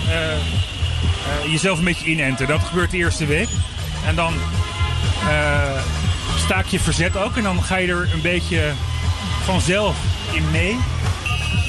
jezelf 1.51 1.79
een 1.79 1.85
beetje 1.85 2.07
inenten. 2.07 2.47
Dat 2.47 2.63
gebeurt 2.63 2.91
de 2.91 2.97
eerste 2.97 3.27
week. 3.27 3.49
En 4.07 4.15
dan 4.15 4.35
staak 6.37 6.67
je 6.67 6.81
verzet 6.81 7.17
ook. 7.17 7.37
En 7.37 7.43
dan 7.43 7.63
ga 7.63 7.77
je 7.77 7.89
er 7.89 8.09
een 8.13 8.23
beetje 8.23 8.73
vanzelf 9.45 9.97
in 10.33 10.51
mee. 10.51 10.79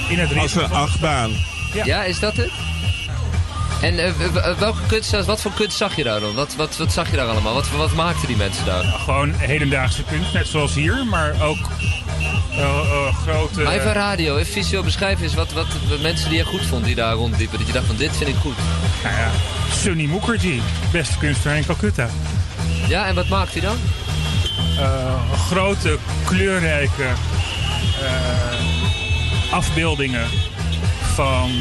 In 0.10 0.20
het 0.20 0.38
Als 0.38 0.56
een 0.56 0.72
achtbaan. 0.72 1.32
Ja. 1.74 1.86
ja, 1.86 2.04
is 2.04 2.20
dat 2.20 2.36
het? 2.36 2.52
En 3.82 3.94
uh, 3.94 4.12
welke 4.58 4.82
kunst, 4.88 5.26
wat 5.26 5.42
voor 5.42 5.52
kunst 5.52 5.78
zag 5.78 5.96
je 5.96 6.04
daar 6.04 6.20
dan? 6.20 6.34
Wat, 6.34 6.56
wat, 6.56 6.78
wat 6.78 6.92
zag 6.92 7.10
je 7.10 7.16
daar 7.16 7.28
allemaal? 7.28 7.54
Wat, 7.54 7.70
wat 7.70 7.94
maakten 7.94 8.28
die 8.28 8.38
mensen 8.38 8.66
daar? 8.66 8.84
Ja, 8.84 8.98
gewoon 8.98 9.34
hedendaagse 9.34 10.04
kunst, 10.04 10.34
net 10.34 10.48
zoals 10.48 10.74
hier, 10.74 11.06
maar 11.06 11.36
ook 11.42 11.58
uh, 12.52 12.60
uh, 12.60 13.16
grote... 13.16 13.62
Maar 13.62 13.74
even 13.74 13.94
radio, 13.94 14.38
even 14.38 14.54
visueel 14.54 14.84
beschrijven 14.84 15.24
eens 15.24 15.34
wat, 15.34 15.54
wat 15.54 15.68
mensen 16.02 16.30
die 16.30 16.38
je 16.38 16.46
goed 16.46 16.66
vond 16.66 16.86
die 16.86 16.96
daar 16.96 17.14
rondliepen. 17.14 17.58
Dat 17.58 17.68
je 17.68 17.74
dacht 17.74 17.86
van 17.86 17.96
dit 17.96 18.18
vind 18.18 18.30
ik 18.30 18.36
goed. 18.36 18.56
Nou 19.04 19.16
ja, 19.16 19.32
Sunny 19.72 20.06
Mukherjee, 20.06 20.62
beste 20.92 21.18
kunstenaar 21.18 21.58
in 21.58 21.66
Calcutta. 21.66 22.10
Ja, 22.88 23.08
en 23.08 23.16
wat 23.16 23.28
maakt 23.28 23.52
hij 23.52 23.62
dan? 23.62 23.78
grote, 25.50 25.98
kleurrijke 26.26 27.08
afbeeldingen 29.52 30.28
van 31.14 31.52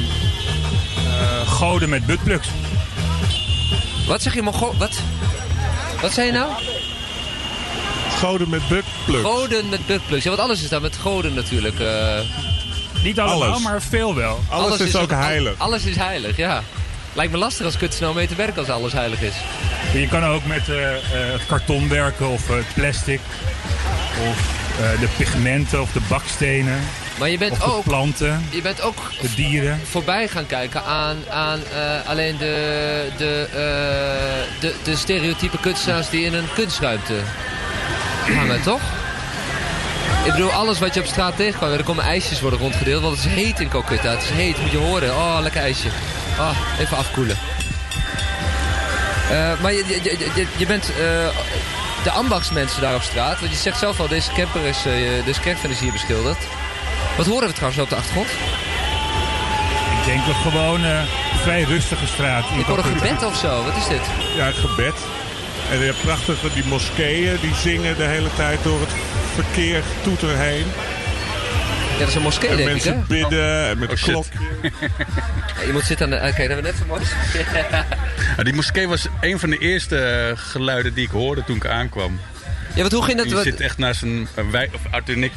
goden 1.56 1.88
met 1.88 2.06
buttplugs. 2.06 2.48
Wat 4.06 4.22
zeg 4.22 4.34
je, 4.34 4.42
Mongo? 4.42 4.74
Wat? 4.78 4.98
Wat 6.00 6.12
zei 6.12 6.26
je 6.26 6.32
nou? 6.32 6.50
Goden 8.18 8.48
met 8.48 8.68
buttplugs. 8.68 9.28
Goden 9.28 9.68
met 9.68 9.86
buttplugs. 9.86 10.24
Ja, 10.24 10.30
want 10.30 10.42
alles 10.42 10.62
is 10.62 10.68
daar 10.68 10.80
met 10.80 10.96
goden 10.96 11.34
natuurlijk. 11.34 11.78
Uh... 11.78 12.18
Niet 13.02 13.20
allemaal, 13.20 13.48
alles. 13.48 13.62
maar 13.62 13.82
veel 13.82 14.14
wel. 14.14 14.40
Alles, 14.48 14.66
alles 14.66 14.80
is, 14.80 14.86
is, 14.86 14.96
ook 14.96 15.10
heilig. 15.10 15.58
Alles 15.58 15.84
is 15.84 15.96
heilig, 15.96 16.36
ja. 16.36 16.62
Lijkt 17.12 17.32
me 17.32 17.38
lastig 17.38 17.64
als 17.64 17.76
kunstenaar 17.76 18.14
mee 18.14 18.26
te 18.26 18.34
werken 18.34 18.58
als 18.58 18.68
alles 18.68 18.92
heilig 18.92 19.20
is. 19.20 19.34
Je 19.92 20.08
kan 20.08 20.24
ook 20.24 20.44
met 20.44 20.68
uh, 20.68 20.76
het 21.08 21.46
karton 21.46 21.88
werken 21.88 22.28
of 22.28 22.48
het 22.48 22.74
plastic. 22.74 23.20
Of 24.28 24.54
de 25.00 25.08
pigmenten 25.16 25.80
of 25.80 25.92
de 25.92 26.00
bakstenen. 26.08 26.80
Maar 27.18 27.30
je 27.30 27.38
bent 27.38 27.52
of 27.52 27.62
ook, 27.62 27.84
planten, 27.84 28.46
je 28.50 28.62
bent 28.62 28.80
ook 28.80 28.96
de 29.20 29.34
dieren. 29.34 29.80
voorbij 29.84 30.28
gaan 30.28 30.46
kijken 30.46 30.84
aan, 30.84 31.16
aan 31.30 31.58
uh, 31.58 32.08
alleen 32.08 32.36
de, 32.36 33.08
de, 33.16 33.46
uh, 33.48 34.60
de, 34.60 34.74
de 34.84 34.96
stereotype 34.96 35.58
kunstenaars 35.58 36.10
die 36.10 36.24
in 36.24 36.34
een 36.34 36.48
kunstruimte 36.54 37.14
hangen, 38.34 38.62
toch? 38.72 38.80
Ik 40.24 40.32
bedoel, 40.32 40.52
alles 40.52 40.78
wat 40.78 40.94
je 40.94 41.00
op 41.00 41.06
straat 41.06 41.36
tegenkwam, 41.36 41.72
er 41.72 41.84
komen 41.84 42.04
ijsjes 42.04 42.40
worden 42.40 42.58
rondgedeeld, 42.58 43.02
want 43.02 43.16
het 43.16 43.26
is 43.26 43.32
heet 43.32 43.60
in 43.60 43.68
Calcutta. 43.68 44.10
Het 44.10 44.22
is 44.22 44.30
heet, 44.30 44.60
moet 44.60 44.70
je 44.70 44.76
horen. 44.76 45.16
Oh, 45.16 45.38
lekker 45.40 45.60
ijsje. 45.60 45.88
Oh, 46.38 46.58
even 46.78 46.96
afkoelen. 46.96 47.36
Uh, 49.30 49.60
maar 49.60 49.72
je, 49.72 49.84
je, 49.86 50.16
je, 50.34 50.46
je 50.56 50.66
bent 50.66 50.86
de 52.02 52.10
ambachtsmensen 52.10 52.80
daar 52.80 52.94
op 52.94 53.02
straat. 53.02 53.40
Want 53.40 53.52
je 53.52 53.58
zegt 53.58 53.78
zelf 53.78 54.00
al, 54.00 54.08
deze 54.08 54.32
camper 54.32 54.64
is, 54.64 54.82
deze 55.24 55.40
caravan 55.40 55.70
is 55.70 55.80
hier 55.80 55.92
beschilderd. 55.92 56.38
Wat 57.16 57.26
horen 57.26 57.48
we 57.48 57.54
trouwens 57.54 57.82
op 57.82 57.88
de 57.88 57.96
achtergrond? 57.96 58.28
Ik 60.00 60.04
denk 60.12 60.26
dat 60.26 60.34
gewoon 60.34 60.84
uh, 60.84 61.02
vrij 61.42 61.62
rustige 61.62 62.06
straat. 62.06 62.44
Ik 62.58 62.64
hoor 62.64 62.78
een 62.78 62.84
gebed 62.84 63.24
of 63.24 63.36
zo. 63.36 63.64
Wat 63.64 63.76
is 63.76 63.86
dit? 63.88 64.00
Ja, 64.36 64.46
een 64.46 64.54
gebed. 64.54 64.94
En 65.70 65.78
je 65.78 65.84
hebt 65.84 66.00
prachtige 66.02 66.52
die 66.54 66.64
moskeeën. 66.64 67.36
Die 67.40 67.54
zingen 67.54 67.96
de 67.96 68.02
hele 68.02 68.28
tijd 68.36 68.58
door 68.62 68.80
het 68.80 68.90
verkeer 69.34 69.82
toeter 70.02 70.36
heen. 70.36 70.64
Ja, 71.92 71.98
dat 71.98 72.08
is 72.08 72.14
een 72.14 72.22
moskee, 72.22 72.48
en 72.48 72.56
denk 72.56 72.68
mensen 72.68 72.92
ik, 72.92 72.98
hè? 72.98 73.04
bidden 73.06 73.68
en 73.68 73.78
met 73.78 73.90
een 73.90 73.96
Oh, 73.96 74.02
klok. 74.02 74.24
Ja, 75.56 75.66
je 75.66 75.72
moet 75.72 75.82
zitten 75.84 76.06
aan 76.06 76.10
de... 76.10 76.16
Oké, 76.16 76.26
dat 76.26 76.36
hebben 76.36 76.56
we 76.56 76.62
net 76.62 76.74
vermoord. 76.76 77.02
Ja, 78.36 78.42
die 78.42 78.52
moskee 78.54 78.88
was 78.88 79.06
een 79.20 79.38
van 79.38 79.50
de 79.50 79.58
eerste 79.58 79.98
eh, 79.98 80.38
geluiden 80.38 80.94
die 80.94 81.04
ik 81.04 81.10
hoorde 81.10 81.44
toen 81.44 81.56
ik 81.56 81.66
aankwam. 81.66 82.20
Ja, 82.76 82.82
want 82.82 82.92
hoe 82.92 83.04
ging 83.04 83.16
dat? 83.18 83.28
Je 83.28 83.34
wat- 83.34 83.42
zit 83.44 83.60
echt 83.60 83.78
naast 83.78 84.02
een... 84.02 84.28
of 84.74 84.80
Arthur 84.90 85.14
en 85.14 85.22
ik 85.22 85.32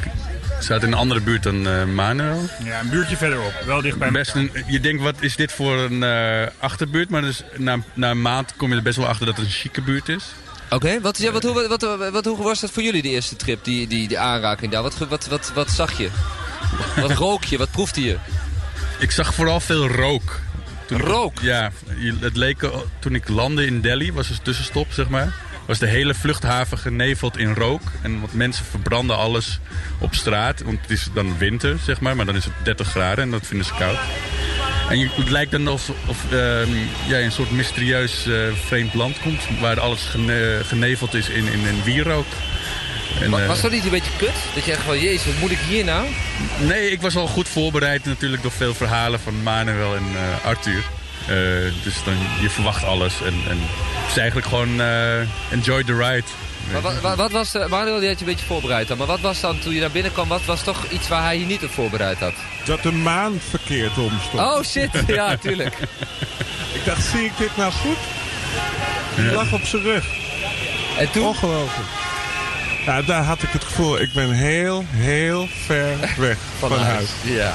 zaten 0.59 0.87
in 0.87 0.93
een 0.93 0.99
andere 0.99 1.21
buurt 1.21 1.43
dan 1.43 1.67
eh, 1.67 1.83
Manuel. 1.85 2.49
Ja, 2.63 2.79
een 2.79 2.89
buurtje 2.89 3.17
verderop. 3.17 3.53
Wel 3.65 3.81
dichtbij. 3.81 4.11
Best 4.11 4.35
een, 4.35 4.51
je 4.67 4.79
denkt, 4.79 5.01
wat 5.01 5.15
is 5.19 5.35
dit 5.35 5.51
voor 5.51 5.77
een 5.77 6.03
eh, 6.03 6.47
achterbuurt? 6.59 7.09
Maar 7.09 7.21
dus, 7.21 7.43
na, 7.57 7.77
na 7.93 8.09
een 8.09 8.21
maand 8.21 8.53
kom 8.55 8.69
je 8.69 8.75
er 8.75 8.81
best 8.81 8.97
wel 8.97 9.07
achter 9.07 9.25
dat 9.25 9.37
het 9.37 9.45
een 9.45 9.51
chique 9.51 9.81
buurt 9.81 10.09
is. 10.09 10.23
Oké, 10.69 11.01
wat, 11.01 11.17
ja, 11.17 11.31
wat, 11.31 11.43
hoe, 11.43 11.67
wat, 11.67 11.81
wat, 11.81 12.11
wat, 12.11 12.25
hoe 12.25 12.43
was 12.43 12.59
dat 12.59 12.71
voor 12.71 12.83
jullie, 12.83 13.01
die 13.01 13.11
eerste 13.11 13.35
trip, 13.35 13.63
die, 13.63 13.87
die, 13.87 14.07
die 14.07 14.19
aanraking 14.19 14.71
daar? 14.71 14.81
Wat, 14.81 14.97
wat, 14.97 15.27
wat, 15.27 15.51
wat 15.53 15.69
zag 15.71 15.97
je? 15.97 16.09
Wat 16.95 17.11
rook 17.25 17.43
je? 17.43 17.57
Wat 17.57 17.71
proefde 17.71 18.03
je? 18.03 18.17
Ik 18.99 19.11
zag 19.11 19.33
vooral 19.33 19.59
veel 19.59 19.87
rook. 19.87 20.39
Toen 20.85 20.99
ik- 20.99 21.05
Rook? 21.05 21.39
ja, 21.41 21.71
het 22.19 22.35
leek, 22.37 22.69
toen 22.99 23.15
ik 23.15 23.27
landde 23.29 23.65
in 23.65 23.81
Delhi, 23.81 24.13
was 24.13 24.29
een 24.29 24.41
tussenstop 24.41 24.87
zeg 24.91 25.09
maar, 25.09 25.33
was 25.69 25.79
de 25.79 25.87
hele 25.87 26.13
vluchthaven 26.13 26.77
geneveld 26.77 27.37
in 27.37 27.53
rook. 27.53 27.81
En 28.01 28.19
want 28.19 28.33
mensen 28.33 28.65
verbranden 28.65 29.17
alles 29.17 29.59
op 29.99 30.15
straat, 30.15 30.61
want 30.61 30.81
het 30.81 30.89
is 30.89 31.07
dan 31.13 31.37
winter 31.37 31.77
zeg 31.85 31.99
maar, 31.99 32.15
maar 32.15 32.25
dan 32.25 32.35
is 32.35 32.43
het 32.45 32.53
30 32.63 32.87
graden 32.89 33.23
en 33.23 33.31
dat 33.31 33.45
vinden 33.47 33.65
ze 33.65 33.73
koud. 33.77 33.97
En 34.89 34.99
je, 34.99 35.09
het 35.15 35.29
lijkt 35.29 35.51
dan 35.51 35.67
alsof 35.67 35.95
of, 36.05 36.23
ehm, 36.31 36.69
jij 37.07 37.19
in 37.19 37.25
een 37.25 37.31
soort 37.31 37.51
mysterieus 37.51 38.25
eh, 38.27 38.35
vreemd 38.65 38.93
land 38.93 39.19
komt, 39.19 39.41
waar 39.59 39.79
alles 39.79 40.01
gene- 40.03 40.61
geneveld 40.63 41.13
is 41.13 41.29
in, 41.29 41.45
in, 41.45 41.59
in 41.65 41.83
wierook. 41.83 42.25
En, 43.21 43.29
Wa- 43.31 43.39
eh, 43.41 43.47
was 43.47 43.61
dat 43.61 43.71
niet 43.71 43.83
een 43.83 43.89
beetje 43.89 44.11
kut? 44.17 44.33
Dat 44.55 44.65
je 44.65 44.71
echt 44.71 44.81
van, 44.81 44.99
jezus, 44.99 45.25
wat 45.25 45.39
moet 45.39 45.51
ik 45.51 45.59
hier 45.67 45.83
nou? 45.83 46.07
Nee, 46.59 46.91
ik 46.91 47.01
was 47.01 47.15
al 47.15 47.27
goed 47.27 47.49
voorbereid 47.49 48.05
natuurlijk 48.05 48.41
door 48.41 48.51
veel 48.51 48.73
verhalen 48.73 49.19
van 49.19 49.43
Manuel 49.43 49.95
en 49.95 50.03
eh, 50.15 50.45
Arthur. 50.45 50.83
Eh, 51.29 51.71
dus 51.83 52.03
dan, 52.05 52.13
je 52.41 52.49
verwacht 52.49 52.83
alles 52.83 53.13
en, 53.21 53.33
en 53.49 53.57
het 53.59 54.09
is 54.11 54.17
eigenlijk 54.17 54.47
gewoon 54.47 54.81
eh, 54.81 55.19
enjoy 55.51 55.83
the 55.83 55.95
ride. 55.95 56.23
Maar 56.71 56.81
wat, 56.81 57.01
wat, 57.01 57.15
wat 57.15 57.31
was, 57.31 57.51
de, 57.51 57.65
Manuel 57.69 57.99
die 57.99 58.07
had 58.09 58.19
je 58.19 58.25
een 58.25 58.31
beetje 58.31 58.45
voorbereid 58.45 58.87
dan, 58.87 58.97
maar 58.97 59.07
wat 59.07 59.19
was 59.19 59.39
dan 59.39 59.59
toen 59.59 59.73
je 59.73 59.79
daar 59.79 59.91
binnenkwam, 59.91 60.27
wat 60.27 60.45
was 60.45 60.63
toch 60.63 60.85
iets 60.89 61.07
waar 61.07 61.23
hij 61.23 61.39
je 61.39 61.45
niet 61.45 61.63
op 61.63 61.71
voorbereid 61.71 62.19
had? 62.19 62.33
Dat 62.65 62.83
de 62.83 62.91
maan 62.91 63.39
verkeerd 63.49 63.97
omstond. 63.97 64.41
Oh 64.43 64.63
shit, 64.63 64.89
ja, 65.07 65.37
tuurlijk. 65.37 65.77
ik 66.73 66.85
dacht, 66.85 67.05
zie 67.05 67.25
ik 67.25 67.37
dit 67.37 67.57
nou 67.57 67.71
goed? 67.71 67.97
Die 69.15 69.25
Ja. 69.25 69.31
lag 69.31 69.53
op 69.53 69.65
zijn 69.65 69.81
rug. 69.81 70.05
En 70.97 71.11
toen? 71.11 71.25
Ongelooflijk. 71.25 71.87
Ja, 72.85 73.01
daar 73.01 73.23
had 73.23 73.41
ik 73.43 73.49
het 73.49 73.63
gevoel, 73.63 73.99
ik 74.01 74.13
ben 74.13 74.31
heel, 74.31 74.85
heel 74.89 75.47
ver 75.65 75.95
weg 76.17 76.37
van, 76.59 76.79
huis. 76.79 77.09
Ja. 77.23 77.53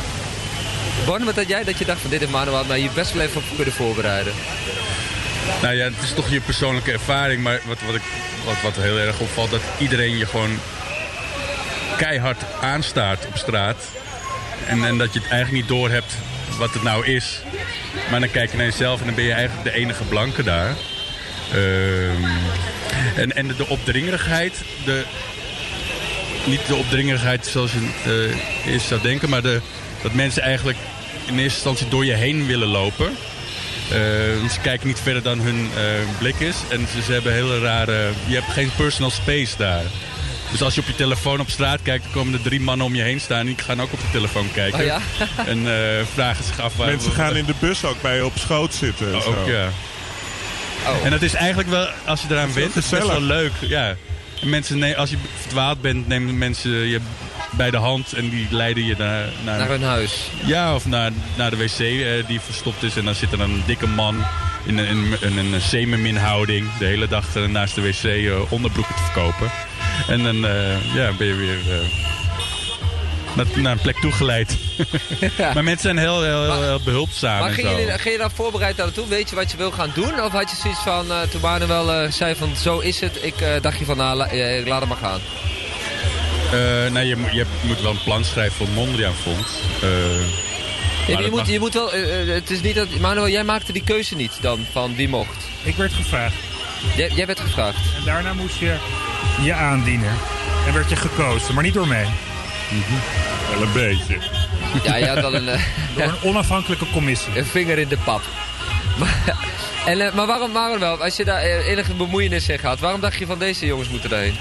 Bon, 1.07 1.25
wat 1.25 1.35
had 1.35 1.49
jij 1.49 1.65
dat 1.65 1.79
je 1.79 1.85
dacht 1.85 2.01
van 2.01 2.11
dit 2.11 2.21
heeft 2.21 2.33
Manuel 2.33 2.65
mij 2.65 2.79
hier 2.79 2.91
best 2.95 3.13
wel 3.13 3.23
even 3.23 3.37
op 3.37 3.57
kunnen 3.57 3.75
voorbereiden? 3.75 4.33
Nou 5.63 5.75
ja, 5.75 5.85
het 5.85 6.03
is 6.03 6.15
toch 6.15 6.31
je 6.31 6.41
persoonlijke 6.41 6.93
ervaring, 6.93 7.43
maar 7.43 7.61
wat, 7.67 7.79
wat, 7.87 7.95
ik, 7.95 8.03
wat, 8.45 8.63
wat 8.63 8.77
heel 8.77 8.99
erg 8.99 9.21
opvalt, 9.21 9.51
dat 9.51 9.61
iedereen 9.79 10.19
je 10.19 10.27
gewoon 10.27 10.59
keihard 11.97 12.43
aanstaart 12.61 13.27
op 13.27 13.37
straat. 13.37 13.77
En, 14.67 14.85
en 14.85 14.99
dat 14.99 15.13
je 15.13 15.21
het 15.21 15.31
eigenlijk 15.31 15.63
niet 15.63 15.79
doorhebt 15.79 16.15
wat 16.59 16.75
het 16.75 16.83
nou 16.83 17.07
is. 17.07 17.41
Maar 18.11 18.21
dan 18.21 18.31
kijk 18.31 18.51
je 18.51 18.57
naar 18.57 18.67
jezelf 18.67 19.01
en 19.01 19.07
dan 19.07 19.15
ben 19.15 19.25
je 19.25 19.33
eigenlijk 19.33 19.65
de 19.65 19.81
enige 19.81 20.05
blanke 20.05 20.43
daar. 20.43 20.75
Ehm, 21.53 22.25
en, 23.17 23.33
en 23.33 23.47
de, 23.47 23.69
opdringerigheid, 23.69 24.63
de, 24.85 25.05
niet 26.45 26.67
de 26.67 26.75
opdringerigheid 26.75 27.47
zoals 27.47 27.73
je 27.73 27.91
eh, 28.67 28.73
eerst 28.73 28.87
zou 28.87 29.01
denken, 29.01 29.29
maar 29.29 29.43
de, 29.43 29.61
dat 30.05 30.13
mensen 30.13 30.43
eigenlijk 30.43 30.79
in 31.25 31.39
eerste 31.39 31.55
instantie 31.55 31.89
door 31.89 32.05
je 32.05 32.13
heen 32.13 32.47
willen 32.47 32.69
lopen. 32.69 33.07
Eh, 33.91 33.97
ze 34.51 34.61
kijken 34.63 34.87
niet 34.87 35.01
verder 35.01 35.23
dan 35.23 35.41
hun 35.41 35.71
eh, 35.77 35.83
blik 36.19 36.41
is. 36.41 36.57
En 36.69 36.87
ze, 36.93 37.03
ze 37.03 37.13
hebben 37.13 37.33
hele 37.33 37.61
rare... 37.61 38.11
Je 38.27 38.35
hebt 38.35 38.53
geen 38.53 38.71
personal 38.77 39.11
space 39.11 39.57
daar. 39.57 39.85
Dus 40.51 40.63
als 40.63 40.75
je 40.75 40.81
op 40.81 40.87
je 40.87 40.95
telefoon 40.95 41.41
op 41.41 41.51
straat 41.51 41.83
kijkt, 41.83 42.05
komen 42.13 42.35
er 42.35 42.43
drie 42.43 42.61
mannen 42.61 42.87
om 42.87 42.95
je 42.95 43.03
heen 43.03 43.21
staan. 43.21 43.39
En 43.39 43.47
die 43.47 43.57
gaan 43.59 43.83
ook 43.83 43.93
op 43.93 44.01
de 44.01 44.11
telefoon 44.13 44.53
kijken. 44.53 44.81
Oh 44.81 44.85
ja? 44.85 45.01
en 45.53 45.59
eh, 45.59 46.05
vragen 46.13 46.45
zich 46.45 46.61
af 46.61 46.77
waar... 46.77 46.87
Mensen 46.87 47.13
gaan 47.13 47.37
in 47.37 47.45
de 47.45 47.55
bus 47.61 47.85
ook 47.85 48.03
bij 48.03 48.17
je 48.17 48.25
op 48.25 48.39
schoot 48.39 48.75
zitten. 48.75 49.07
en 49.07 49.15
Oh, 49.15 49.23
zo. 49.23 49.31
ook, 49.31 49.47
ja. 49.47 49.69
En 51.05 51.11
dat 51.11 51.23
is 51.23 51.35
eigenlijk 51.35 51.69
wel, 51.69 51.89
als 52.05 52.21
je 52.21 52.27
eraan 52.31 52.49
Dat 52.49 52.57
is 52.57 52.63
bent, 52.63 52.77
is 52.77 52.89
best 52.89 53.07
wel 53.07 53.21
leuk. 53.21 53.53
Ja. 53.61 53.97
En 54.41 54.49
mensen, 54.49 54.79
nee, 54.79 54.97
als 54.97 55.11
je 55.11 55.17
verdwaald 55.41 55.81
bent, 55.81 56.09
nemen 56.09 56.39
mensen 56.39 56.71
je 56.71 57.01
bij 57.57 57.71
de 57.71 57.77
hand 57.77 58.13
en 58.13 58.29
die 58.29 58.47
leiden 58.51 58.85
je 58.85 58.95
naar... 58.99 59.29
Naar, 59.45 59.59
Naar 59.59 59.69
hun 59.69 59.83
huis. 59.83 60.31
Ja, 60.45 60.75
of 60.75 60.87
naar, 60.87 61.11
naar 61.37 61.51
de 61.51 61.57
wc 61.57 61.79
eh, 61.79 62.27
die 62.27 62.41
verstopt 62.41 62.83
is. 62.83 62.97
En 62.97 63.05
dan 63.05 63.15
zit 63.15 63.33
er 63.33 63.41
een 63.41 63.63
dikke 63.67 63.87
man 63.87 64.25
in 64.65 64.79
een, 64.79 64.87
in, 64.87 65.17
een- 65.39 65.53
een 65.53 65.61
semenminhouding 65.61 66.67
de 66.79 66.85
hele 66.85 67.09
dag 67.09 67.35
naast 67.35 67.75
de 67.75 67.81
wc 67.83 68.03
eh, 68.05 68.53
onderbroeken 68.53 68.95
te 68.95 69.03
verkopen. 69.03 69.51
En 70.09 70.23
dan 70.23 70.47
eh, 70.47 70.95
ja, 70.95 71.13
ben 71.19 71.27
je 71.27 71.35
weer 71.35 71.59
naar, 73.37 73.47
naar 73.55 73.73
een 73.73 73.79
plek 73.81 73.97
toegeleid. 74.01 74.57
maar 75.55 75.65
mensen 75.65 75.81
zijn 75.83 75.99
heel, 75.99 76.23
heel, 76.23 76.43
heel, 76.43 76.63
heel 76.63 76.81
behulpzaam 76.85 77.39
Maar 77.41 77.49
en 77.49 77.55
ging 77.55 77.69
zo. 77.69 77.79
je, 77.79 77.99
ging 77.99 78.15
je 78.15 78.21
dan 78.21 78.31
voorbereid 78.31 78.77
naartoe? 78.77 79.09
Weet 79.09 79.31
je 79.31 79.37
wat 79.37 79.51
je 79.51 79.57
wil 79.57 79.71
gaan 79.71 79.91
doen? 79.95 80.21
Of 80.23 80.33
had 80.33 80.51
je 80.51 80.57
zoiets 80.57 80.81
van, 80.81 81.11
eh, 81.11 81.21
toen 81.21 81.41
Manuel 81.41 81.93
eh 81.93 82.11
zei 82.11 82.35
van 82.35 82.57
zo 82.57 82.79
is 82.79 83.01
het, 83.01 83.19
ik 83.23 83.35
dacht 83.61 83.79
je 83.79 83.85
van 83.85 83.97
nou, 83.97 84.17
la- 84.17 84.29
ik 84.31 84.67
laat 84.67 84.81
het 84.81 84.89
maar 84.89 84.99
gaan. 84.99 85.21
Eh, 86.55 86.91
nou, 86.93 87.07
je, 87.07 87.17
moet- 87.17 87.33
je 87.33 87.45
moet 87.63 87.81
wel 87.81 87.91
een 87.91 88.03
plan 88.05 88.25
schrijven 88.25 88.57
voor 88.57 88.67
het 88.67 88.75
Mondriaan 88.75 89.15
Fonds. 89.23 89.49
Eh, 89.83 89.89
Ja, 91.07 91.19
je, 91.21 91.27
moet, 91.31 91.37
mag- 91.39 91.49
je 91.51 91.59
moet 91.59 91.75
wel, 91.75 91.93
eh, 91.93 92.35
het 92.35 92.51
is 92.51 92.61
niet 92.61 92.75
dat, 92.75 92.89
Manuel, 93.01 93.29
jij 93.29 93.45
maakte 93.45 93.73
die 93.73 93.83
keuze 93.85 94.17
niet 94.17 94.33
dan, 94.41 94.67
van 94.73 94.95
wie 94.97 95.09
mocht. 95.09 95.45
Ik 95.63 95.77
werd 95.77 95.93
gevraagd. 95.93 96.35
Jij, 96.97 97.11
jij 97.15 97.27
werd 97.27 97.41
gevraagd. 97.41 97.77
En 97.97 98.05
daarna 98.05 98.33
moest 98.35 98.59
je 98.59 98.77
je 99.43 99.55
aandienen. 99.55 100.13
En 100.67 100.73
werd 100.75 100.89
je 100.91 100.97
gekozen, 100.97 101.55
maar 101.55 101.63
niet 101.65 101.75
door 101.75 101.89
mij. 101.89 102.07
Wel 103.53 103.63
een 103.63 103.73
beetje. 103.73 104.19
Ja, 104.85 104.97
je 104.97 105.07
had 105.07 105.21
wel 105.21 105.35
een... 105.35 105.45
Door 105.95 106.03
een 106.05 106.23
onafhankelijke 106.23 106.87
commissie. 106.93 107.39
Een 107.39 107.47
vinger 107.47 107.79
in 107.79 107.89
de 107.89 107.99
pap. 108.05 108.23
Maar, 108.99 109.37
en, 109.87 110.01
eh, 110.01 110.13
maar 110.15 110.27
waarom, 110.27 110.53
waarom 110.53 110.79
wel? 110.79 111.03
Als 111.03 111.17
je 111.17 111.25
daar 111.25 111.41
enige 111.43 111.95
bemoeienis 111.95 112.49
in 112.49 112.59
gaat, 112.59 112.81
waarom 112.81 113.01
dacht 113.01 113.19
je 113.19 113.27
van 113.27 113.39
deze 113.39 113.67
jongens 113.67 113.89
moeten 113.89 114.11
daarheen? 114.11 114.37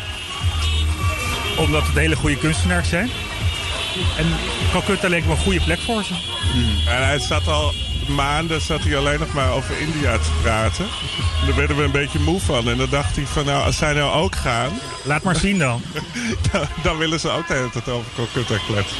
Omdat 1.57 1.85
het 1.85 1.95
hele 1.95 2.15
goede 2.15 2.37
kunstenaars 2.37 2.89
zijn. 2.89 3.09
En 4.17 4.25
Calcutta 4.71 5.07
leek 5.07 5.25
me 5.25 5.31
een 5.31 5.37
goede 5.37 5.63
plek 5.63 5.79
voor 5.79 6.03
ze. 6.03 6.13
En 6.87 7.05
hij 7.05 7.19
zat 7.19 7.47
al 7.47 7.73
maanden 8.07 8.61
zat 8.61 8.83
hij 8.83 8.97
alleen 8.97 9.19
nog 9.19 9.33
maar 9.33 9.51
over 9.51 9.79
India 9.79 10.17
te 10.17 10.29
praten. 10.41 10.85
En 11.39 11.45
daar 11.47 11.55
werden 11.55 11.77
we 11.77 11.83
een 11.83 11.91
beetje 11.91 12.19
moe 12.19 12.39
van. 12.39 12.69
En 12.69 12.77
dan 12.77 12.89
dacht 12.89 13.15
hij 13.15 13.25
van 13.25 13.45
nou, 13.45 13.63
als 13.65 13.77
zij 13.77 13.93
nou 13.93 14.13
ook 14.13 14.35
gaan... 14.35 14.79
Laat 15.03 15.23
maar 15.23 15.35
zien 15.35 15.57
dan. 15.59 15.81
dan, 16.51 16.67
dan 16.83 16.97
willen 16.97 17.19
ze 17.19 17.29
ook 17.29 17.47
de 17.47 17.53
hele 17.53 17.69
tijd 17.69 17.89
over 17.89 18.11
Calcutta 18.15 18.55
kletsen. 18.67 18.97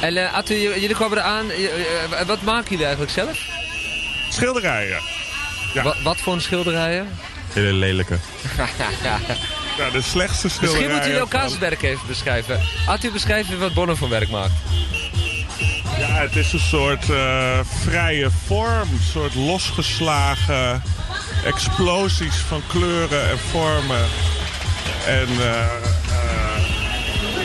En 0.00 0.16
uh, 0.16 0.32
Arthur, 0.34 0.78
jullie 0.80 0.94
kwamen 0.94 1.18
eraan. 1.18 1.46
J- 1.46 1.70
eh, 2.14 2.26
wat 2.26 2.42
maken 2.42 2.70
jullie 2.70 2.84
eigenlijk 2.84 3.12
zelf? 3.14 3.38
Schilderijen. 4.30 5.00
Ja. 5.74 5.82
Wat, 5.82 5.96
wat 6.02 6.20
voor 6.20 6.32
een 6.32 6.40
schilderijen? 6.40 7.08
Hele 7.52 7.72
lelijke. 7.72 8.18
Ja, 9.80 9.90
de 9.90 10.02
slechtste 10.02 10.48
schilderijen. 10.48 10.86
Misschien 10.86 10.90
moeten 10.90 11.10
jullie 11.10 11.28
van- 11.28 11.38
elkaars 11.40 11.58
werk 11.58 11.82
even 11.82 12.06
beschrijven. 12.06 12.60
Arthur, 12.86 13.12
beschrijf 13.12 13.46
even 13.46 13.58
wat 13.58 13.74
Bonner 13.74 13.96
van 13.96 14.08
werk 14.08 14.30
maakt. 14.30 14.52
Ja, 15.98 16.06
het 16.06 16.36
is 16.36 16.52
een 16.52 16.58
soort 16.60 17.10
eh, 17.10 17.58
vrije 17.84 18.30
vorm. 18.46 18.80
Een 18.92 19.00
soort 19.12 19.34
losgeslagen 19.34 20.82
explosies 21.44 22.34
van 22.36 22.62
kleuren 22.66 23.30
en 23.30 23.38
vormen. 23.38 24.04
En 25.06 25.28
eh, 25.28 25.66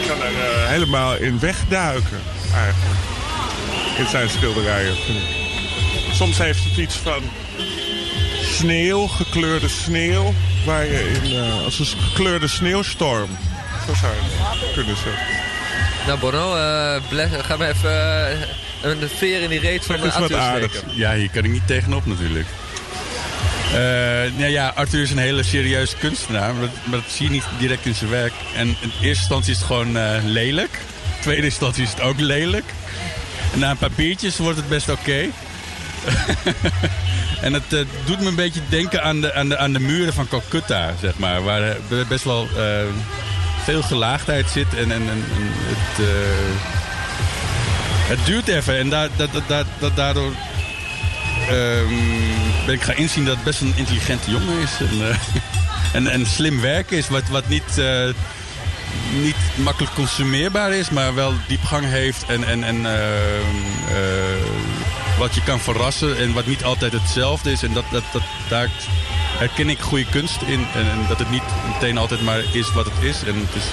je 0.01 0.03
kan 0.07 0.21
er 0.21 0.67
helemaal 0.69 1.15
in 1.15 1.39
wegduiken, 1.39 2.21
eigenlijk. 2.53 2.95
In 3.97 4.07
zijn 4.07 4.29
schilderijen. 4.29 4.95
vind 4.95 5.17
ik. 5.17 6.13
Soms 6.13 6.38
heeft 6.38 6.63
het 6.63 6.77
iets 6.77 6.95
van 6.95 7.21
sneeuw, 8.43 9.07
gekleurde 9.07 9.67
sneeuw. 9.69 10.33
In, 10.66 11.36
eh, 11.36 11.63
als 11.63 11.80
een 11.80 11.86
gekleurde 11.86 12.47
sneeuwstorm. 12.47 13.30
Zo 13.88 13.93
zou 13.93 14.13
je 14.13 14.72
kunnen 14.74 14.95
zeggen. 14.95 15.26
Nou, 16.07 16.20
Bono, 16.20 16.55
eh, 16.55 17.01
bless, 17.09 17.34
ga 17.41 17.57
maar 17.57 17.70
even 17.70 18.30
eh, 18.32 18.38
een 18.82 19.09
veer 19.16 19.41
in 19.41 19.49
die 19.49 19.59
reet 19.59 19.86
van 19.86 19.95
uh, 19.95 20.01
wat 20.01 20.34
Arthur. 20.34 20.70
Ja, 20.88 21.13
hier 21.13 21.30
kan 21.30 21.43
ik 21.43 21.51
niet 21.51 21.68
tegenop 21.68 22.05
natuurlijk. 22.05 22.47
Eh, 23.76 24.32
nou 24.38 24.51
ja, 24.51 24.72
Arthur 24.76 25.01
is 25.01 25.11
een 25.11 25.18
hele 25.18 25.43
serieuze 25.43 25.95
kunstenaar, 25.95 26.53
maar 26.53 26.61
dat, 26.61 26.70
maar 26.84 26.99
dat 26.99 27.11
zie 27.11 27.26
je 27.26 27.32
niet 27.32 27.43
direct 27.59 27.86
in 27.86 27.95
zijn 27.95 28.09
werk. 28.09 28.34
En 28.55 28.68
in 28.68 28.91
eerste 29.01 29.07
instantie 29.07 29.51
is 29.51 29.57
het 29.57 29.68
gewoon 29.68 29.97
eh, 29.97 30.24
lelijk. 30.24 30.80
In 31.16 31.22
tweede 31.22 31.43
instantie 31.43 31.84
is 31.84 31.89
het 31.89 32.01
ook 32.01 32.20
lelijk. 32.20 32.66
En 33.53 33.59
na 33.59 33.70
een 33.70 33.78
paar 33.78 33.91
biertjes 33.95 34.38
wordt 34.38 34.57
het 34.57 34.70
best 34.70 34.89
oké. 34.89 35.20
en 37.41 37.53
het 37.53 37.73
eh, 37.73 37.80
doet 38.05 38.19
me 38.19 38.28
een 38.28 38.36
beetje 38.36 38.61
denken 38.69 39.03
aan 39.03 39.21
de, 39.21 39.34
aan, 39.34 39.49
de, 39.49 39.57
aan 39.57 39.73
de 39.73 39.80
muren 39.80 40.13
van 40.13 40.28
Calcutta, 40.28 40.93
zeg 41.01 41.17
maar. 41.17 41.43
Waar 41.43 41.61
eh, 41.61 41.76
best 42.07 42.23
wel 42.23 42.47
eh, 42.57 42.63
veel 43.63 43.82
gelaagdheid 43.82 44.49
zit 44.49 44.73
en, 44.76 44.91
en, 44.91 45.01
en, 45.09 45.23
het... 45.38 46.07
het 48.07 48.26
duurt 48.26 48.47
even 48.47 48.78
en 48.78 48.89
da 48.89 49.07
da 49.15 49.28
da 49.28 49.39
da 49.47 49.63
da- 49.80 49.89
daardoor 49.89 50.32
ehm, 51.49 51.93
ben 52.65 52.76
ik 52.76 52.82
gaan 52.82 52.95
inzien 52.95 53.26
dat 53.26 53.36
het 53.36 53.43
best 53.43 53.61
een 53.61 53.73
intelligente 53.76 54.32
jongen 54.32 54.59
is. 54.61 54.71
En, 54.80 55.17
en, 56.05 56.07
en 56.07 56.26
slim 56.26 56.61
werken 56.61 56.97
is, 56.97 57.09
wat, 57.09 57.28
wat 57.30 57.47
niet, 57.47 57.82
niet 59.21 59.36
makkelijk 59.55 59.93
consumeerbaar 59.93 60.73
is, 60.73 60.89
maar 60.89 61.15
wel 61.15 61.34
diepgang 61.47 61.86
heeft. 61.86 62.26
En, 62.28 62.43
en, 62.43 62.63
en 62.63 62.76
ehm, 62.86 63.55
eh, 63.89 64.64
wat 65.18 65.36
je 65.36 65.43
kan 65.43 65.59
verrassen 65.59 66.18
en 66.18 66.34
wat 66.34 66.45
niet 66.45 66.63
altijd 66.63 66.91
hetzelfde 66.93 67.51
is. 67.51 67.63
En 67.63 67.74
dat, 67.74 67.84
dat, 67.91 68.03
dat, 68.11 68.22
daar 68.49 68.70
herken 69.38 69.70
ik 69.70 69.80
goede 69.80 70.05
kunst 70.05 70.41
in. 70.41 70.68
En, 70.74 70.89
en 70.89 71.05
dat 71.07 71.20
het 71.20 71.30
niet 71.30 71.43
meteen 71.74 71.97
altijd 71.97 72.22
maar 72.22 72.43
is 72.51 72.72
wat 72.72 72.86
het 72.86 73.03
is. 73.03 73.24
En 73.24 73.36
het 73.36 73.55
is... 73.55 73.66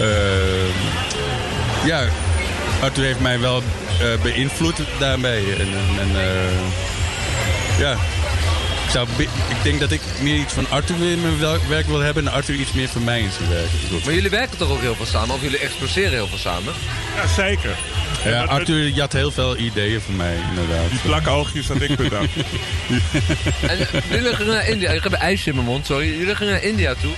ehm, 0.00 1.86
ja, 1.86 2.04
Arthur 2.80 3.04
heeft 3.04 3.20
mij 3.20 3.40
wel 3.40 3.62
eh, 4.00 4.22
beïnvloed 4.22 4.80
daarmee. 4.98 5.54
En, 5.54 5.68
en, 5.68 5.98
en, 6.00 6.20
eh, 6.20 7.78
ja, 7.78 7.92
ik, 8.84 8.90
zou, 8.90 9.08
ik 9.18 9.28
denk 9.62 9.80
dat 9.80 9.90
ik 9.90 10.00
meer 10.20 10.36
iets 10.36 10.52
van 10.52 10.70
Arthur 10.70 11.10
in 11.10 11.22
mijn 11.22 11.38
werk 11.68 11.86
wil 11.86 12.00
hebben 12.00 12.26
en 12.26 12.32
Arthur 12.32 12.54
iets 12.54 12.72
meer 12.72 12.88
van 12.88 13.04
mij 13.04 13.20
in 13.20 13.30
zijn 13.30 13.48
werk. 13.48 14.04
Maar 14.04 14.14
jullie 14.14 14.30
werken 14.30 14.58
toch 14.58 14.70
ook 14.70 14.80
heel 14.80 14.94
veel 14.94 15.06
samen? 15.06 15.34
Of 15.34 15.42
jullie 15.42 15.58
exploseren 15.58 16.12
heel 16.12 16.28
veel 16.28 16.38
samen? 16.38 16.74
Ja, 17.16 17.26
zeker. 17.26 17.76
Ja, 18.24 18.42
Arthur 18.44 18.88
jat 18.88 19.12
heel 19.12 19.30
veel 19.30 19.56
ideeën 19.56 20.00
van 20.00 20.16
mij, 20.16 20.36
inderdaad. 20.48 20.90
Die 20.90 20.98
plakoogjes 21.00 21.68
had 21.68 21.80
ik 21.80 21.96
bedacht. 21.96 22.28
En 23.68 23.78
jullie 24.10 24.34
gingen 24.36 24.52
naar 24.54 24.68
India. 24.68 24.90
Ik 24.90 25.02
heb 25.02 25.12
ijs 25.12 25.46
in 25.46 25.54
mijn 25.54 25.66
mond, 25.66 25.86
sorry. 25.86 26.18
Jullie 26.18 26.34
gingen 26.34 26.52
naar 26.52 26.62
India 26.62 26.94
toe. 26.94 27.12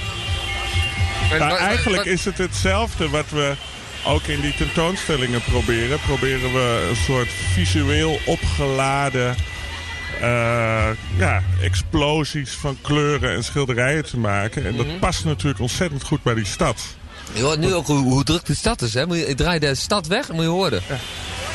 En 1.32 1.38
Nou, 1.38 1.58
eigenlijk 1.58 2.04
is 2.04 2.24
het 2.24 2.38
hetzelfde 2.38 3.08
wat 3.08 3.30
we 3.30 3.52
ook 4.04 4.22
in 4.26 4.40
die 4.40 4.54
tentoonstellingen 4.54 5.40
proberen. 5.42 5.98
Proberen 6.06 6.52
we 6.52 6.86
een 6.90 6.96
soort 6.96 7.28
visueel 7.52 8.20
opgeladen 8.24 9.34
eh, 10.20 10.88
ja, 11.18 11.42
explosies 11.62 12.50
van 12.50 12.78
kleuren 12.82 13.34
en 13.34 13.44
schilderijen 13.44 14.04
te 14.04 14.18
maken. 14.18 14.66
En 14.66 14.76
dat 14.76 14.86
Mhm. 14.86 14.98
past 14.98 15.24
natuurlijk 15.24 15.60
ontzettend 15.60 16.02
goed 16.02 16.22
bij 16.22 16.34
die 16.34 16.44
stad. 16.46 16.82
Je 17.32 17.42
hoort 17.42 17.58
nu 17.58 17.74
ook 17.74 17.86
hoe, 17.86 17.98
hoe 17.98 18.24
druk 18.24 18.44
de 18.44 18.54
stad 18.54 18.82
is, 18.82 18.94
hè? 18.94 19.06
Moet 19.06 19.16
je, 19.16 19.26
ik 19.26 19.36
draai 19.36 19.58
de 19.58 19.74
stad 19.74 20.06
weg, 20.06 20.32
moet 20.32 20.42
je 20.42 20.48
horen. 20.48 20.82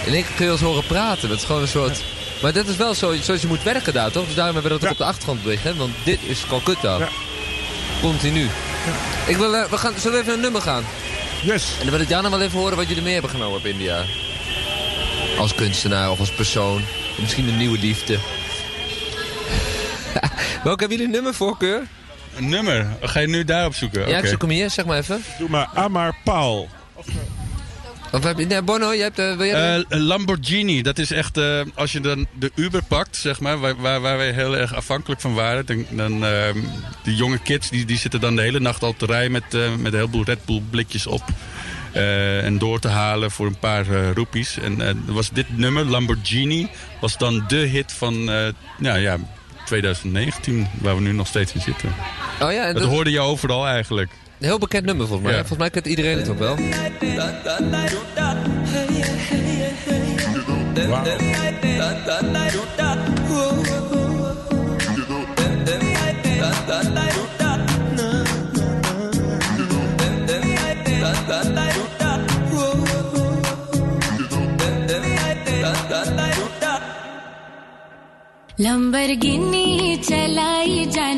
In 0.06 0.14
één 0.14 0.24
keer 0.24 0.36
kun 0.36 0.46
je 0.46 0.52
ons 0.52 0.62
horen 0.62 0.86
praten. 0.86 1.30
Dat 1.30 1.38
is 1.38 1.44
gewoon 1.44 1.62
een 1.62 1.68
soort... 1.68 2.04
Maar 2.42 2.54
dat 2.54 2.68
is 2.68 2.76
wel 2.76 2.94
zo, 2.94 3.16
zoals 3.22 3.42
je 3.42 3.48
moet 3.48 3.64
werken 3.64 3.94
daar, 3.94 4.12
toch? 4.12 4.26
Dus 4.26 4.36
daarom 4.36 4.54
hebben 4.54 4.72
we 4.72 4.80
dat 4.80 4.88
ook 4.88 4.94
op 4.94 4.98
de 4.98 5.12
achtergrond 5.12 5.46
liggen. 5.46 5.78
Want 5.78 5.94
dit 6.04 6.20
is 6.24 6.46
Calcutta. 6.48 7.10
Continu. 8.02 8.48
Ik 9.28 9.38
wil, 9.38 9.56
eh, 9.56 9.70
we 9.70 9.78
gaan, 9.78 9.94
zullen 9.98 10.18
we 10.18 10.24
even 10.24 10.34
een 10.34 10.40
nummer 10.40 10.62
gaan? 10.62 10.84
Yes. 11.44 11.72
En 11.78 11.82
dan 11.82 11.92
wil 11.92 12.00
ik 12.00 12.10
daarna 12.10 12.30
wel 12.30 12.42
even 12.42 12.60
horen 12.60 12.78
wat 12.78 12.88
jullie 12.88 13.04
mee 13.04 13.14
hebben 13.14 13.32
genomen 13.32 13.58
op 13.58 13.66
India. 13.66 14.04
Als 15.38 15.56
kunstenaar 15.56 16.12
of 16.12 16.20
als 16.20 16.32
persoon. 16.32 16.82
Of 17.12 17.20
misschien 17.20 17.48
een 17.48 17.58
nieuwe 17.58 17.78
liefde. 17.80 18.14
Welke 20.64 20.80
hebben 20.80 20.90
jullie 20.90 21.06
een 21.06 21.12
nummervoorkeur? 21.12 21.88
Een 22.38 22.50
nummer? 22.50 22.88
Ga 23.02 23.20
je 23.20 23.28
nu 23.28 23.44
daarop 23.44 23.76
zoeken? 23.76 24.08
Ja, 24.10 24.18
ik 24.18 24.26
zoek 24.26 24.42
hem 24.42 24.50
hier. 24.50 24.70
Zeg 24.70 24.86
maar 24.86 24.98
even. 24.98 25.24
Doe 25.40 25.50
maar 25.50 25.68
Amar 25.74 26.16
Paul. 26.24 26.70
Of 28.14 28.24
heb 28.24 28.38
je, 28.40 28.46
nee, 28.46 28.62
Bono, 28.62 28.92
je 28.94 29.02
hebt, 29.02 29.20
eh, 29.20 29.36
wil 29.38 29.46
jij 29.46 29.76
Eh, 29.78 29.84
een 29.90 30.02
Lamborghini, 30.02 30.82
dat 30.82 30.98
is 30.98 31.12
echt, 31.12 31.38
eh, 31.38 31.62
als 31.76 31.92
je 31.92 32.00
dan 32.00 32.28
de 32.40 32.52
Uber 32.56 32.84
pakt, 32.84 33.16
zeg 33.18 33.40
maar, 33.40 33.60
waar, 33.60 33.76
waar, 33.76 34.02
waar 34.02 34.18
wij 34.18 34.32
heel 34.32 34.58
erg 34.58 34.76
afhankelijk 34.76 35.22
van 35.22 35.34
waren. 35.34 35.66
Dan, 35.66 35.86
dan 35.90 36.26
ehm, 36.26 36.58
die 37.04 37.16
jonge 37.16 37.38
kids, 37.40 37.70
die, 37.70 37.86
die 37.86 37.98
zitten 37.98 38.20
dan 38.20 38.36
de 38.36 38.42
hele 38.42 38.60
nacht 38.60 38.84
al 38.84 38.94
te 38.98 39.06
rijden 39.06 39.32
met, 39.32 39.44
eh, 39.54 39.76
met 39.76 39.94
een 39.94 40.00
heleboel 40.00 40.24
Red 40.24 40.46
Bull 40.46 40.62
blikjes 40.70 41.08
op. 41.08 41.24
eh, 41.92 42.46
en 42.46 42.58
door 42.58 42.80
te 42.80 42.88
halen 42.88 43.32
voor 43.32 43.46
een 43.46 43.60
paar 43.60 43.86
roepies. 44.14 44.58
En 44.60 44.82
eh, 44.88 44.94
was 45.06 45.30
dit 45.30 45.58
nummer, 45.58 45.86
Lamborghini, 45.86 46.68
was 47.02 47.18
dan 47.18 47.44
de 47.48 47.56
hit 47.58 47.92
van 47.92 48.32
eh, 48.32 48.48
nou, 48.78 49.00
ja, 49.00 49.18
2019, 49.72 50.68
waar 50.82 50.96
we 50.96 51.02
nu 51.02 51.12
nog 51.12 51.28
steeds 51.28 51.54
in 51.54 51.62
zitten. 51.62 51.90
Oh 52.42 52.52
ja, 52.52 52.66
dat 52.66 52.82
dat- 52.82 52.92
hoorde 52.92 53.12
je 53.12 53.20
overal 53.20 53.68
eigenlijk. 53.68 54.10
Een 54.40 54.48
heel 54.48 54.58
bekend 54.60 54.86
nummer 54.86 55.08
volgens 55.08 55.28
mij. 55.28 55.38
Ja. 55.38 55.46
Volgens 55.46 55.60
mij 55.60 55.70
kent 55.70 55.86
iedereen 55.86 56.18
het 56.18 56.30
ook 56.30 56.40
wel. 56.40 56.56
Lamborghini 78.64 79.68
चलाई 80.07 80.86
जाने 80.95 81.11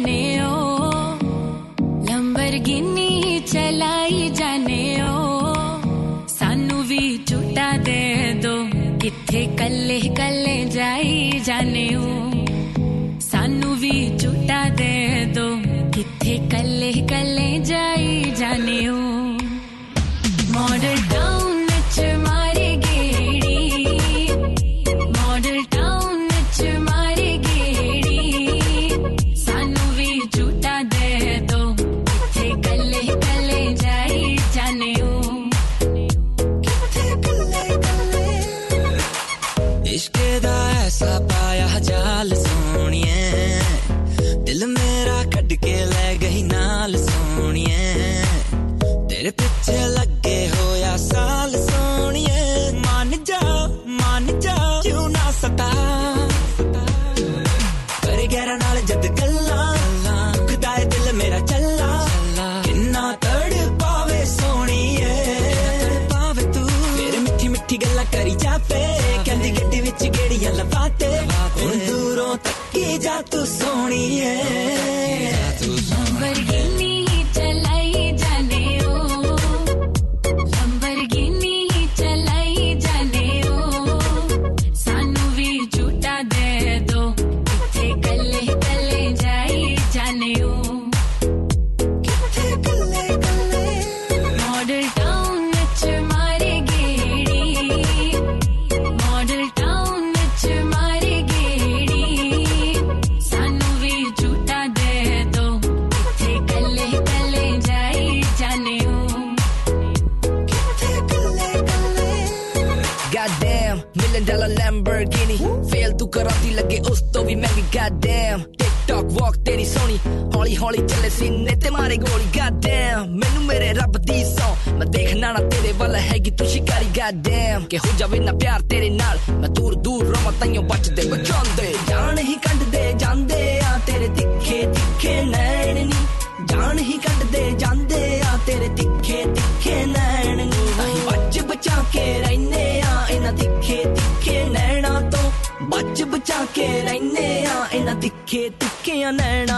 ਤਿੱਖੇ 146.64 146.82
ਰਹਿੰਨੇ 146.82 147.46
ਆ 147.46 147.66
ਇਹਨਾਂ 147.74 147.96
ਤਿੱਖੇ 147.96 148.48
ਤਿੱਖਿਆਂ 148.60 149.12
ਨੈਣਾ 149.14 149.53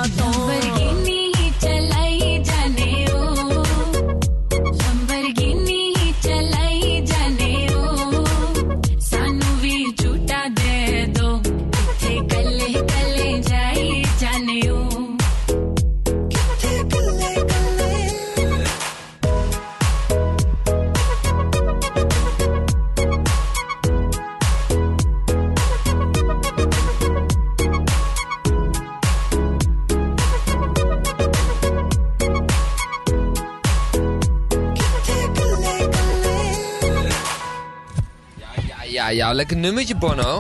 nummertje, 39.66 39.96
Bono. 39.96 40.40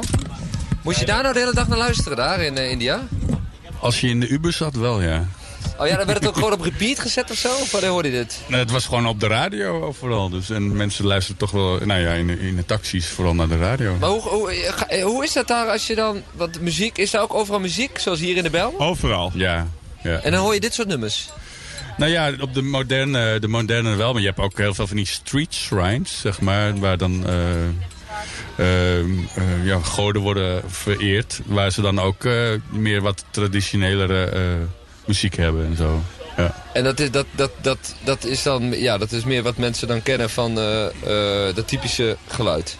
Moest 0.81 0.99
je 0.99 1.05
daar 1.05 1.21
nou 1.21 1.33
de 1.33 1.39
hele 1.39 1.53
dag 1.53 1.67
naar 1.67 1.77
luisteren, 1.77 2.17
daar 2.17 2.41
in 2.41 2.57
eh, 2.57 2.71
India? 2.71 3.01
Als 3.79 4.01
je 4.01 4.07
in 4.07 4.19
de 4.19 4.27
Uber 4.27 4.53
zat, 4.53 4.75
wel 4.75 5.01
ja. 5.01 5.25
Oh 5.77 5.87
ja, 5.87 5.97
dan 5.97 6.05
werd 6.05 6.19
het 6.19 6.27
ook 6.27 6.33
gewoon 6.35 6.51
op 6.53 6.61
repeat 6.61 6.99
gezet 6.99 7.31
of 7.31 7.37
zo? 7.37 7.47
Of 7.47 7.71
wanneer 7.71 7.89
hoorde 7.89 8.11
je 8.11 8.15
dit? 8.17 8.41
Nee, 8.47 8.59
het 8.59 8.71
was 8.71 8.85
gewoon 8.85 9.07
op 9.07 9.19
de 9.19 9.27
radio 9.27 9.81
overal. 9.83 10.29
Dus, 10.29 10.49
en 10.49 10.75
mensen 10.75 11.05
luisteren 11.05 11.37
toch 11.37 11.51
wel, 11.51 11.79
nou 11.83 12.01
ja, 12.01 12.11
in, 12.11 12.27
de- 12.27 12.39
in 12.39 12.55
de 12.55 12.65
taxis 12.65 13.07
vooral 13.07 13.33
naar 13.35 13.47
de 13.47 13.57
radio. 13.57 13.95
Maar 13.99 14.09
hoe, 14.09 14.21
hoe, 14.21 14.51
eh, 14.51 14.99
eh, 14.99 15.03
hoe 15.05 15.23
is 15.23 15.33
dat 15.33 15.47
daar 15.47 15.67
als 15.67 15.87
je 15.87 15.95
dan... 15.95 16.21
Want 16.31 16.61
muziek, 16.61 16.97
is 16.97 17.11
daar 17.11 17.21
ook 17.21 17.33
overal 17.33 17.59
muziek, 17.59 17.99
zoals 17.99 18.19
hier 18.19 18.37
in 18.37 18.43
de 18.43 18.49
Bel? 18.49 18.73
Overal. 18.77 19.31
Ja, 19.33 19.67
ja. 20.03 20.19
En 20.19 20.31
dan 20.31 20.41
hoor 20.41 20.53
je 20.53 20.59
dit 20.59 20.73
soort 20.73 20.87
nummers? 20.87 21.29
Nou 21.97 22.11
ja, 22.11 22.31
op 22.39 22.53
de 22.53 22.61
moderne, 22.61 23.39
de 23.39 23.47
moderne 23.47 23.95
wel. 23.95 24.11
Maar 24.13 24.21
je 24.21 24.27
hebt 24.27 24.39
ook 24.39 24.57
heel 24.57 24.73
veel 24.73 24.87
van 24.87 24.95
die 24.97 25.07
street 25.07 25.53
shrines, 25.53 26.19
zeg 26.21 26.41
maar. 26.41 26.79
Waar 26.79 26.97
dan 26.97 27.27
eh, 27.27 27.51
eh, 27.51 27.57
ja, 29.63 29.79
goden 29.79 30.21
worden 30.21 30.61
vereerd. 30.67 31.41
Waar 31.45 31.71
ze 31.71 31.81
dan 31.81 31.99
ook 31.99 32.25
eh, 32.25 32.33
meer 32.69 33.01
wat 33.01 33.25
traditionelere 33.29 34.25
eh, 34.25 34.41
muziek 35.05 35.35
hebben 35.35 35.65
en 35.65 35.75
zo. 35.75 36.01
Ja. 36.37 36.63
En 36.73 36.83
dat 36.83 36.99
is, 36.99 37.11
dat, 37.11 37.25
dat, 37.31 37.51
dat, 37.61 37.95
dat 38.03 38.23
is 38.23 38.43
dan... 38.43 38.79
Ja, 38.79 38.97
dat 38.97 39.11
is 39.11 39.23
meer 39.23 39.43
wat 39.43 39.57
mensen 39.57 39.87
dan 39.87 40.03
kennen 40.03 40.29
van 40.29 40.59
eh, 40.59 40.85
eh, 40.85 41.55
dat 41.55 41.67
typische 41.67 42.17
geluid. 42.27 42.77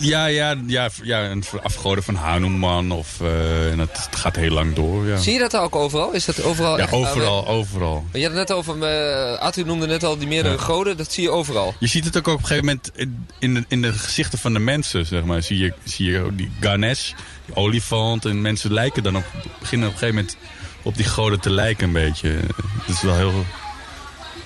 Ja, 0.00 0.26
ja, 0.26 0.54
ja, 0.66 0.88
ja 1.02 1.24
een 1.30 1.44
afgoden 1.62 2.04
van 2.04 2.14
Hanuman. 2.14 2.90
Of, 2.90 3.20
eh, 3.20 3.70
en 3.70 3.78
het, 3.78 4.04
het 4.10 4.16
gaat 4.16 4.36
heel 4.36 4.50
lang 4.50 4.74
door. 4.74 5.06
Ja, 5.06 5.16
Zie 5.16 5.32
je 5.32 5.38
dat 5.38 5.56
ook 5.56 5.76
overal? 5.76 6.12
Is 6.12 6.24
dat 6.24 6.42
overal 6.42 6.76
ja 6.76 6.82
echt 6.82 6.92
overal, 6.92 7.46
overal. 7.48 8.04
Je 8.12 8.18
had 8.22 8.28
het 8.36 8.48
net 8.48 8.52
over, 8.52 8.76
uh, 8.76 9.34
Atu 9.34 9.62
noemde 9.64 9.86
net 9.86 10.04
al 10.04 10.18
die 10.18 10.28
meerdere 10.28 10.54
Ja. 10.54 10.60
goden, 10.62 10.96
dat 10.96 11.12
zie 11.12 11.22
je 11.22 11.30
overal. 11.30 11.74
Je 11.78 11.86
ziet 11.86 12.04
het 12.04 12.16
ook 12.16 12.26
op 12.26 12.32
een 12.38 12.46
gegeven 12.46 12.64
moment 12.64 12.90
in- 13.38 13.54
de, 13.54 13.64
in 13.68 13.82
de 13.82 13.92
gezichten 13.92 14.38
van 14.38 14.52
de 14.52 14.58
mensen, 14.58 15.06
zeg 15.06 15.24
maar. 15.24 15.42
Zie 15.42 15.58
je, 15.58 15.72
zie 15.84 16.10
je 16.10 16.28
die 16.32 16.50
Ganesh, 16.60 17.12
die 17.46 17.56
olifant. 17.56 18.24
En 18.24 18.40
mensen 18.40 18.72
lijken 18.72 19.02
dan 19.02 19.16
op, 19.16 19.24
beginnen 19.58 19.88
op 19.88 19.92
een 19.94 20.00
gegeven 20.00 20.20
moment 20.20 20.36
op 20.82 20.96
die 20.96 21.06
goden 21.06 21.40
te 21.40 21.50
lijken 21.50 21.86
een 21.86 21.92
beetje. 21.92 22.28
Het 22.28 22.88
is 22.88 23.02
wel 23.02 23.14
heel 23.16 23.44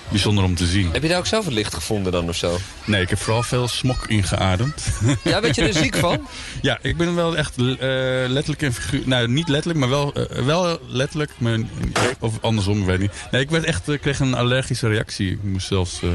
bijzonder 0.09 0.43
om 0.43 0.55
te 0.55 0.65
zien. 0.65 0.89
Heb 0.91 1.01
je 1.01 1.07
daar 1.07 1.17
ook 1.17 1.25
zelf 1.25 1.45
het 1.45 1.53
licht 1.53 1.73
gevonden 1.73 2.11
dan 2.11 2.29
of 2.29 2.35
zo? 2.35 2.57
Nee, 2.85 3.01
ik 3.01 3.09
heb 3.09 3.19
vooral 3.19 3.43
veel 3.43 3.67
smok 3.67 4.07
ingeademd. 4.07 4.87
Ja, 5.23 5.41
werd 5.41 5.55
je 5.55 5.61
er 5.61 5.73
ziek 5.83 5.95
van? 5.95 6.27
Ja, 6.61 6.77
ik 6.81 6.97
ben 6.97 7.15
wel 7.15 7.37
echt 7.37 7.57
eh, 7.57 7.65
letterlijk 8.27 8.61
en 8.61 8.73
figuur... 8.73 9.01
Nou, 9.05 9.27
niet 9.27 9.47
letterlijk, 9.47 9.79
maar 9.79 9.89
wel, 9.89 10.13
eh, 10.13 10.45
wel 10.45 10.79
letterlijk. 10.87 11.31
Maar, 11.37 11.57
of 12.19 12.33
andersom, 12.41 12.79
ik 12.79 12.85
weet 12.85 12.99
niet. 12.99 13.11
Nee, 13.31 13.41
ik 13.41 13.49
werd 13.49 13.63
echt, 13.63 13.89
ik 13.89 14.01
kreeg 14.01 14.19
een 14.19 14.33
allergische 14.33 14.87
reactie. 14.87 15.31
Ik 15.31 15.43
moest 15.43 15.67
zelfs 15.67 16.01
eh, 16.01 16.09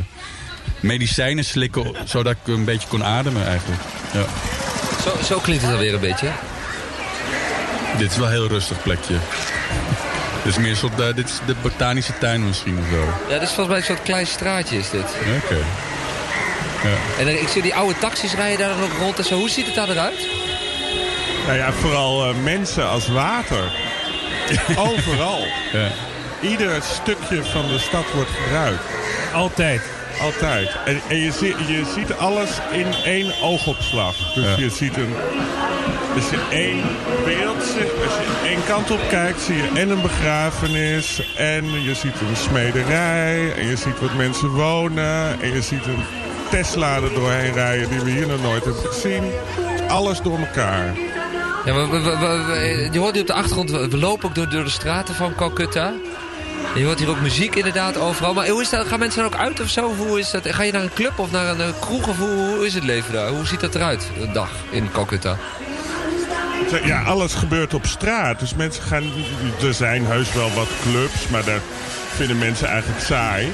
medicijnen 0.81 1.45
slikken, 1.45 1.95
zodat 2.05 2.33
ik 2.33 2.55
een 2.55 2.65
beetje 2.65 2.89
kon 2.89 3.05
ademen 3.05 3.47
eigenlijk. 3.47 3.81
Ja. 4.13 4.25
Zo, 5.03 5.25
zo 5.25 5.39
klinkt 5.39 5.63
het 5.63 5.73
alweer 5.73 5.95
een 5.95 6.01
beetje. 6.01 6.31
Dit 7.99 8.11
is 8.11 8.17
wel 8.17 8.27
een 8.27 8.33
heel 8.33 8.49
rustig 8.49 8.83
plekje. 8.83 9.17
Dit 10.45 10.53
is 10.53 10.59
meer 10.59 10.71
een 10.71 10.77
soort, 10.77 11.01
eh, 11.01 11.15
dit 11.15 11.29
is 11.29 11.39
de 11.47 11.55
botanische 11.63 12.13
tuin 12.19 12.47
misschien 12.47 12.79
of 12.79 12.85
zo. 12.91 13.05
Ja, 13.29 13.39
dit 13.39 13.49
is 13.49 13.55
volgens 13.55 13.69
mij 13.69 13.77
een 13.77 13.85
soort 13.85 14.03
klein 14.03 14.27
straatje 14.27 14.79
is 14.79 14.91
dit. 14.91 15.05
Oké. 15.45 15.55
Ja. 16.89 16.97
En 17.19 17.25
dan, 17.25 17.35
ik 17.35 17.49
zie 17.49 17.63
die 17.63 17.75
oude 17.75 17.99
taxis 17.99 18.35
rijden 18.35 18.59
daar 18.69 18.83
ook 18.83 18.93
rond 18.99 19.19
en 19.19 19.25
zo. 19.25 19.35
Hoe 19.35 19.51
ziet 19.51 19.67
het 19.67 19.75
daar 19.75 19.89
eruit? 19.89 20.27
Nou 21.47 21.59
ja, 21.59 21.73
vooral 21.73 22.29
eh, 22.29 22.35
mensen 22.43 22.89
als 22.89 23.09
water. 23.09 23.73
Overal. 24.89 25.47
Ja. 25.73 25.89
Ieder 26.41 26.83
stukje 26.83 27.45
van 27.45 27.69
de 27.69 27.79
stad 27.79 28.05
wordt 28.15 28.31
gebruikt. 28.43 28.83
Altijd. 29.33 29.81
Altijd. 30.21 30.71
En, 30.85 31.01
en 31.09 31.17
je, 31.17 31.33
zie- 31.33 31.57
je 31.67 31.93
ziet 31.95 32.13
alles 32.13 32.51
in 32.73 32.87
één 33.05 33.33
oogopslag. 33.43 34.33
Dus 34.35 34.45
Ja. 34.45 34.55
je 34.57 34.71
ziet 34.71 34.97
een... 34.97 35.15
Als 36.15 36.31
je 36.31 36.41
één 36.51 36.83
beeld 37.25 37.57
als 37.57 38.15
je 38.15 38.49
één 38.49 38.65
kant 38.67 38.91
op 38.91 39.01
kijkt, 39.09 39.41
zie 39.41 39.57
je 39.57 39.71
en 39.75 39.91
een 39.91 40.03
begrafenis, 40.03 41.35
en 41.37 41.83
je 41.83 41.95
ziet 41.95 42.21
een 42.21 42.37
smederij, 42.37 43.53
en 43.57 43.67
je 43.67 43.77
ziet 43.77 44.01
wat 44.01 44.15
mensen 44.15 44.49
wonen, 44.49 45.41
en 45.41 45.53
je 45.53 45.63
ziet 45.63 45.87
een 45.87 46.05
Tesla 46.51 46.97
er 46.97 47.15
doorheen 47.15 47.53
rijden 47.53 47.89
die 47.89 48.01
we 48.01 48.11
hier 48.11 48.27
nog 48.27 48.43
nooit 48.43 48.65
hebben 48.65 48.83
gezien. 48.83 49.23
Alles 49.89 50.21
door 50.21 50.39
elkaar. 50.39 50.95
Ja, 51.65 51.75
je 52.93 52.99
hoort 52.99 53.13
hier 53.13 53.21
op 53.21 53.27
de 53.27 53.33
achtergrond, 53.33 53.71
we, 53.71 53.97
lopen 53.97 54.29
ook 54.29 54.35
door, 54.35 54.49
door 54.49 54.65
de 54.65 54.71
straten 54.71 55.15
van 55.15 55.35
Calcutta. 55.35 55.93
Je 56.75 56.85
hoort 56.85 56.99
hier 56.99 57.09
ook 57.09 57.21
muziek 57.21 57.55
inderdaad 57.55 57.99
overal. 57.99 58.35
Maar 58.35 58.49
hoe 58.49 58.61
is 58.61 58.71
dat, 58.71 58.87
gaan 58.87 58.99
mensen 58.99 59.23
dan 59.23 59.33
ook 59.33 59.39
uit 59.39 59.61
of 59.61 59.69
zo? 59.69 59.95
Hoe 59.95 60.19
is 60.19 60.31
dat? 60.31 60.49
Ga 60.49 60.63
je 60.63 60.73
naar 60.73 60.83
een 60.83 60.95
club 60.95 61.19
of 61.19 61.31
naar 61.31 61.59
een 61.59 61.79
kroeg? 61.81 62.09
Of 62.09 62.19
hoe, 62.19 62.29
hoe 62.29 62.67
is 62.67 62.75
het 62.75 62.85
leven 62.85 63.13
daar? 63.13 63.29
Hoe 63.29 63.47
ziet 63.47 63.61
dat 63.61 63.75
eruit, 63.75 64.11
een 64.21 64.33
dag 64.33 64.51
in 64.71 64.91
Calcutta? 64.93 65.37
Ja, 66.85 67.03
alles 67.03 67.35
gebeurt 67.35 67.75
op 67.75 67.87
straat. 67.87 68.39
Dus 68.39 68.55
mensen 68.55 68.83
gaan... 68.83 69.05
Er 69.63 69.75
zijn 69.75 70.05
heus 70.05 70.33
wel 70.33 70.51
wat 70.55 70.69
clubs, 70.83 71.29
maar 71.29 71.45
daar 71.45 71.61
vinden 72.15 72.39
mensen 72.39 72.69
eigenlijk 72.69 73.05
saai. 73.05 73.53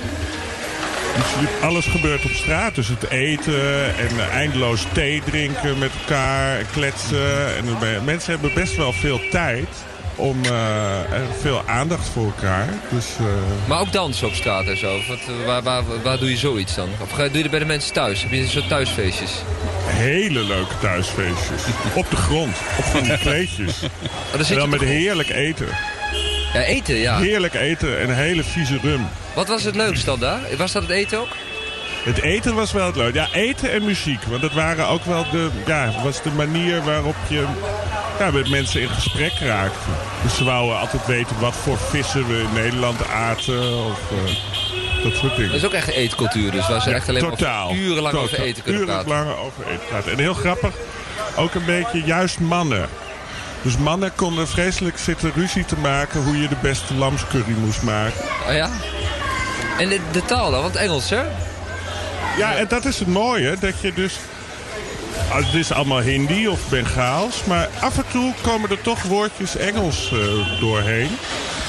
Dus 1.15 1.49
alles 1.63 1.87
gebeurt 1.87 2.25
op 2.25 2.31
straat. 2.31 2.75
Dus 2.75 2.89
het 2.89 3.11
eten 3.11 3.97
en 3.97 4.31
eindeloos 4.33 4.87
thee 4.93 5.23
drinken 5.25 5.79
met 5.79 5.91
elkaar, 6.01 6.59
en 6.59 6.67
kletsen. 6.73 7.57
En 7.57 8.05
mensen 8.05 8.33
hebben 8.33 8.55
best 8.55 8.77
wel 8.77 8.93
veel 8.93 9.21
tijd 9.31 9.69
om 10.17 10.45
eh, 10.45 11.01
veel 11.41 11.63
aandacht 11.67 12.09
voor 12.09 12.25
elkaar. 12.25 12.69
Dus, 12.91 13.07
eh, 13.19 13.25
Maar 13.69 13.81
ook 13.81 13.93
dansen 13.93 14.27
op 14.27 14.35
straat 14.35 14.67
en 14.67 14.79
zo? 14.79 15.01
Wat, 15.09 15.19
eh, 15.19 15.47
waar, 15.47 15.63
waar, 15.63 15.83
waar 16.03 16.19
doe 16.19 16.31
je 16.31 16.37
zoiets 16.37 16.75
dan? 16.75 16.89
Of 17.01 17.13
doe 17.13 17.31
je 17.33 17.43
dat 17.43 17.51
bij 17.51 17.59
de 17.59 17.65
mensen 17.65 17.93
thuis? 17.93 18.23
Heb 18.23 18.31
je 18.31 18.49
zo 18.49 18.61
thuisfeestjes? 18.69 19.33
hele 19.87 20.43
leuke 20.43 20.79
thuisfeestjes. 20.81 21.63
op 21.95 22.11
de 22.11 22.17
grond, 22.17 22.57
op 22.79 22.85
van 22.85 23.03
die 23.03 23.19
kleedjes. 23.19 23.81
dan 24.33 24.47
en 24.47 24.55
dan 24.55 24.69
met 24.69 24.81
heerlijk 24.81 25.29
eten. 25.29 25.69
Ja, 26.53 26.61
eten, 26.63 26.95
ja. 26.95 27.19
Heerlijk 27.19 27.55
eten 27.55 28.01
en 28.01 28.09
een 28.09 28.15
hele 28.15 28.45
vieze 28.45 28.79
rum. 28.83 29.07
Wat 29.35 29.49
was 29.49 29.63
het 29.63 29.77
leukste 29.77 30.07
dan 30.07 30.21
daar? 30.21 30.41
Was 30.57 30.73
dat 30.73 30.83
het 30.83 30.91
eten 30.91 31.19
ook? 31.19 31.29
Het 32.07 32.23
eten 32.23 32.55
was 32.55 32.73
wel 32.73 32.87
het 32.87 32.97
leuk. 32.97 33.15
Ja, 33.15 33.29
eten 33.33 33.73
en 33.73 33.85
muziek. 33.85 34.23
Want 34.23 34.43
dat 34.43 34.53
waren 34.53 34.87
ook 34.89 35.05
wel 35.05 35.31
de, 35.31 35.49
ja, 35.67 35.93
was 36.03 36.23
de 36.23 36.31
manier 36.31 36.83
waarop 36.83 37.17
je 37.29 37.45
ja, 38.19 38.31
met 38.31 38.51
mensen 38.51 38.81
in 38.81 38.89
gesprek 38.89 39.33
raakte. 39.41 39.79
Dus 40.23 40.37
ze 40.37 40.45
wouden 40.45 40.79
altijd 40.79 41.07
weten 41.07 41.41
wat 41.41 41.55
voor 41.55 41.79
vissen 41.79 42.27
we 42.27 42.39
in 42.39 42.53
Nederland 42.63 43.09
aten. 43.09 43.85
Of 43.85 44.01
eh, 44.11 45.03
dat 45.03 45.15
soort 45.15 45.37
dingen. 45.37 45.51
Dat 45.51 45.61
is 45.61 45.67
ook 45.67 45.73
echt 45.73 45.89
een 45.89 45.95
eetcultuur 45.95 46.51
dus, 46.51 46.69
waar 46.69 46.83
ze 46.83 46.91
echt 46.91 47.09
alleen 47.09 47.23
maar 47.23 47.37
Totaal. 47.37 47.75
urenlang 47.75 48.17
over 48.17 48.41
eten 48.41 48.63
kunnen 48.63 48.85
praten. 48.85 49.11
Urenlang 49.11 49.39
over 49.39 49.67
eten 49.67 49.87
praten. 49.89 50.13
En 50.13 50.19
heel 50.19 50.35
grappig, 50.35 50.75
ook 51.37 51.55
een 51.55 51.65
beetje 51.65 52.03
juist 52.03 52.41
mannen. 52.41 52.89
Dus 53.63 53.77
mannen 53.77 54.15
konden 54.15 54.49
vreselijk 54.49 54.99
zitten 54.99 55.33
ruzie 55.35 55.65
te 55.65 55.77
maken 55.77 56.23
hoe 56.23 56.41
je 56.41 56.49
de 56.49 56.57
beste 56.63 56.95
lamscurry 56.95 57.55
moest 57.65 57.83
maken. 57.83 58.21
Oh 58.49 58.55
ja? 58.55 58.71
En 59.79 59.89
de, 59.89 60.01
de 60.13 60.25
taal 60.25 60.51
dan? 60.51 60.63
Want 60.63 60.77
Engels, 60.77 61.11
hè? 61.11 61.23
Ja, 62.37 62.55
en 62.57 62.67
dat 62.69 62.85
is 62.85 62.99
het 62.99 63.09
mooie, 63.09 63.57
dat 63.61 63.81
je 63.81 63.93
dus... 63.93 64.15
ah, 65.31 65.37
Het 65.45 65.55
is 65.55 65.73
allemaal 65.73 65.99
Hindi 66.01 66.49
of 66.49 66.69
Bengaals, 66.69 67.45
maar 67.45 67.69
af 67.81 67.97
en 67.97 68.05
toe 68.11 68.33
komen 68.43 68.71
er 68.71 68.81
toch 68.81 69.03
woordjes 69.03 69.57
Engels 69.57 70.13
eh, 70.13 70.61
doorheen. 70.61 71.09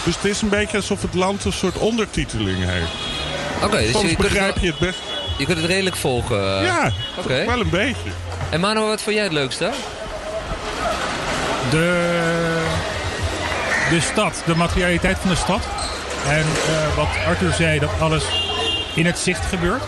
Dus 0.03 0.15
het 0.15 0.26
is 0.26 0.41
een 0.41 0.49
beetje 0.49 0.78
alsof 0.78 1.01
het 1.01 1.13
land 1.13 1.45
een 1.45 1.53
soort 1.53 1.78
ondertiteling 1.78 2.57
heeft. 2.65 2.91
Oké, 3.63 3.78
dus 3.78 3.91
Soms 3.91 4.09
je 4.09 4.15
kunt 4.15 4.18
het 4.18 4.18
begrijp 4.34 4.53
wel- 4.55 4.63
je 4.63 4.70
het 4.70 4.80
best. 4.80 4.99
Je 5.38 5.45
kunt 5.45 5.57
het 5.57 5.68
redelijk 5.68 5.95
volgen. 5.95 6.57
eh. 6.59 6.65
Ja, 6.65 6.91
Oké. 7.18 7.45
wel 7.45 7.59
een 7.59 7.70
beetje. 7.70 8.09
En 8.49 8.59
Mano, 8.59 8.88
wat 8.88 9.01
vond 9.01 9.15
jij 9.15 9.24
het 9.24 9.34
leukste? 9.34 9.72
De, 11.70 12.61
de 13.89 13.99
stad, 14.01 14.41
de 14.45 14.55
materialiteit 14.55 15.18
van 15.20 15.30
de 15.30 15.36
stad. 15.36 15.61
En 16.28 16.39
eh, 16.68 16.95
wat 16.95 17.07
Arthur 17.28 17.53
zei, 17.53 17.80
dat 17.80 17.89
alles 17.99 18.24
in 18.95 19.05
het 19.05 19.20
zicht 19.20 19.45
gebeurt. 19.45 19.84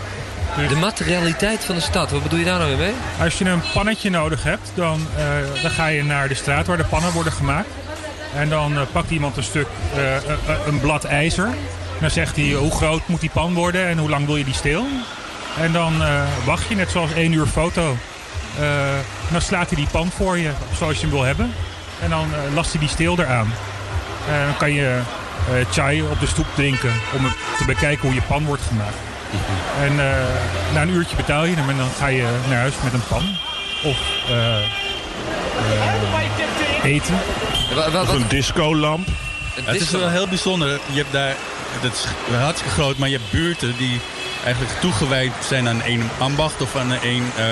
De 0.68 0.76
materialiteit 0.76 1.64
van 1.64 1.74
de 1.74 1.80
stad, 1.80 2.10
wat 2.10 2.22
bedoel 2.22 2.38
je 2.38 2.44
daar 2.44 2.58
nou 2.58 2.76
mee? 2.76 2.92
Als 3.20 3.38
je 3.38 3.44
een 3.44 3.62
pannetje 3.72 4.10
nodig 4.10 4.42
hebt, 4.42 4.72
dan, 4.74 5.06
eh, 5.16 5.62
dan 5.62 5.70
ga 5.70 5.86
je 5.86 6.04
naar 6.04 6.28
de 6.28 6.34
straat 6.34 6.66
waar 6.66 6.76
de 6.76 6.84
pannen 6.84 7.12
worden 7.12 7.32
gemaakt. 7.32 7.68
En 8.34 8.48
dan 8.48 8.76
eh, 8.76 8.82
pakt 8.92 9.10
iemand 9.10 9.36
een 9.36 9.42
stuk, 9.42 9.66
eh, 9.94 10.66
een 10.66 10.80
blad 10.80 11.04
ijzer. 11.04 11.44
En 11.44 12.00
dan 12.00 12.10
zegt 12.10 12.36
hij 12.36 12.52
hoe 12.52 12.70
groot 12.70 13.08
moet 13.08 13.20
die 13.20 13.30
pan 13.30 13.54
worden 13.54 13.86
en 13.86 13.98
hoe 13.98 14.08
lang 14.08 14.26
wil 14.26 14.36
je 14.36 14.44
die 14.44 14.54
steel. 14.54 14.86
En 15.60 15.72
dan 15.72 15.92
wacht 16.44 16.68
je, 16.68 16.74
net 16.74 16.90
zoals 16.90 17.12
één 17.12 17.32
uur 17.32 17.46
foto. 17.46 17.96
En 18.58 19.32
dan 19.32 19.40
slaat 19.40 19.68
hij 19.68 19.76
die 19.76 19.88
pan 19.90 20.10
voor 20.10 20.38
je, 20.38 20.50
zoals 20.76 20.94
je 20.94 21.00
hem 21.00 21.10
wil 21.10 21.22
hebben. 21.22 21.52
En 22.02 22.10
dan 22.10 22.26
last 22.54 22.70
hij 22.70 22.80
die 22.80 22.88
steel 22.88 23.18
eraan. 23.18 23.52
En 24.30 24.46
dan 24.46 24.56
kan 24.56 24.72
je 24.72 25.00
chai 25.70 26.02
op 26.02 26.20
de 26.20 26.26
stoep 26.26 26.46
drinken 26.54 26.92
om 27.16 27.22
te 27.58 27.64
bekijken 27.64 28.06
hoe 28.06 28.14
je 28.14 28.22
pan 28.22 28.44
wordt 28.44 28.62
gemaakt. 28.62 29.09
En 29.80 30.00
eh, 30.00 30.74
na 30.74 30.82
een 30.82 30.88
uurtje 30.88 31.16
betaal 31.16 31.44
je 31.44 31.56
hem 31.56 31.70
en 31.70 31.76
dan 31.76 31.90
ga 31.98 32.06
je 32.06 32.38
naar 32.48 32.58
huis 32.58 32.74
met 32.84 32.92
een 32.92 33.06
pan. 33.08 33.36
Of 33.84 33.98
eh, 34.28 34.56
eh, 34.56 34.62
eten. 36.84 37.14
Of 37.92 38.12
een 38.12 38.28
discolamp. 38.28 39.08
Het 39.64 39.80
is 39.80 39.90
wel 39.90 40.08
heel 40.08 40.28
bijzonder. 40.28 40.80
Je 40.86 40.98
hebt 40.98 41.12
daar, 41.12 41.34
dat 41.82 41.92
is 41.92 42.06
hartstikke 42.36 42.74
groot, 42.74 42.96
maar 42.96 43.08
je 43.08 43.16
hebt 43.16 43.30
buurten 43.30 43.76
die 43.76 44.00
eigenlijk 44.44 44.80
toegewijd 44.80 45.32
zijn 45.40 45.68
aan 45.68 45.82
één 45.82 46.10
ambacht 46.18 46.60
of 46.60 46.76
aan 46.76 46.92
één 46.92 47.24
eh, 47.36 47.44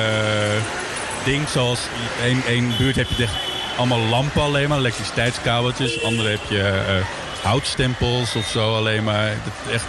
ding. 1.25 1.49
Zoals 1.49 1.81
één, 2.23 2.43
één 2.47 2.73
buurt 2.79 2.97
heb 2.97 3.07
je 3.17 3.23
echt 3.23 3.35
allemaal 3.77 4.01
lampen 4.01 4.43
alleen 4.43 4.69
maar, 4.69 4.79
elektriciteitskabeltjes. 4.79 6.03
Andere 6.03 6.29
heb 6.29 6.41
je 6.49 6.63
eh, 6.63 7.45
houtstempels 7.45 8.35
of 8.35 8.47
zo 8.47 8.77
alleen 8.77 9.05
maar. 9.05 9.29
Dat 9.29 9.53
is 9.67 9.73
echt, 9.73 9.87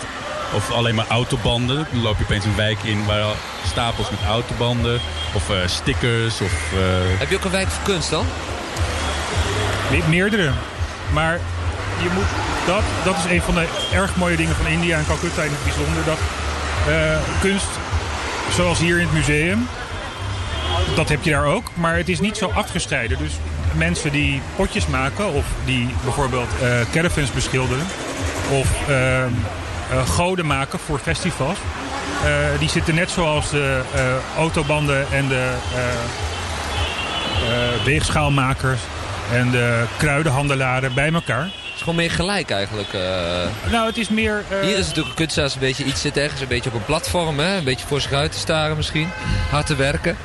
of 0.53 0.71
alleen 0.71 0.95
maar 0.95 1.05
autobanden. 1.09 1.87
Dan 1.91 2.01
loop 2.01 2.17
je 2.17 2.23
opeens 2.23 2.45
een 2.45 2.55
wijk 2.55 2.83
in 2.83 3.05
waar 3.05 3.25
stapels 3.67 4.09
met 4.09 4.19
autobanden. 4.27 4.99
Of 5.33 5.49
eh, 5.49 5.55
stickers. 5.65 6.41
Of, 6.41 6.51
eh, 6.73 6.79
Heb 7.19 7.29
je 7.29 7.35
ook 7.35 7.43
een 7.43 7.51
wijk 7.51 7.67
voor 7.67 7.83
kunst 7.83 8.09
dan? 8.09 8.25
Me- 9.91 10.03
Meerdere. 10.09 10.51
Maar 11.13 11.39
je 12.03 12.09
moet, 12.13 12.25
dat, 12.65 12.81
dat 13.03 13.15
is 13.25 13.31
een 13.31 13.41
van 13.41 13.53
de 13.53 13.67
erg 13.93 14.15
mooie 14.15 14.35
dingen 14.35 14.55
van 14.55 14.67
India 14.67 14.97
en 14.97 15.05
Calcutta 15.07 15.41
in 15.43 15.51
het 15.51 15.63
bijzonder. 15.63 16.03
Dat 16.05 16.17
eh, 16.87 17.17
kunst, 17.41 17.67
zoals 18.55 18.79
hier 18.79 18.99
in 18.99 19.05
het 19.05 19.13
museum, 19.13 19.67
dat 20.95 21.09
heb 21.09 21.23
je 21.23 21.31
daar 21.31 21.45
ook. 21.45 21.71
Maar 21.73 21.95
het 21.97 22.09
is 22.09 22.19
niet 22.19 22.37
zo 22.37 22.51
afgescheiden. 22.55 23.17
Dus 23.17 23.31
mensen 23.75 24.11
die 24.11 24.41
potjes 24.55 24.87
maken 24.87 25.33
of 25.33 25.45
die 25.65 25.89
bijvoorbeeld 26.03 26.49
eh, 26.61 26.69
caravans 26.91 27.31
beschilderen. 27.31 27.85
Of 28.51 28.67
eh, 28.87 29.23
eh, 29.23 29.29
goden 30.07 30.45
maken 30.45 30.79
voor 30.79 30.99
festivals. 30.99 31.57
eh, 32.23 32.29
die 32.59 32.69
zitten 32.69 32.95
net 32.95 33.09
zoals 33.11 33.49
de 33.49 33.81
eh, 33.93 34.01
autobanden 34.37 35.05
en 35.11 35.27
de, 35.27 35.53
eh, 35.75 35.83
eh, 37.53 37.83
weegschaalmakers 37.85 38.79
en 39.31 39.51
de 39.51 39.83
kruidenhandelaren 39.97 40.93
bij 40.93 41.11
elkaar. 41.13 41.41
Het 41.43 41.51
is 41.75 41.79
gewoon 41.79 41.95
meer 41.95 42.11
gelijk 42.11 42.49
eigenlijk. 42.51 42.93
eh. 42.93 43.01
Nou, 43.71 43.85
het 43.87 43.97
is 43.97 44.09
meer... 44.09 44.43
eh, 44.49 44.59
Hier 44.59 44.77
is 44.77 44.85
natuurlijk 44.87 45.07
een 45.09 45.15
kunstenaar 45.15 45.49
een 45.53 45.59
beetje 45.59 45.83
iets 45.83 46.01
zit 46.01 46.17
ergens, 46.17 46.41
een 46.41 46.47
beetje 46.47 46.69
op 46.69 46.75
een 46.75 46.85
platform, 46.85 47.39
hè? 47.39 47.57
een 47.57 47.63
beetje 47.63 47.87
voor 47.87 48.01
zich 48.01 48.11
uit 48.13 48.31
te 48.31 48.37
staren 48.37 48.77
misschien. 48.77 49.09
Hard 49.49 49.65
te 49.65 49.75
werken. 49.75 50.17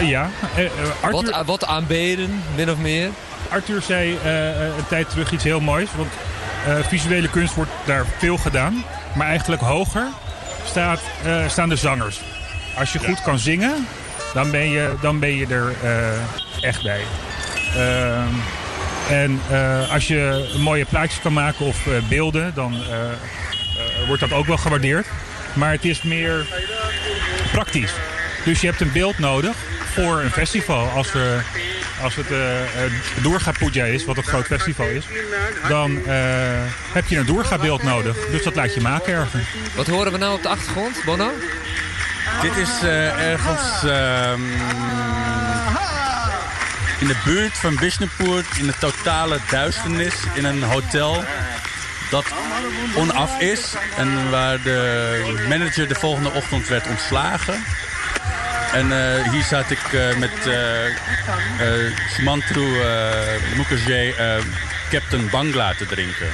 Ja, 0.00 0.30
eh, 0.56 0.64
eh, 0.64 0.70
Arthur... 1.00 1.30
Wat, 1.30 1.46
wat 1.46 1.66
aanbeden, 1.66 2.42
min 2.54 2.70
of 2.70 2.76
meer. 2.76 3.08
Arthur 3.48 3.82
zei 3.82 4.18
eh, 4.24 4.48
eh, 4.50 4.76
een 4.76 4.86
tijd 4.88 5.10
terug 5.10 5.32
iets 5.32 5.44
heel 5.44 5.60
moois. 5.60 5.88
Want 5.96 6.08
eh, 6.12 6.27
visuele 6.88 7.30
kunst 7.30 7.54
wordt 7.54 7.70
daar 7.84 8.06
veel 8.18 8.36
gedaan. 8.36 8.84
Maar 9.14 9.26
eigenlijk 9.26 9.62
hoger 9.62 10.06
staat, 10.64 11.00
eh, 11.24 11.48
staan 11.48 11.68
de 11.68 11.76
zangers. 11.76 12.20
Als 12.78 12.92
je 12.92 12.98
goed 12.98 13.22
kan 13.22 13.38
zingen, 13.38 13.86
dan 14.34 14.50
ben 14.50 14.70
je, 14.70 14.94
dan 15.00 15.18
ben 15.18 15.36
je 15.36 15.46
er 15.46 15.72
eh, 15.82 16.64
echt 16.64 16.82
bij. 16.82 17.00
Ehm, 17.76 18.34
en 19.08 19.40
eh, 19.50 19.92
als 19.92 20.08
je 20.08 20.50
mooie 20.58 20.84
plaatjes 20.84 21.20
kan 21.20 21.32
maken 21.32 21.66
of 21.66 21.86
eh, 21.86 21.92
beelden, 22.08 22.54
dan 22.54 22.74
eh, 22.74 23.10
eh, 23.10 24.06
wordt 24.06 24.20
dat 24.20 24.32
ook 24.32 24.46
wel 24.46 24.56
gewaardeerd. 24.56 25.06
Maar 25.52 25.72
het 25.72 25.84
is 25.84 26.02
meer 26.02 26.46
praktisch. 27.52 27.92
Dus 28.44 28.60
je 28.60 28.66
hebt 28.66 28.80
een 28.80 28.92
beeld 28.92 29.18
nodig 29.18 29.56
voor 29.92 30.20
een 30.20 30.30
festival. 30.30 30.88
Als, 30.88 31.12
we, 31.12 31.38
als 32.02 32.14
het 32.16 32.26
Doorga 33.22 33.52
Puja 33.52 33.84
is, 33.84 34.04
wat 34.04 34.16
een 34.16 34.22
groot 34.22 34.46
festival 34.46 34.86
is, 34.86 35.04
dan 35.68 36.06
eh, 36.06 36.14
heb 36.92 37.06
je 37.06 37.16
een 37.16 37.26
doorgabeeld 37.26 37.82
nodig. 37.82 38.16
Dus 38.30 38.42
dat 38.42 38.54
laat 38.54 38.74
je 38.74 38.80
maken 38.80 39.12
ergens. 39.12 39.44
Wat 39.76 39.86
horen 39.86 40.12
we 40.12 40.18
nou 40.18 40.34
op 40.34 40.42
de 40.42 40.48
achtergrond, 40.48 41.02
Bono? 41.04 41.30
Dit 42.42 42.56
is 42.56 42.82
eh, 42.82 43.30
ergens 43.30 43.82
ehm, 43.84 44.40
in 46.98 47.06
de 47.06 47.16
buurt 47.24 47.58
van 47.58 47.76
Bishnupur, 47.76 48.44
in 48.58 48.66
de 48.66 48.74
totale 48.80 49.38
duisternis, 49.50 50.14
in 50.34 50.44
een 50.44 50.62
hotel 50.62 51.24
dat 52.10 52.24
onaf 52.96 53.40
is. 53.40 53.74
En 53.96 54.30
waar 54.30 54.62
de 54.62 55.46
manager 55.48 55.88
de 55.88 55.94
volgende 55.94 56.30
ochtend 56.32 56.68
werd 56.68 56.86
ontslagen. 56.86 57.64
En 58.72 58.92
eh, 58.92 59.30
hier 59.32 59.42
zat 59.42 59.70
ik 59.70 59.92
eh, 59.92 60.16
met 60.16 60.46
eh 60.46 60.86
eh, 60.86 60.92
Sumantru 62.14 62.66
Mukherjee 63.56 64.14
Captain 64.90 65.28
Bangla 65.30 65.74
te 65.74 65.86
drinken. 65.86 66.28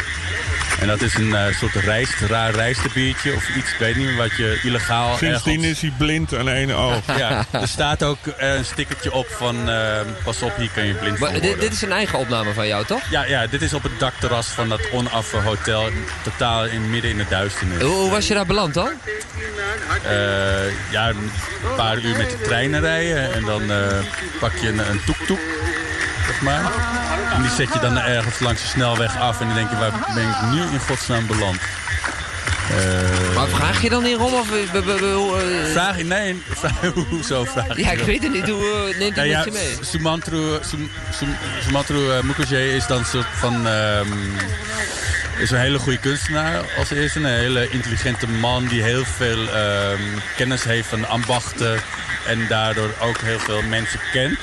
En 0.85 0.91
dat 0.91 1.03
is 1.03 1.15
een 1.15 1.35
eh, 1.35 1.55
soort 1.55 1.75
rijst, 1.75 2.21
raar 2.21 2.51
rijstebiertje 2.55 3.35
of 3.35 3.49
iets, 3.57 3.73
ik 3.73 3.79
weet 3.79 3.97
niet 3.97 4.07
meer, 4.07 4.17
wat 4.17 4.37
je 4.37 4.61
illegaal 4.63 5.17
Sindsdien 5.17 5.55
ergens- 5.63 5.73
is 5.73 5.81
hij 5.81 5.93
blind 5.99 6.35
aan 6.35 6.49
één 6.49 6.71
oog. 6.87 7.17
ja, 7.17 7.45
er 7.51 7.69
staat 7.69 8.03
ook 8.03 8.27
eh, 8.27 8.55
een 8.55 8.65
stickertje 8.65 9.13
op 9.13 9.27
van 9.29 9.69
eh, 9.71 10.01
pas 10.25 10.43
op, 10.43 10.57
hier 10.57 10.71
kan 10.75 10.87
je 10.87 10.95
blind 10.95 11.19
Maar 11.19 11.31
worden. 11.31 11.51
dit, 11.51 11.61
dit 11.61 11.73
is 11.73 11.83
een 11.83 11.93
eigen 11.93 12.19
opname 12.19 12.53
van 12.53 12.67
jou, 12.67 12.85
toch? 12.85 13.01
Ja, 13.11 13.25
ja, 13.25 13.47
dit 13.47 13.63
is 13.63 13.73
op 13.75 13.83
het 13.83 13.99
dakterras 13.99 14.47
van 14.47 14.69
dat 14.69 14.81
onaffe 14.93 15.37
hotel, 15.37 15.89
totaal 16.23 16.65
in, 16.67 16.91
midden 16.91 17.11
in 17.11 17.17
de 17.17 17.27
duisternis. 17.29 17.83
Hoe, 17.83 17.95
hoe 17.95 18.11
was 18.11 18.29
je 18.29 18.35
daar 18.35 18.47
beland 18.47 18.75
dan? 18.75 18.91
Eh, 20.03 20.13
ja, 20.91 21.09
een 21.09 21.31
paar 21.77 21.99
uur 21.99 22.17
met 22.17 22.31
de 22.31 22.41
treinen 22.43 22.81
rijden 22.81 23.33
en 23.35 23.45
dan 23.45 23.71
eh, 23.71 23.79
pak 24.41 24.53
je 24.61 24.69
een, 24.69 24.79
een 24.91 25.01
toek-toek, 25.07 25.41
zeg 25.41 25.84
maar. 26.45 26.73
En 27.35 27.43
die 27.43 27.51
zet 27.51 27.73
je 27.73 27.79
dan 27.81 27.99
ergens 27.99 28.39
langs 28.39 28.63
de 28.63 28.69
snelweg 28.69 29.19
af 29.21 29.41
en 29.41 29.47
dan 29.47 29.57
denk 29.57 29.71
je, 29.71 29.77
waar 29.77 29.93
ben 30.15 30.29
ik 30.29 30.51
nu 30.51 30.61
in 30.61 30.81
godsnaam 30.81 31.27
beland? 31.27 31.57
Eh, 32.71 33.35
Maar 33.37 33.49
vraag 33.49 33.83
je 33.83 33.89
dan 33.89 34.03
niet 34.03 34.17
om? 34.17 34.35
Of, 34.35 34.51
eh, 34.53 34.75
eh, 34.75 35.73
Vraag 35.73 35.97
je, 35.99 36.05
nee, 36.05 36.43
vraag, 36.61 36.93
hoezo 37.11 37.45
vraag 37.45 37.77
je 37.77 37.83
Ja, 37.83 37.91
ik 37.91 38.01
weet 38.01 38.23
het 38.23 38.33
niet. 38.33 38.49
Hoe 38.49 38.95
neemt 38.99 39.17
hij 39.17 39.29
je 39.29 39.49
mee? 39.53 39.77
Sumantru, 39.81 40.59
Sum, 40.61 40.91
Sum, 41.19 41.37
Sumantru 41.67 42.23
Mukherjee 42.23 42.77
is 42.77 42.87
dan 42.87 42.99
een 42.99 43.05
soort 43.05 43.27
van... 43.33 43.67
ehm, 43.67 44.09
is 45.39 45.51
een 45.51 45.59
hele 45.59 45.79
goede 45.79 45.99
kunstenaar 45.99 46.65
als 46.79 46.91
eerste. 46.91 47.19
Een 47.19 47.25
hele 47.25 47.69
intelligente 47.71 48.29
man 48.29 48.67
die 48.67 48.83
heel 48.83 49.05
veel 49.05 49.49
ehm, 49.49 50.01
kennis 50.37 50.65
heeft 50.65 50.89
van 50.89 51.09
ambachten. 51.09 51.81
En 52.27 52.47
daardoor 52.49 52.91
ook 53.01 53.19
heel 53.19 53.39
veel 53.39 53.63
mensen 53.63 54.01
kent. 54.13 54.39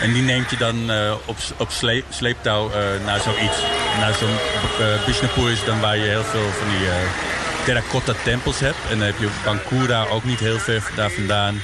En 0.00 0.12
die 0.12 0.22
neemt 0.22 0.50
je 0.50 0.56
dan 0.56 0.90
eh, 0.90 1.14
op, 1.26 1.36
op 1.58 1.70
sleep, 1.70 2.04
sleeptouw 2.08 2.70
eh, 2.70 3.04
naar 3.04 3.20
zoiets. 3.20 3.58
Naar 3.98 4.14
zo'n 4.14 4.36
uh, 4.80 5.04
Bishnapur 5.06 5.50
is 5.50 5.64
dan 5.64 5.80
waar 5.80 5.96
je 5.96 6.08
heel 6.08 6.24
veel 6.24 6.50
van 6.58 6.68
die 6.68 6.88
eh, 6.88 6.94
terracotta 7.64 8.12
tempels 8.24 8.60
hebt. 8.60 8.76
En 8.90 8.98
dan 8.98 9.06
heb 9.06 9.18
je 9.18 9.28
Bankura 9.44 10.06
ook 10.06 10.24
niet 10.24 10.40
heel 10.40 10.58
ver 10.58 10.90
daar 10.96 11.10
vandaan. 11.10 11.60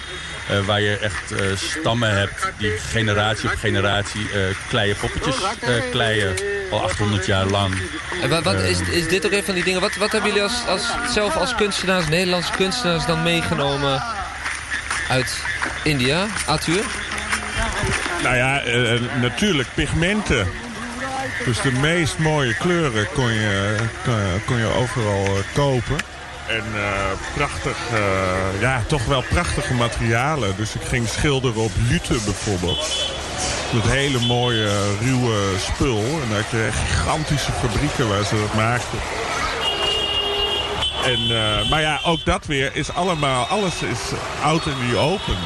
Eh, 0.51 0.67
waar 0.67 0.81
je 0.81 0.97
echt 0.97 1.33
eh, 1.33 1.57
stammen 1.57 2.19
hebt 2.19 2.53
die 2.59 2.71
generatie 2.71 3.51
op 3.51 3.57
generatie 3.59 4.31
eh 4.33 4.41
kleie 4.69 4.95
poppetjes 4.95 5.37
eh, 5.61 5.91
kleien. 5.91 6.35
Al 6.71 6.83
800 6.83 7.27
jaar 7.27 7.47
lang. 7.47 7.75
En 8.23 8.29
wat, 8.29 8.45
wat, 8.45 8.61
is, 8.61 8.81
is 8.81 9.09
dit 9.09 9.27
ook 9.27 9.33
een 9.33 9.45
van 9.45 9.55
die 9.55 9.65
dingen? 9.65 9.81
Wat, 9.81 9.97
wat 9.97 10.13
hebben 10.13 10.31
jullie 10.31 10.45
als, 10.45 10.67
als, 10.67 10.93
zelf 11.13 11.37
als 11.37 11.55
kunstenaars, 11.55 12.09
Nederlandse 12.09 12.53
kunstenaars, 12.53 13.07
dan 13.07 13.23
meegenomen 13.23 14.03
uit 15.09 15.39
India? 15.83 16.27
Arthur? 16.47 16.85
Nou 18.23 18.37
ja, 18.37 18.61
eh, 18.61 19.01
natuurlijk 19.21 19.69
pigmenten. 19.75 20.47
Dus 21.45 21.61
de 21.61 21.73
meest 21.73 22.19
mooie 22.19 22.55
kleuren 22.55 23.07
kon 23.15 23.33
je, 23.33 23.77
kon, 24.05 24.15
kon 24.47 24.57
je 24.57 24.75
overal 24.75 25.25
eh, 25.25 25.43
kopen. 25.55 25.97
En 26.51 26.65
eh, 26.75 27.35
prachtig, 27.35 27.77
eh, 27.93 28.61
ja, 28.61 28.83
toch 28.87 29.05
wel 29.05 29.23
prachtige 29.29 29.75
materialen. 29.75 30.57
Dus 30.57 30.75
ik 30.75 30.83
ging 30.83 31.09
schilderen 31.09 31.63
op 31.63 31.71
jute 31.89 32.19
bijvoorbeeld. 32.25 33.13
Dat 33.73 33.83
hele 33.83 34.19
mooie, 34.19 34.97
ruwe 35.01 35.59
spul. 35.59 35.99
En 35.99 36.45
je 36.51 36.67
echt 36.67 36.79
gigantische 36.79 37.53
fabrieken 37.53 38.09
waar 38.09 38.25
ze 38.25 38.37
dat 38.37 38.55
maakten. 38.55 38.99
En, 41.05 41.21
eh, 41.21 41.71
maar 41.71 41.81
ja, 41.81 42.01
ook 42.05 42.25
dat 42.25 42.47
weer 42.47 42.71
is 42.75 42.93
allemaal, 42.93 43.45
alles 43.45 43.83
is 43.83 44.19
out 44.43 44.67
in 44.67 44.91
the 44.91 44.97
open. 44.97 45.37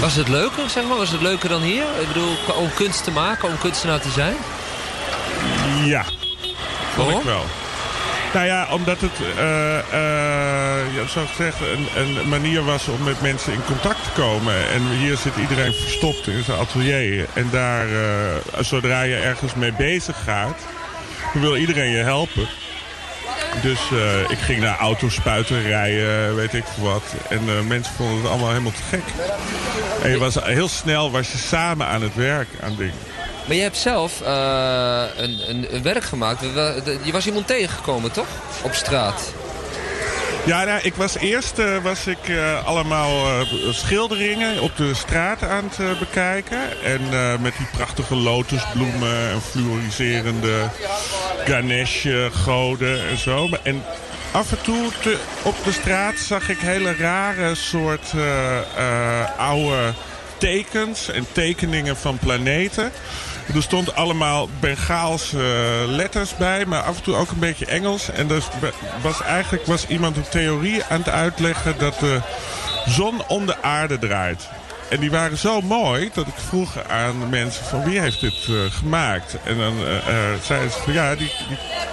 Was 0.00 0.14
het 0.14 0.28
leuker, 0.28 0.70
zeg 0.70 0.84
maar? 0.84 0.96
Was 0.96 1.10
het 1.10 1.20
leuker 1.20 1.48
dan 1.48 1.62
hier? 1.62 1.84
Ik 2.00 2.08
bedoel, 2.08 2.36
om 2.56 2.74
kunst 2.74 3.04
te 3.04 3.10
maken, 3.10 3.48
om 3.48 3.58
kunstenaar 3.58 4.00
te 4.00 4.10
zijn? 4.10 4.36
Ja, 5.84 6.04
vond 6.94 7.10
ik 7.10 7.22
wel. 7.22 7.44
Nou 8.34 8.46
ja, 8.46 8.66
omdat 8.70 9.00
het, 9.00 9.16
zou 11.10 11.26
ik 11.26 11.32
zeggen, 11.36 11.66
een, 11.72 12.16
een 12.16 12.28
manier 12.28 12.64
was 12.64 12.88
om 12.88 13.02
met 13.02 13.20
mensen 13.20 13.52
in 13.52 13.64
contact 13.64 14.04
te 14.04 14.20
komen. 14.20 14.70
En 14.70 14.88
hier 14.88 15.16
zit 15.16 15.36
iedereen 15.36 15.72
verstopt 15.72 16.26
in 16.26 16.42
zijn 16.42 16.58
atelier. 16.58 17.26
En 17.32 17.48
daar, 17.50 17.86
eh, 17.86 18.60
zodra 18.60 19.02
je 19.02 19.16
ergens 19.16 19.54
mee 19.54 19.72
bezig 19.72 20.16
gaat, 20.24 20.60
wil 21.32 21.56
iedereen 21.56 21.90
je 21.90 22.02
helpen. 22.02 22.48
Dus 23.62 23.80
ik 24.28 24.38
ging 24.38 24.60
naar 24.60 24.78
autospuiten 24.78 25.62
rijden, 25.62 26.36
weet 26.36 26.54
ik 26.54 26.64
veel 26.64 26.84
wat. 26.84 27.14
En 27.28 27.66
mensen 27.66 27.94
vonden 27.94 28.16
het 28.16 28.26
allemaal 28.26 28.48
helemaal 28.48 28.72
te 28.72 28.82
gek. 28.88 29.04
En 30.02 30.10
je 30.10 30.18
was, 30.18 30.34
heel 30.34 30.68
snel 30.68 31.10
was 31.10 31.32
je 31.32 31.38
samen 31.38 31.86
aan 31.86 32.02
het 32.02 32.14
werk 32.14 32.48
aan 32.60 32.76
dingen. 32.76 33.13
Maar 33.46 33.56
je 33.56 33.62
hebt 33.62 33.76
zelf 33.76 34.20
eh, 34.20 35.02
een, 35.16 35.66
een, 35.74 35.82
werk 35.82 36.04
gemaakt. 36.04 36.40
Je 37.02 37.12
was 37.12 37.26
iemand 37.26 37.46
tegengekomen, 37.46 38.12
toch? 38.12 38.26
Op 38.62 38.74
straat. 38.74 39.32
Ja, 40.44 40.64
nou, 40.64 40.80
ik 40.82 40.94
was 40.94 41.16
eerst 41.16 41.58
eh, 41.58 41.82
was 41.82 42.06
ik, 42.06 42.28
eh, 42.28 42.66
allemaal 42.66 43.44
schilderingen 43.70 44.60
op 44.60 44.76
de 44.76 44.94
straat 44.94 45.42
aan 45.42 45.70
het 45.74 45.98
bekijken. 45.98 46.82
En 46.82 47.00
met 47.40 47.56
die 47.56 47.66
prachtige 47.72 48.16
lotusbloemen 48.16 49.30
en 49.30 49.40
fluoriserende 49.40 50.68
Ganesh-goden 51.44 53.08
en 53.08 53.18
zo. 53.18 53.48
En 53.62 53.82
af 54.32 54.50
en 54.50 54.62
toe 54.62 54.90
op 55.42 55.54
de 55.64 55.72
straat 55.72 56.18
zag 56.18 56.48
ik 56.48 56.58
hele 56.58 56.94
rare 56.94 57.54
soort 57.54 58.12
oude 59.36 59.92
tekens 60.38 61.10
en 61.10 61.26
tekeningen 61.32 61.96
van 61.96 62.18
planeten. 62.18 62.92
Er 63.54 63.62
stond 63.62 63.94
allemaal 63.94 64.48
Bengaalse 64.60 65.36
eh, 65.38 65.88
letters 65.94 66.36
bij, 66.36 66.64
maar 66.66 66.82
af 66.82 66.96
en 66.96 67.02
toe 67.02 67.14
ook 67.14 67.30
een 67.30 67.38
beetje 67.38 67.66
Engels. 67.66 68.10
En 68.10 68.26
dus 68.26 68.44
be- 68.60 68.72
was 69.02 69.22
eigenlijk 69.22 69.66
was 69.66 69.86
iemand 69.86 70.16
een 70.16 70.28
theorie 70.28 70.84
aan 70.84 70.98
het 70.98 71.08
uitleggen 71.08 71.74
dat 71.78 71.98
de 71.98 72.20
zon 72.86 73.26
om 73.26 73.46
de 73.46 73.62
aarde 73.62 73.98
draait. 73.98 74.48
En 74.90 75.00
die 75.00 75.10
waren 75.10 75.38
zo 75.38 75.60
mooi 75.60 76.10
dat 76.14 76.26
ik 76.26 76.34
vroeg 76.48 76.88
aan 76.88 77.20
de 77.20 77.26
mensen 77.26 77.64
van 77.64 77.84
wie 77.84 78.00
heeft 78.00 78.20
dit 78.20 78.46
eh, 78.48 78.54
gemaakt. 78.70 79.36
En 79.44 79.58
dan 79.58 79.74
eh, 79.86 79.94
zeiden 80.42 80.70
ze 80.70 80.78
van 80.78 80.92
ja, 80.92 81.14
die, 81.14 81.32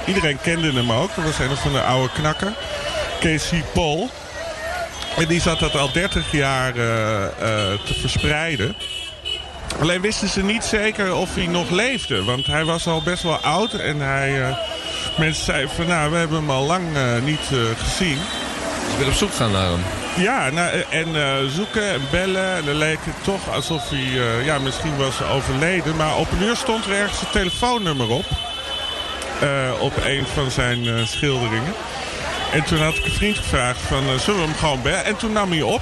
iedereen 0.05 0.41
kende 0.41 0.71
hem 0.73 0.91
ook. 0.91 1.15
Dat 1.15 1.25
was 1.25 1.39
een 1.39 1.57
van 1.57 1.71
de 1.73 1.81
oude 1.81 2.13
knakker. 2.13 2.53
Casey 3.19 3.63
Paul. 3.73 4.09
En 5.17 5.25
die 5.25 5.41
zat 5.41 5.59
dat 5.59 5.75
al 5.75 5.91
30 5.91 6.31
jaar 6.31 6.73
te 6.73 7.93
verspreiden. 7.99 8.75
Alleen 9.79 10.01
wisten 10.01 10.27
ze 10.27 10.43
niet 10.43 10.63
zeker 10.63 11.15
of 11.15 11.35
hij 11.35 11.47
nog 11.47 11.69
leefde. 11.69 12.23
Want 12.23 12.45
hij 12.45 12.65
was 12.65 12.87
al 12.87 13.01
best 13.01 13.23
wel 13.23 13.37
oud. 13.37 13.73
En 13.73 13.99
hij, 13.99 14.41
eh, 14.41 14.57
mensen 15.17 15.43
zeiden 15.43 15.69
van 15.69 15.87
nou, 15.87 16.11
we 16.11 16.17
hebben 16.17 16.37
hem 16.37 16.49
al 16.49 16.65
lang 16.65 16.95
eh, 16.95 17.21
niet 17.23 17.49
eh, 17.51 17.57
gezien. 17.77 18.17
Dus 18.85 18.97
ben 18.97 19.07
op 19.07 19.13
zoek 19.13 19.33
gaan 19.33 19.51
naar 19.51 19.69
hem. 19.69 19.83
Ja, 20.15 20.49
nou, 20.49 20.83
en 20.89 21.07
zoeken 21.51 21.89
en 21.89 22.01
bellen. 22.11 22.55
En 22.55 22.65
dan 22.65 22.75
leek 22.75 22.99
het 23.01 23.23
toch 23.23 23.53
alsof 23.53 23.89
hij 23.89 24.43
ja, 24.43 24.59
misschien 24.59 24.97
was 24.97 25.23
overleden. 25.23 25.95
Maar 25.95 26.17
op 26.17 26.31
een 26.31 26.43
uur 26.43 26.55
stond 26.55 26.85
er 26.85 26.91
ergens 26.91 27.21
een 27.21 27.31
telefoonnummer 27.31 28.09
op. 28.09 28.25
Op 29.79 29.93
een 30.03 30.25
van 30.33 30.51
zijn 30.51 31.07
schilderingen. 31.07 31.73
En 32.51 32.63
toen 32.63 32.81
had 32.81 32.95
ik 32.95 33.05
een 33.05 33.11
vriend 33.11 33.37
gevraagd 33.37 33.79
van, 33.81 34.19
zullen 34.19 34.39
we 34.39 34.45
hem 34.45 34.55
gewoon 34.55 34.81
bellen? 34.81 35.05
En 35.05 35.15
toen 35.15 35.31
nam 35.31 35.51
hij 35.51 35.61
op. 35.61 35.81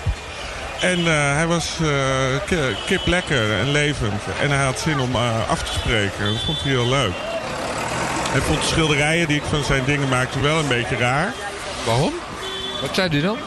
En 0.82 1.00
eh, 1.08 1.34
hij 1.36 1.48
was 1.48 1.78
eh, 1.82 1.88
ki- 2.46 2.76
kip 2.86 3.06
lekker 3.08 3.60
en 3.60 3.72
levend. 3.72 4.22
En 4.42 4.50
hij 4.52 4.66
had 4.66 4.80
zin 4.80 5.00
om 5.00 5.16
eh, 5.16 5.50
af 5.50 5.64
te 5.64 5.72
spreken. 5.74 6.26
Dat 6.34 6.44
vond 6.46 6.62
hij 6.62 6.72
heel 6.72 6.90
leuk. 6.90 7.14
Hij 8.32 8.42
vond 8.42 8.62
de 8.62 8.68
schilderijen 8.68 9.28
die 9.28 9.38
ik 9.38 9.44
van 9.50 9.64
zijn 9.64 9.84
dingen 9.86 10.10
maakte 10.10 10.40
wel 10.40 10.60
een 10.60 10.68
beetje 10.68 10.96
raar. 10.98 11.34
Waarom? 11.86 12.14
Wat 12.82 12.96
zei 12.96 13.10
hij 13.10 13.22
dan? 13.22 13.38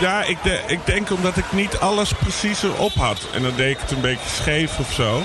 Ja, 0.00 0.22
ik, 0.24 0.38
de- 0.42 0.60
ik 0.66 0.80
denk 0.84 1.10
omdat 1.10 1.36
ik 1.36 1.52
niet 1.52 1.78
alles 1.78 2.12
precies 2.12 2.62
erop 2.62 2.94
had. 2.94 3.18
En 3.34 3.42
dan 3.42 3.52
deed 3.56 3.70
ik 3.70 3.80
het 3.80 3.90
een 3.90 4.00
beetje 4.00 4.28
scheef 4.42 4.78
of 4.78 4.92
zo. 4.92 5.22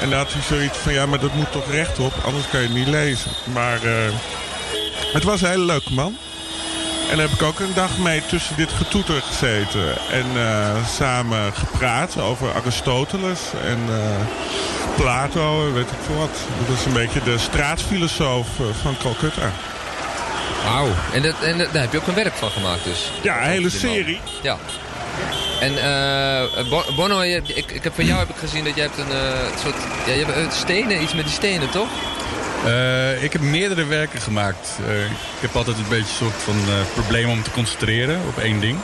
En 0.00 0.10
dan 0.10 0.18
had 0.18 0.32
hij 0.32 0.42
zoiets 0.42 0.78
van, 0.78 0.92
ja, 0.92 1.06
maar 1.06 1.18
dat 1.20 1.34
moet 1.34 1.52
toch 1.52 1.70
rechtop, 1.70 2.12
anders 2.24 2.48
kan 2.48 2.60
je 2.60 2.66
het 2.66 2.76
niet 2.76 2.86
lezen. 2.88 3.30
Maar 3.52 3.78
het 5.12 5.24
was 5.24 5.40
een 5.42 5.48
hele 5.48 5.64
leuke 5.64 5.92
man. 5.92 6.16
En 7.10 7.16
daar 7.16 7.28
heb 7.28 7.40
ik 7.40 7.42
ook 7.42 7.60
een 7.60 7.74
dag 7.74 7.98
mee 7.98 8.22
tussen 8.26 8.56
dit 8.56 8.72
getoeter 8.72 9.22
gezeten. 9.22 9.96
En 10.10 10.26
eh, 10.36 10.86
samen 10.96 11.54
gepraat 11.54 12.20
over 12.20 12.54
Aristoteles 12.54 13.40
en 13.64 13.78
eh, 13.88 14.26
Plato 14.96 15.66
en 15.66 15.74
weet 15.74 15.90
ik 15.90 15.98
veel 16.06 16.16
wat. 16.16 16.38
Dat 16.68 16.78
is 16.78 16.84
een 16.84 16.92
beetje 16.92 17.22
de 17.22 17.38
straatfilosoof 17.38 18.46
eh, 18.60 18.64
van 18.82 18.96
Calcutta. 19.02 19.50
Wauw. 20.64 20.88
En, 21.12 21.22
dat, 21.22 21.34
en 21.42 21.58
dat- 21.58 21.72
daar 21.72 21.82
heb 21.82 21.92
je 21.92 21.98
ook 21.98 22.06
een 22.06 22.14
werk 22.14 22.34
van 22.34 22.50
gemaakt 22.50 22.84
dus? 22.84 23.10
Ja, 23.22 23.42
een 23.42 23.48
hele 23.50 23.70
serie. 23.70 24.20
Ja. 24.42 24.56
En 25.60 25.76
eh, 25.82 26.68
Bo- 26.70 26.84
Bono, 26.96 27.20
ik, 27.20 27.48
ik 27.48 27.82
heb 27.82 27.94
van 27.94 28.04
jou 28.04 28.18
heb 28.18 28.28
ik 28.28 28.36
gezien 28.36 28.64
dat 28.64 28.74
jij 28.74 28.84
hebt 28.84 28.98
een 28.98 29.16
soort... 29.62 29.74
Ja, 30.06 30.12
je 30.12 30.24
hebt 30.24 30.54
stenen, 30.54 31.02
iets 31.02 31.14
met 31.14 31.24
die 31.24 31.34
stenen, 31.34 31.70
toch? 31.70 31.88
Eh, 32.64 33.22
ik 33.22 33.32
heb 33.32 33.42
meerdere 33.42 33.84
werken 33.84 34.20
gemaakt. 34.20 34.78
Eh, 34.86 35.04
ik 35.04 35.40
heb 35.40 35.56
altijd 35.56 35.76
een 35.76 35.88
beetje 35.88 35.98
een 35.98 36.30
soort 36.30 36.42
van 36.42 36.54
eh, 36.54 36.74
probleem 36.94 37.28
om 37.28 37.42
te 37.42 37.50
concentreren 37.50 38.20
op 38.28 38.38
één 38.38 38.60
ding. 38.60 38.78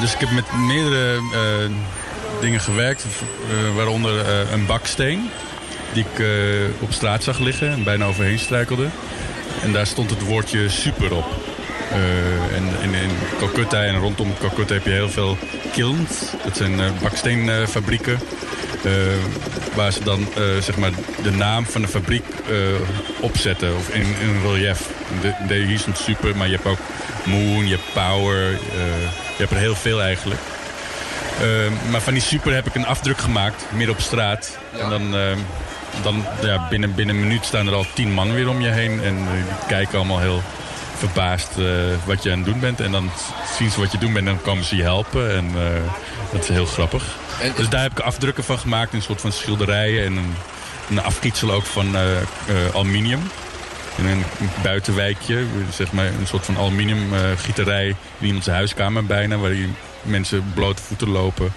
Dus 0.00 0.12
ik 0.14 0.20
heb 0.20 0.30
met 0.30 0.52
meerdere 0.52 1.20
dingen 2.40 2.60
gewerkt, 2.60 3.04
waaronder 3.74 4.28
een 4.52 4.66
baksteen 4.66 5.30
die 5.92 6.04
ik 6.04 6.26
op 6.80 6.92
straat 6.92 7.22
zag 7.22 7.38
liggen 7.38 7.70
en 7.70 7.84
bijna 7.84 8.04
overheen 8.04 8.38
struikelde. 8.38 8.86
En 9.62 9.72
daar 9.72 9.86
stond 9.86 10.10
het 10.10 10.22
woordje 10.22 10.68
super 10.68 11.14
op. 11.14 11.45
Eh, 11.92 12.56
en 12.56 12.64
in, 12.82 12.94
in 12.94 13.10
Calcutta 13.38 13.82
en 13.84 13.98
rondom 13.98 14.32
Calcutta 14.40 14.74
heb 14.74 14.84
je 14.84 14.90
heel 14.90 15.10
veel 15.10 15.38
kilns. 15.72 16.30
Dat 16.44 16.56
zijn 16.56 16.80
eh, 16.80 16.86
baksteenfabrieken. 17.02 18.20
eh, 18.84 18.92
waar 19.74 19.92
ze 19.92 20.04
dan 20.04 20.28
zeg 20.60 20.76
maar 20.76 20.90
de 21.22 21.30
naam 21.30 21.66
van 21.66 21.80
de 21.80 21.88
fabriek 21.88 22.24
opzetten. 23.20 23.76
Of 23.76 23.88
in, 23.88 24.06
in 24.20 24.40
relief. 24.42 24.88
Hier 25.48 25.78
stond 25.78 25.98
super, 25.98 26.36
maar 26.36 26.46
je 26.46 26.54
hebt 26.54 26.66
ook 26.66 26.78
moon, 27.24 27.66
je 27.66 27.74
hebt 27.74 27.92
power. 27.92 28.50
je 28.50 29.36
hebt 29.36 29.50
er 29.50 29.56
heel 29.56 29.74
veel 29.74 30.02
eigenlijk. 30.02 30.40
Maar 31.90 32.00
van 32.00 32.12
die 32.12 32.22
super 32.22 32.54
heb 32.54 32.66
ik 32.66 32.74
een 32.74 32.86
afdruk 32.86 33.18
gemaakt, 33.18 33.64
midden 33.72 33.94
op 33.94 34.00
straat. 34.00 34.58
En 34.78 34.90
dan, 34.90 35.14
dan 36.02 36.24
ja, 36.42 36.66
binnen, 36.68 36.94
binnen 36.94 37.16
een 37.16 37.22
minuut 37.22 37.44
staan 37.44 37.66
er 37.66 37.74
al 37.74 37.86
tien 37.94 38.12
man 38.12 38.34
weer 38.34 38.48
om 38.48 38.60
je 38.60 38.70
heen. 38.70 39.02
En 39.02 39.16
die 39.16 39.66
kijken 39.66 39.98
allemaal 39.98 40.20
heel 40.20 40.42
verbaasd 40.96 41.58
eh, 41.58 41.64
wat 42.04 42.22
je 42.22 42.30
aan 42.30 42.38
het 42.38 42.46
doen 42.46 42.60
bent. 42.60 42.80
En 42.80 42.92
dan 42.92 43.10
zien 43.58 43.70
ze 43.70 43.80
wat 43.80 43.92
je 43.92 43.98
doen 43.98 44.12
bent 44.12 44.26
en 44.26 44.34
dan 44.34 44.42
komen 44.42 44.64
ze 44.64 44.76
je 44.76 44.82
helpen. 44.82 45.36
En 45.36 45.44
eh, 45.44 45.82
dat 46.32 46.42
is 46.42 46.48
heel 46.48 46.66
grappig. 46.66 47.16
dus 47.56 47.68
daar 47.68 47.82
heb 47.82 47.92
ik 47.92 48.00
afdrukken 48.00 48.44
van 48.44 48.58
gemaakt, 48.58 48.92
een 48.92 49.02
soort 49.02 49.20
van 49.20 49.32
schilderijen. 49.32 50.04
En 50.04 50.16
een, 50.16 50.34
een 50.90 51.02
afgietsel 51.02 51.50
ook 51.50 51.64
van 51.64 51.96
eh, 51.96 52.16
eh, 52.20 52.26
aluminium. 52.74 53.20
In 53.96 54.06
een 54.06 54.24
buitenwijkje, 54.62 55.44
zeg 55.72 55.92
maar 55.92 56.06
een 56.06 56.26
soort 56.26 56.44
van 56.44 56.56
aluminium 56.56 57.14
eh, 57.14 57.20
gieterij 57.36 57.86
in 58.18 58.26
iemands 58.26 58.46
huiskamer 58.46 59.06
bijna. 59.06 59.36
Waar 59.36 59.50
die 59.50 59.68
mensen 60.02 60.52
blote 60.54 60.82
voeten 60.82 61.08
lopen. 61.08 61.52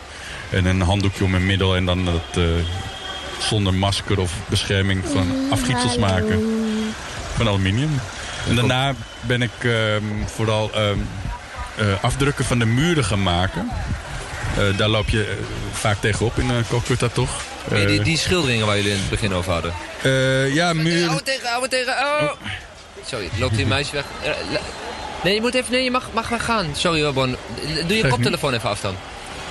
En 0.50 0.66
een 0.66 0.82
handdoekje 0.82 1.24
om 1.24 1.34
hun 1.34 1.46
middel 1.46 1.76
en 1.76 1.86
dan 1.86 2.06
dat 2.06 2.38
eh, 2.38 2.44
zonder 3.40 3.74
masker 3.74 4.20
of 4.20 4.34
bescherming 4.50 5.06
van 5.06 5.28
afgietsels 5.50 5.98
maken. 5.98 6.66
Van 7.36 7.48
aluminium. 7.48 8.00
En 8.48 8.56
daarna 8.56 8.94
ben 9.22 9.42
ik 9.42 9.52
ehm, 9.60 10.04
vooral 10.26 10.72
ehm, 10.74 10.98
eh, 11.78 11.86
afdrukken 12.02 12.46
van 12.46 12.60
de 12.60 12.66
muren 12.66 13.06
gaan 13.06 13.24
maken. 13.24 13.70
Eh, 14.58 14.78
daar 14.78 14.88
loop 14.88 15.10
je 15.10 15.24
eh, 15.24 15.36
vaak 15.72 15.98
tegenop 16.00 16.40
in 16.40 16.46
uh, 16.50 16.56
Calcutta 16.70 17.08
toch? 17.08 17.30
Nee, 17.72 17.86
die, 17.86 18.02
die 18.02 18.18
schilderingen 18.18 18.66
waar 18.66 18.76
jullie 18.76 18.92
in 18.92 18.98
het 19.00 19.10
begin 19.10 19.34
over 19.34 19.52
hadden. 19.52 19.74
eh, 20.02 20.54
ja, 20.54 20.74
muren. 20.74 21.04
Hou 21.04 21.16
het 21.16 21.26
tegen, 21.26 21.50
hou 21.50 21.62
het 21.62 21.72
tegen. 21.72 21.94
Oh. 21.94 22.32
Sorry, 23.06 23.30
loopt 23.38 23.56
die 23.56 23.66
meisje 23.66 23.94
weg. 23.94 24.06
Nee, 25.24 25.34
je 25.34 25.42
moet 25.42 25.54
even, 25.54 25.72
nee, 25.72 25.84
je 25.84 25.92
mag, 25.92 26.10
mag 26.14 26.30
weg 26.30 26.46
gaan. 26.46 26.66
Sorry 26.76 27.04
hoor, 27.04 27.14
Bon. 27.14 27.36
Doe 27.88 27.98
je 27.98 28.08
koptelefoon 28.08 28.54
even 28.54 28.70
af 28.70 28.80
dan. 28.80 28.96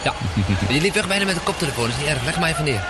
Ja. 0.04 0.14
Je 0.74 0.80
liep 0.80 0.94
weg 0.94 1.06
bijna 1.08 1.24
met 1.24 1.34
een 1.36 1.42
koptelefoon, 1.42 1.84
dat 1.84 1.92
is 1.92 2.02
niet 2.04 2.10
erg. 2.14 2.24
Leg 2.24 2.38
maar 2.38 2.50
even 2.50 2.64
neer. 2.64 2.82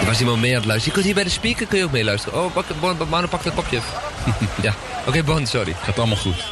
Er 0.00 0.06
was 0.06 0.20
iemand 0.20 0.40
mee 0.40 0.50
aan 0.50 0.56
het 0.56 0.64
luisteren. 0.66 0.88
Je 0.88 1.02
kunt 1.02 1.04
hier 1.04 1.14
bij 1.14 1.24
de 1.24 1.38
speaker 1.40 1.66
kun 1.66 1.78
je 1.78 1.84
ook 1.84 1.90
meeluisteren. 1.92 2.44
Oh, 2.44 2.52
pak, 2.52 2.64
bon, 2.80 2.96
Manu, 3.08 3.26
pak 3.26 3.42
dat 3.44 3.54
kopje 3.54 3.76
even. 3.76 3.88
ja. 4.62 4.74
Oké, 5.06 5.22
Bon, 5.22 5.46
sorry. 5.46 5.74
Gaat 5.82 5.98
allemaal 5.98 6.16
goed. 6.16 6.44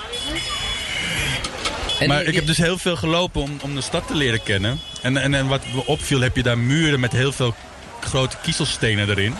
maar 2.06 2.22
ik 2.22 2.34
heb 2.34 2.46
dus 2.46 2.56
heel 2.56 2.78
veel 2.78 2.96
gelopen 2.96 3.40
om, 3.40 3.58
om 3.62 3.74
de 3.74 3.80
stad 3.80 4.06
te 4.06 4.14
leren 4.14 4.42
kennen. 4.42 4.80
En, 5.02 5.16
en, 5.16 5.34
en 5.34 5.46
wat 5.46 5.60
me 5.74 5.86
opviel, 5.86 6.20
heb 6.20 6.36
je 6.36 6.42
daar 6.42 6.58
muren 6.58 7.00
met 7.00 7.12
heel 7.12 7.32
veel 7.32 7.54
grote 8.00 8.36
kiezelstenen 8.42 9.08
erin. 9.08 9.34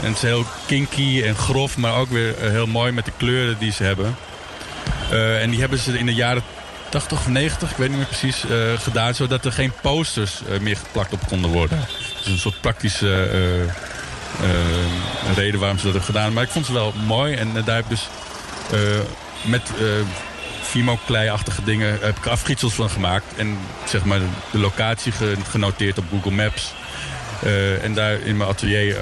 En 0.00 0.06
het 0.06 0.16
is 0.16 0.22
heel 0.22 0.44
kinky 0.66 1.22
en 1.22 1.36
grof, 1.36 1.76
maar 1.76 1.96
ook 1.96 2.08
weer 2.08 2.38
eh, 2.38 2.50
heel 2.50 2.66
mooi 2.66 2.92
met 2.92 3.04
de 3.04 3.12
kleuren 3.16 3.58
die 3.58 3.72
ze 3.72 3.82
hebben. 3.82 4.16
Eh, 5.10 5.42
en 5.42 5.50
die 5.50 5.60
hebben 5.60 5.78
ze 5.78 5.98
in 5.98 6.06
de 6.06 6.14
jaren 6.14 6.42
80 6.88 7.18
of 7.18 7.28
90, 7.28 7.70
ik 7.70 7.76
weet 7.76 7.88
niet 7.88 7.98
meer 7.98 8.06
precies, 8.06 8.44
eh, 8.44 8.78
gedaan. 8.78 9.14
Zodat 9.14 9.44
er 9.44 9.52
geen 9.52 9.72
posters 9.82 10.40
meer 10.60 10.76
geplakt 10.76 11.12
op 11.12 11.26
konden 11.26 11.50
worden. 11.50 11.86
Dus 12.18 12.32
een 12.32 12.38
soort 12.38 12.60
praktische 12.60 13.28
eh, 14.42 14.50
eh, 14.50 15.36
reden 15.36 15.60
waarom 15.60 15.78
ze 15.78 15.84
dat 15.84 15.92
hebben 15.94 16.14
gedaan. 16.14 16.32
Maar 16.32 16.42
ik 16.42 16.50
vond 16.50 16.66
ze 16.66 16.72
wel 16.72 16.92
mooi. 17.06 17.34
En 17.34 17.56
eh, 17.56 17.64
daar 17.64 17.74
heb 17.76 17.84
ik 17.84 17.90
dus 17.90 18.08
eh, 18.72 18.78
met 19.42 19.62
eh 19.78 19.84
Fimo-klei-achtige 20.62 21.64
dingen 21.64 21.98
heb 22.00 22.16
ik 22.16 22.26
afgietsels 22.26 22.72
van 22.74 22.90
gemaakt. 22.90 23.24
En 23.36 23.58
zeg 23.84 24.04
maar 24.04 24.18
de 24.50 24.58
locatie 24.58 25.12
ge- 25.12 25.36
genoteerd 25.50 25.98
op 25.98 26.04
Google 26.10 26.30
Maps. 26.30 26.72
Eh, 27.42 27.84
en 27.84 27.94
daar 27.94 28.12
in 28.20 28.36
mijn 28.36 28.50
atelier 28.50 28.96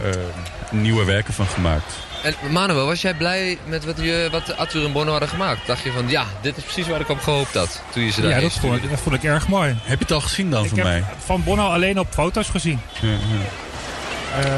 nieuwe 0.70 1.04
werken 1.04 1.34
van 1.34 1.46
gemaakt. 1.46 1.94
En 2.22 2.34
Manuel, 2.50 2.86
was 2.86 3.00
jij 3.00 3.14
blij 3.14 3.58
met 3.66 3.84
wat, 3.84 3.96
je, 4.00 4.28
wat 4.30 4.56
Arthur 4.56 4.84
en 4.84 4.92
Bono 4.92 5.10
hadden 5.10 5.28
gemaakt? 5.28 5.66
Dacht 5.66 5.82
je 5.82 5.92
van, 5.92 6.08
ja, 6.08 6.24
dit 6.42 6.56
is 6.56 6.62
precies 6.62 6.86
waar 6.88 7.00
ik 7.00 7.08
op 7.08 7.20
gehoopt 7.20 7.54
had. 7.54 7.82
Toen 7.92 8.02
je 8.02 8.10
ze 8.10 8.20
daar 8.20 8.30
Ja, 8.30 8.40
dat 8.40 8.52
vond, 8.52 8.82
ik, 8.82 8.90
dat 8.90 9.00
vond 9.00 9.14
ik 9.14 9.22
erg 9.24 9.48
mooi. 9.48 9.68
Heb 9.82 9.98
je 9.98 10.04
het 10.04 10.12
al 10.12 10.20
gezien 10.20 10.50
dan 10.50 10.62
ik 10.62 10.68
van 10.68 10.78
heb 10.78 10.86
mij? 10.86 11.04
van 11.24 11.44
Bono 11.44 11.66
alleen 11.68 11.98
op 11.98 12.06
foto's 12.10 12.48
gezien. 12.48 12.80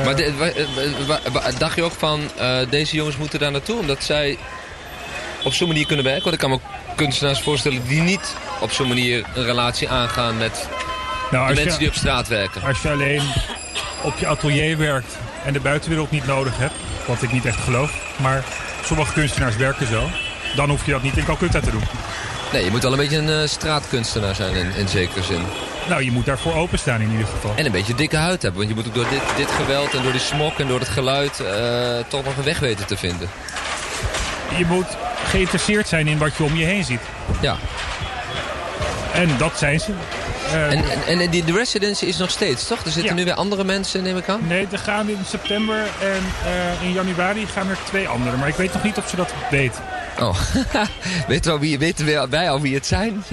Maar 0.04 0.16
de- 0.16 0.34
wa- 0.36 0.52
wa- 1.06 1.20
wa- 1.22 1.30
wa- 1.32 1.50
dacht 1.58 1.76
je 1.76 1.82
ook 1.82 1.92
van, 1.98 2.20
eh, 2.36 2.56
deze 2.70 2.96
jongens 2.96 3.16
moeten 3.16 3.38
daar 3.38 3.50
naartoe, 3.50 3.78
omdat 3.78 4.02
zij 4.04 4.38
op 5.42 5.52
zo'n 5.52 5.68
manier 5.68 5.86
kunnen 5.86 6.04
werken? 6.04 6.22
Want 6.22 6.34
ik 6.34 6.40
kan 6.40 6.50
me 6.50 6.56
ook 6.56 6.96
kunstenaars 6.96 7.40
voorstellen 7.40 7.86
die 7.86 8.00
niet 8.00 8.34
op 8.60 8.72
zo'n 8.72 8.88
manier 8.88 9.24
een 9.34 9.44
relatie 9.44 9.88
aangaan 9.88 10.36
met 10.36 10.68
Nou, 11.30 11.48
de 11.48 11.54
mensen 11.54 11.72
je- 11.72 11.78
die 11.78 11.88
op 11.88 11.94
straat 11.94 12.28
werken. 12.28 12.62
Als 12.62 12.82
je 12.82 12.90
alleen 12.90 13.22
op 14.02 14.18
je 14.18 14.26
atelier 14.26 14.78
werkt 14.78 15.16
en 15.44 15.52
de 15.52 15.60
buitenwereld 15.60 16.10
niet 16.10 16.26
nodig 16.26 16.56
hebt, 16.58 16.74
wat 17.06 17.22
ik 17.22 17.32
niet 17.32 17.44
echt 17.44 17.60
geloof, 17.60 17.92
maar 18.16 18.44
sommige 18.84 19.12
kunstenaars 19.12 19.56
werken 19.56 19.86
zo, 19.86 20.10
dan 20.56 20.68
hoef 20.70 20.86
je 20.86 20.92
dat 20.92 21.02
niet 21.02 21.16
in 21.16 21.24
Calcutta 21.24 21.60
te 21.60 21.70
doen. 21.70 21.82
Nee, 22.52 22.64
je 22.64 22.70
moet 22.70 22.82
wel 22.82 22.92
een 22.92 22.98
beetje 22.98 23.16
een 23.18 23.42
eh, 23.42 23.48
straatkunstenaar 23.48 24.34
zijn 24.34 24.54
in, 24.54 24.74
in 24.74 24.88
zekere 24.88 25.22
zin. 25.22 25.42
Nou, 25.88 26.04
je 26.04 26.12
moet 26.12 26.24
daarvoor 26.26 26.54
openstaan 26.54 27.00
in 27.00 27.10
ieder 27.10 27.26
geval. 27.26 27.52
En 27.56 27.66
een 27.66 27.72
beetje 27.72 27.94
dikke 27.94 28.16
huid 28.16 28.42
hebben, 28.42 28.60
want 28.60 28.68
je 28.70 28.76
moet 28.76 28.86
ook 28.86 28.94
door 28.94 29.08
dit, 29.10 29.20
dit 29.36 29.50
geweld 29.50 29.94
en 29.94 30.02
door 30.02 30.12
die 30.12 30.20
smok 30.20 30.58
en 30.58 30.66
door 30.68 30.78
het 30.78 30.88
geluid 30.88 31.40
eh, 31.40 31.98
toch 32.08 32.24
nog 32.24 32.36
een 32.36 32.44
weg 32.44 32.58
weten 32.58 32.86
te 32.86 32.96
vinden. 32.96 33.28
Je 34.56 34.66
moet 34.66 34.86
geïnteresseerd 35.24 35.88
zijn 35.88 36.08
in 36.08 36.18
wat 36.18 36.36
je 36.36 36.42
om 36.44 36.56
je 36.56 36.64
heen 36.64 36.84
ziet. 36.84 37.00
Ja. 37.40 37.56
En 39.12 39.30
dat 39.38 39.58
zijn 39.58 39.80
ze. 39.80 39.92
Eh, 40.52 40.72
En, 40.72 40.84
en, 41.06 41.18
en 41.20 41.30
die, 41.30 41.44
de 41.44 41.52
residency 41.52 42.04
is 42.04 42.16
nog 42.16 42.30
steeds, 42.30 42.66
toch? 42.66 42.78
Er 42.84 42.90
zitten 42.90 43.10
Ja. 43.10 43.14
nu 43.18 43.24
weer 43.24 43.34
andere 43.34 43.64
mensen, 43.64 44.02
neem 44.02 44.16
ik 44.16 44.28
aan? 44.28 44.40
Nee, 44.46 44.66
er 44.72 44.78
gaan 44.78 45.08
in 45.08 45.18
september 45.28 45.76
en 46.00 46.24
eh, 46.44 46.86
in 46.86 46.92
januari 46.92 47.46
gaan 47.46 47.68
er 47.68 47.78
twee 47.84 48.08
anderen. 48.08 48.38
Maar 48.38 48.48
ik 48.48 48.54
weet 48.54 48.72
nog 48.72 48.82
niet 48.82 48.96
of 48.96 49.08
ze 49.08 49.16
dat 49.16 49.32
weten. 49.50 49.82
Oh, 50.20 50.40
weten, 51.28 51.52
we, 51.52 51.58
wie, 51.58 51.78
weten 51.78 52.04
we- 52.06 52.26
wij 52.30 52.50
al 52.50 52.60
wie 52.60 52.74
het 52.74 52.86
zijn? 52.86 53.24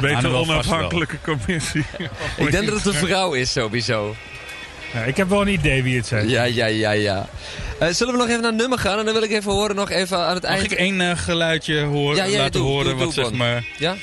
Weet 0.00 0.20
de 0.20 0.28
onafhankelijke 0.28 1.16
commissie. 1.22 1.84
ik 2.36 2.50
denk 2.50 2.66
dat 2.66 2.74
het 2.74 2.86
een 2.86 2.94
vrouw 2.94 3.32
is, 3.32 3.52
sowieso. 3.52 4.14
Ja, 4.92 5.00
ik 5.00 5.16
heb 5.16 5.28
wel 5.28 5.40
een 5.40 5.48
idee 5.48 5.82
wie 5.82 5.96
het 5.96 6.06
zijn. 6.06 6.28
Ja, 6.28 6.42
ja, 6.44 6.66
ja, 6.66 6.90
ja. 6.90 7.28
Eh, 7.78 7.88
zullen 7.88 8.12
we 8.12 8.18
nog 8.18 8.28
even 8.28 8.40
naar 8.42 8.50
een 8.50 8.56
nummer 8.56 8.78
gaan? 8.78 8.98
En 8.98 9.04
dan 9.04 9.14
wil 9.14 9.22
ik 9.22 9.30
even 9.30 9.52
horen 9.52 9.76
nog 9.76 9.90
even 9.90 10.18
aan 10.18 10.34
het 10.34 10.42
Mag 10.42 10.52
eind... 10.52 10.64
ik 10.72 10.78
één 10.78 11.00
eh, 11.00 11.18
geluidje 11.18 11.80
horen, 11.82 12.16
Ja, 12.16 12.24
ja, 12.24 12.38
laten 12.38 12.52
doe, 12.52 12.62
horen 12.62 12.84
doe, 12.84 12.94
doe, 12.96 13.04
wat 13.04 13.14
zeg 13.14 13.32
maar... 13.32 13.64
Ja? 13.78 13.94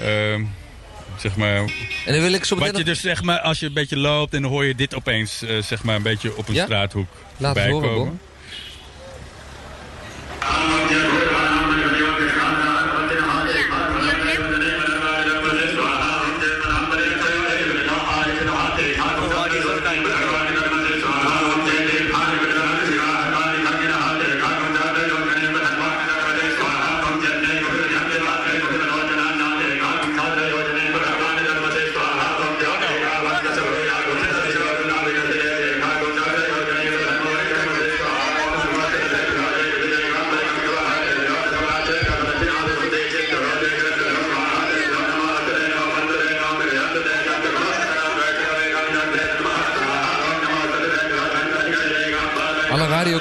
ehm, 0.00 0.42
zeg 1.18 1.36
maar... 1.36 1.56
En 1.56 1.68
dan 2.12 2.20
wil 2.20 2.32
ik 2.32 2.44
zo 2.44 2.54
Wat 2.54 2.64
meteen 2.64 2.78
je 2.78 2.84
dus 2.84 3.00
zeg 3.00 3.22
maar, 3.22 3.38
als 3.40 3.60
je 3.60 3.66
een 3.66 3.72
beetje 3.72 3.96
loopt 3.98 4.34
en 4.34 4.42
dan 4.42 4.50
hoor 4.50 4.64
je 4.64 4.74
dit 4.74 4.94
opeens 4.94 5.42
eh, 5.42 5.62
zeg 5.62 5.82
maar 5.82 5.96
een 5.96 6.02
beetje 6.02 6.36
op 6.36 6.48
een 6.48 6.54
Ja? 6.54 6.64
straathoek 6.64 7.08
Laat 7.36 7.56
het 7.56 7.64
voorbij 7.64 7.70
horen, 7.70 7.88
komen. 7.88 8.08
Bon. 8.08 8.20
Alle 10.46 10.66
radio 10.68 11.13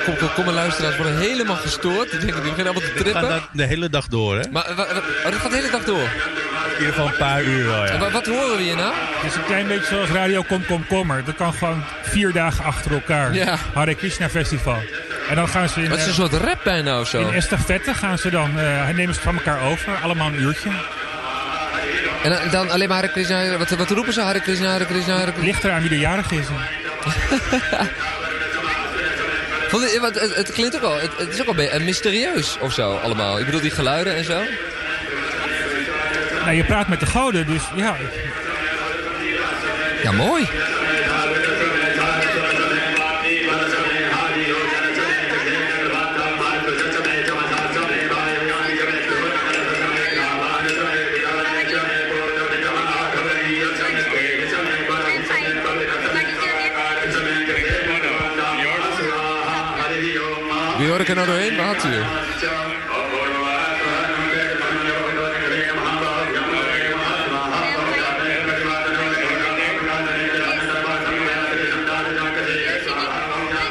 kom, 0.06 0.18
kom, 0.18 0.34
kom 0.36 0.48
en 0.48 0.54
luisteraars 0.54 0.96
worden 0.96 1.18
helemaal 1.18 1.56
gestoord. 1.56 2.10
Die, 2.12 2.20
denken, 2.20 2.42
die 2.42 2.50
beginnen 2.52 2.74
allemaal 2.74 2.90
te 2.90 2.96
gaat 2.96 3.04
trippen. 3.04 3.30
dat 3.30 3.42
de 3.52 3.64
hele 3.66 3.90
dag 3.90 4.08
door, 4.08 4.38
hè? 4.38 4.44
Maar 4.52 4.66
wa- 4.76 4.76
wa- 4.76 4.84
oh, 4.84 5.24
dat 5.24 5.34
gaat 5.34 5.50
de 5.52 5.56
hele 5.58 5.72
dag 5.72 5.84
door? 5.84 6.08
In 6.74 6.80
ieder 6.80 6.94
geval 6.94 7.08
een 7.08 7.18
paar 7.18 7.44
uur 7.44 7.66
wel, 7.66 7.86
En 7.86 7.94
ja. 7.94 8.00
wa- 8.00 8.12
wat 8.12 8.26
horen 8.26 8.58
we 8.58 8.64
hier 8.64 8.76
nou? 8.76 8.94
Het 8.96 9.32
is 9.32 9.36
een 9.38 9.46
klein 9.46 9.68
beetje 9.68 9.86
zoals 9.96 10.10
Radio 10.10 10.42
Kom 10.42 10.66
Kom 10.66 10.88
Kommer. 10.88 11.24
Dat 11.26 11.36
kan 11.36 11.54
gewoon 11.54 11.84
vier 12.02 12.32
dagen 12.34 12.66
achter 12.66 12.92
elkaar. 12.94 13.34
Ja. 13.34 13.58
Hare 13.74 13.96
Krishna 13.96 14.30
Festival. 14.30 14.78
En 15.30 15.36
dan 15.36 15.48
gaan 15.48 15.70
ze 15.70 15.82
in, 15.82 15.90
Wat 15.90 15.98
is 15.98 16.04
een 16.04 16.10
eh, 16.10 16.16
soort 16.16 16.34
rap 16.34 16.60
bijna 16.64 17.00
of 17.00 17.08
zo? 17.08 17.20
in 17.20 17.34
estafette 17.34 17.94
gaan 17.94 18.18
ze 18.18 18.30
dan, 18.30 18.60
eh 18.60 18.88
nemen 18.90 19.16
ze 19.16 19.22
van 19.22 19.36
elkaar 19.36 19.62
over. 19.62 19.94
Allemaal 20.04 20.28
een 20.28 20.42
uurtje. 20.42 20.70
En 22.24 22.30
dan, 22.30 22.40
dan 22.52 22.70
alleen 22.72 22.88
maar 22.88 22.98
Hare 22.98 23.12
Krishna. 23.12 23.58
Wat, 23.58 23.70
wat 23.70 23.90
roepen 23.90 24.14
ze? 24.14 24.22
Hare 24.22 24.40
Krishna, 24.42 24.68
Hare 24.68 24.86
Krishna, 24.86 25.14
Hare 25.16 25.32
Krishna. 25.32 25.46
Ligt 25.52 25.64
eraan 25.64 25.82
wie 25.82 25.90
de 25.90 26.00
jarig 26.00 26.32
is. 26.32 26.46
Want 29.82 30.20
het, 30.20 30.36
het 30.36 30.52
klinkt 30.52 30.76
ook 30.76 30.82
wel, 30.82 31.00
het, 31.00 31.12
het 31.18 31.34
is 31.34 31.40
ook 31.40 31.46
wel 31.46 31.56
beetje 31.56 31.80
mysterieus 31.80 32.58
of 32.60 32.74
zo 32.74 32.96
allemaal. 32.96 33.40
Ik 33.40 33.46
bedoel 33.46 33.62
die 33.62 33.72
geluiden 33.72 34.16
en 34.16 34.24
zo. 34.24 34.42
Nou, 36.44 36.56
je 36.56 36.64
praat 36.64 36.88
met 36.88 37.00
de 37.00 37.06
goden, 37.06 37.48
dus 37.48 37.64
ja. 37.76 37.98
Ja, 40.04 40.12
mooi. 40.12 40.50
Ik 61.04 61.10
er 61.10 61.16
nou 61.16 61.28
doorheen? 61.28 61.56
Waar 61.56 61.66
had 61.66 61.84
u? 61.84 61.90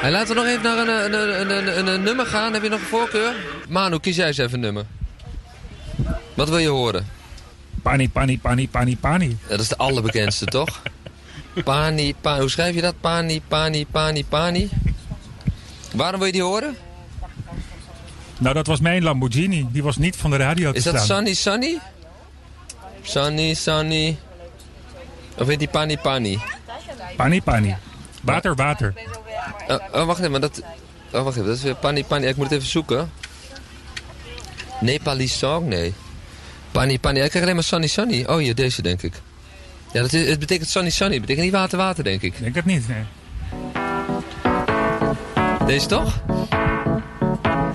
Hey, 0.00 0.10
laten 0.10 0.34
we 0.34 0.40
nog 0.40 0.46
even 0.50 0.62
naar 0.62 0.78
een, 0.78 1.12
een, 1.14 1.50
een, 1.50 1.78
een, 1.78 1.86
een, 1.86 2.02
nummer 2.02 2.26
gaan. 2.26 2.52
Heb 2.52 2.62
je 2.62 2.68
nog 2.68 2.80
een 2.80 2.86
voorkeur? 2.86 3.34
Manu, 3.68 3.98
kies 3.98 4.16
jij 4.16 4.26
eens 4.26 4.38
even 4.38 4.54
een 4.54 4.60
nummer. 4.60 4.84
Wat 6.34 6.48
wil 6.48 6.58
je 6.58 6.68
horen? 6.68 7.06
Pani, 7.82 8.10
pani, 8.10 8.38
pani, 8.38 8.68
pani, 8.68 8.96
pani. 8.96 9.28
Ja, 9.28 9.48
dat 9.48 9.60
is 9.60 9.68
de 9.68 9.76
allerbekendste, 9.76 10.44
toch? 10.58 10.82
Pani, 11.64 12.14
pani. 12.20 12.40
Hoe 12.40 12.50
schrijf 12.50 12.74
je 12.74 12.80
dat? 12.80 12.94
Pani, 13.00 13.42
pani, 13.48 13.86
pani, 13.86 14.24
pani. 14.24 14.70
Waarom 15.94 16.18
wil 16.18 16.26
je 16.26 16.32
die 16.32 16.42
horen? 16.42 16.76
Nou, 18.42 18.54
dat 18.54 18.66
was 18.66 18.80
mijn 18.80 19.02
Lamborghini. 19.02 19.66
Die 19.70 19.82
was 19.82 19.96
niet 19.96 20.16
van 20.16 20.30
de 20.30 20.36
radio 20.36 20.70
te 20.70 20.76
Is 20.76 20.84
dat 20.84 20.94
staan. 20.94 21.06
Sunny 21.06 21.34
Sunny? 21.34 21.78
Sunny 23.02 23.54
Sunny. 23.54 24.16
Of 25.38 25.46
heet 25.46 25.58
die 25.58 25.68
Pani 25.68 25.98
Pani? 25.98 26.40
Pani, 27.16 27.42
pani. 27.42 27.76
Water, 28.22 28.54
water. 28.54 28.94
Oh, 29.68 29.78
oh, 29.92 30.06
wacht 30.06 30.18
even, 30.18 30.30
maar 30.30 30.40
dat... 30.40 30.62
Oh, 31.12 31.22
wacht 31.22 31.36
even, 31.36 31.48
dat 31.48 31.56
is 31.56 31.62
weer 31.62 31.74
Pani 31.74 32.04
Pani. 32.04 32.26
Ik 32.26 32.36
moet 32.36 32.44
het 32.44 32.54
even 32.54 32.68
zoeken. 32.68 33.10
Nepali 34.80 35.28
song? 35.28 35.68
Nee. 35.68 35.94
Pani 36.70 36.98
Pani. 36.98 37.20
Ik 37.20 37.28
krijg 37.28 37.44
alleen 37.44 37.56
maar 37.56 37.64
Sunny 37.64 37.86
Sunny. 37.86 38.24
Oh, 38.24 38.36
hier, 38.36 38.54
deze 38.54 38.82
denk 38.82 39.02
ik. 39.02 39.12
Ja, 39.92 40.00
dat 40.00 40.12
is, 40.12 40.28
het 40.28 40.38
betekent 40.38 40.68
Sunny 40.68 40.90
Sunny. 40.90 41.12
Het 41.12 41.20
betekent 41.20 41.44
niet 41.44 41.54
water 41.54 41.78
water, 41.78 42.04
denk 42.04 42.22
ik. 42.22 42.38
Denk 42.38 42.54
het 42.54 42.64
niet, 42.64 42.88
nee. 42.88 43.04
Deze 45.66 45.86
toch? 45.86 46.22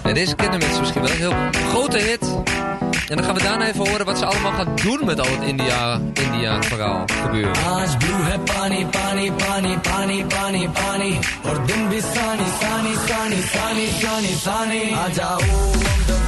Nou, 0.08 0.20
deze 0.20 0.36
kennen 0.36 0.60
mensen 0.60 0.80
misschien 0.80 1.02
wel. 1.02 1.12
Heel 1.12 1.34
grote 1.70 1.98
hit. 1.98 2.22
En 3.10 3.16
dan 3.16 3.24
gaan 3.24 3.34
we 3.34 3.44
daarna 3.44 3.68
even 3.68 3.90
horen 3.90 4.06
wat 4.06 4.18
ze 4.18 4.26
allemaal 4.26 4.52
gaan 4.52 4.76
doen 4.76 5.06
met 5.06 5.20
al 5.20 5.26
het 5.32 5.48
India, 5.48 6.00
India 6.14 6.64
verhaal 6.64 7.06
gebeuren. 7.24 7.56
Aaj 7.56 7.98
blue 7.98 8.22
hai 8.22 8.40
pani, 8.40 8.86
pani, 8.86 9.32
pani, 9.32 9.78
pani, 9.78 10.26
pani, 10.26 10.70
pani. 10.70 11.20
Aur 11.44 11.66
dun 11.66 11.90
bhi 11.90 12.02
sani, 12.02 12.48
sani, 12.62 12.94
sani, 13.08 13.42
sani, 13.42 13.88
sani, 13.88 14.34
sani. 14.36 14.94
Aaja, 14.94 15.36
oh, 15.36 16.27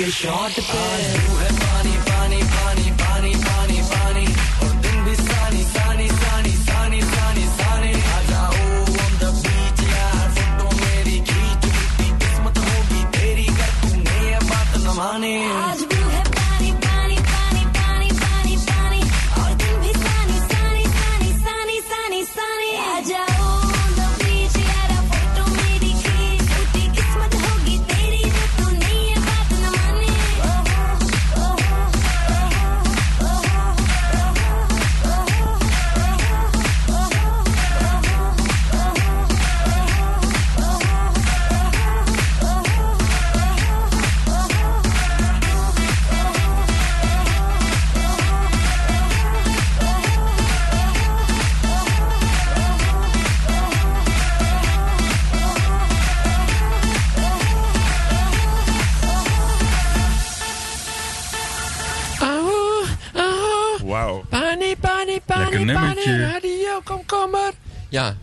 के 0.00 0.10
shot 0.10 0.54
पे। 0.66 0.84
तू 1.14 1.34
है 1.36 1.48
पानी 1.60 1.94
पानी 2.08 2.38
पानी 2.52 2.90
पानी 3.00 3.32
पानी 3.44 3.78
पानी। 3.90 4.24
और 4.62 4.72
भी 5.04 5.14
सानी 5.16 5.62
सानी 5.72 6.06
सानी 6.20 6.52
सानी 6.68 7.00
सानी 7.10 7.44
सानी। 7.58 7.92
आ 7.92 8.22
जाओ 8.30 8.62
ऑन 9.02 9.12
द 9.20 9.24
बीच 9.42 9.82
यार 9.88 10.26
फ़ोटो 10.36 10.76
मेरी 10.76 11.18
खींच। 11.30 11.62
किस्मत 12.22 12.58
होगी 12.68 13.02
तेरी 13.16 13.46
कर 13.58 13.72
तूने 13.82 14.16
ये 14.30 14.38
बात 14.50 14.72
न 14.78 14.96
माने। 14.98 15.34
आज 15.60 15.84
भी 15.92 15.99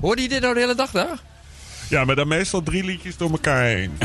hoorde 0.08 0.22
je 0.22 0.30
dit 0.30 0.42
nou 0.42 0.54
de 0.54 0.60
hele 0.60 0.76
dag 0.76 0.92
daar? 0.92 1.20
Ja, 1.90 2.06
maar 2.06 2.16
dan 2.16 2.28
meestal 2.28 2.64
drie 2.64 2.84
liedjes 2.84 3.18
door 3.18 3.32
elkaar 3.32 3.64
heen. 3.64 3.98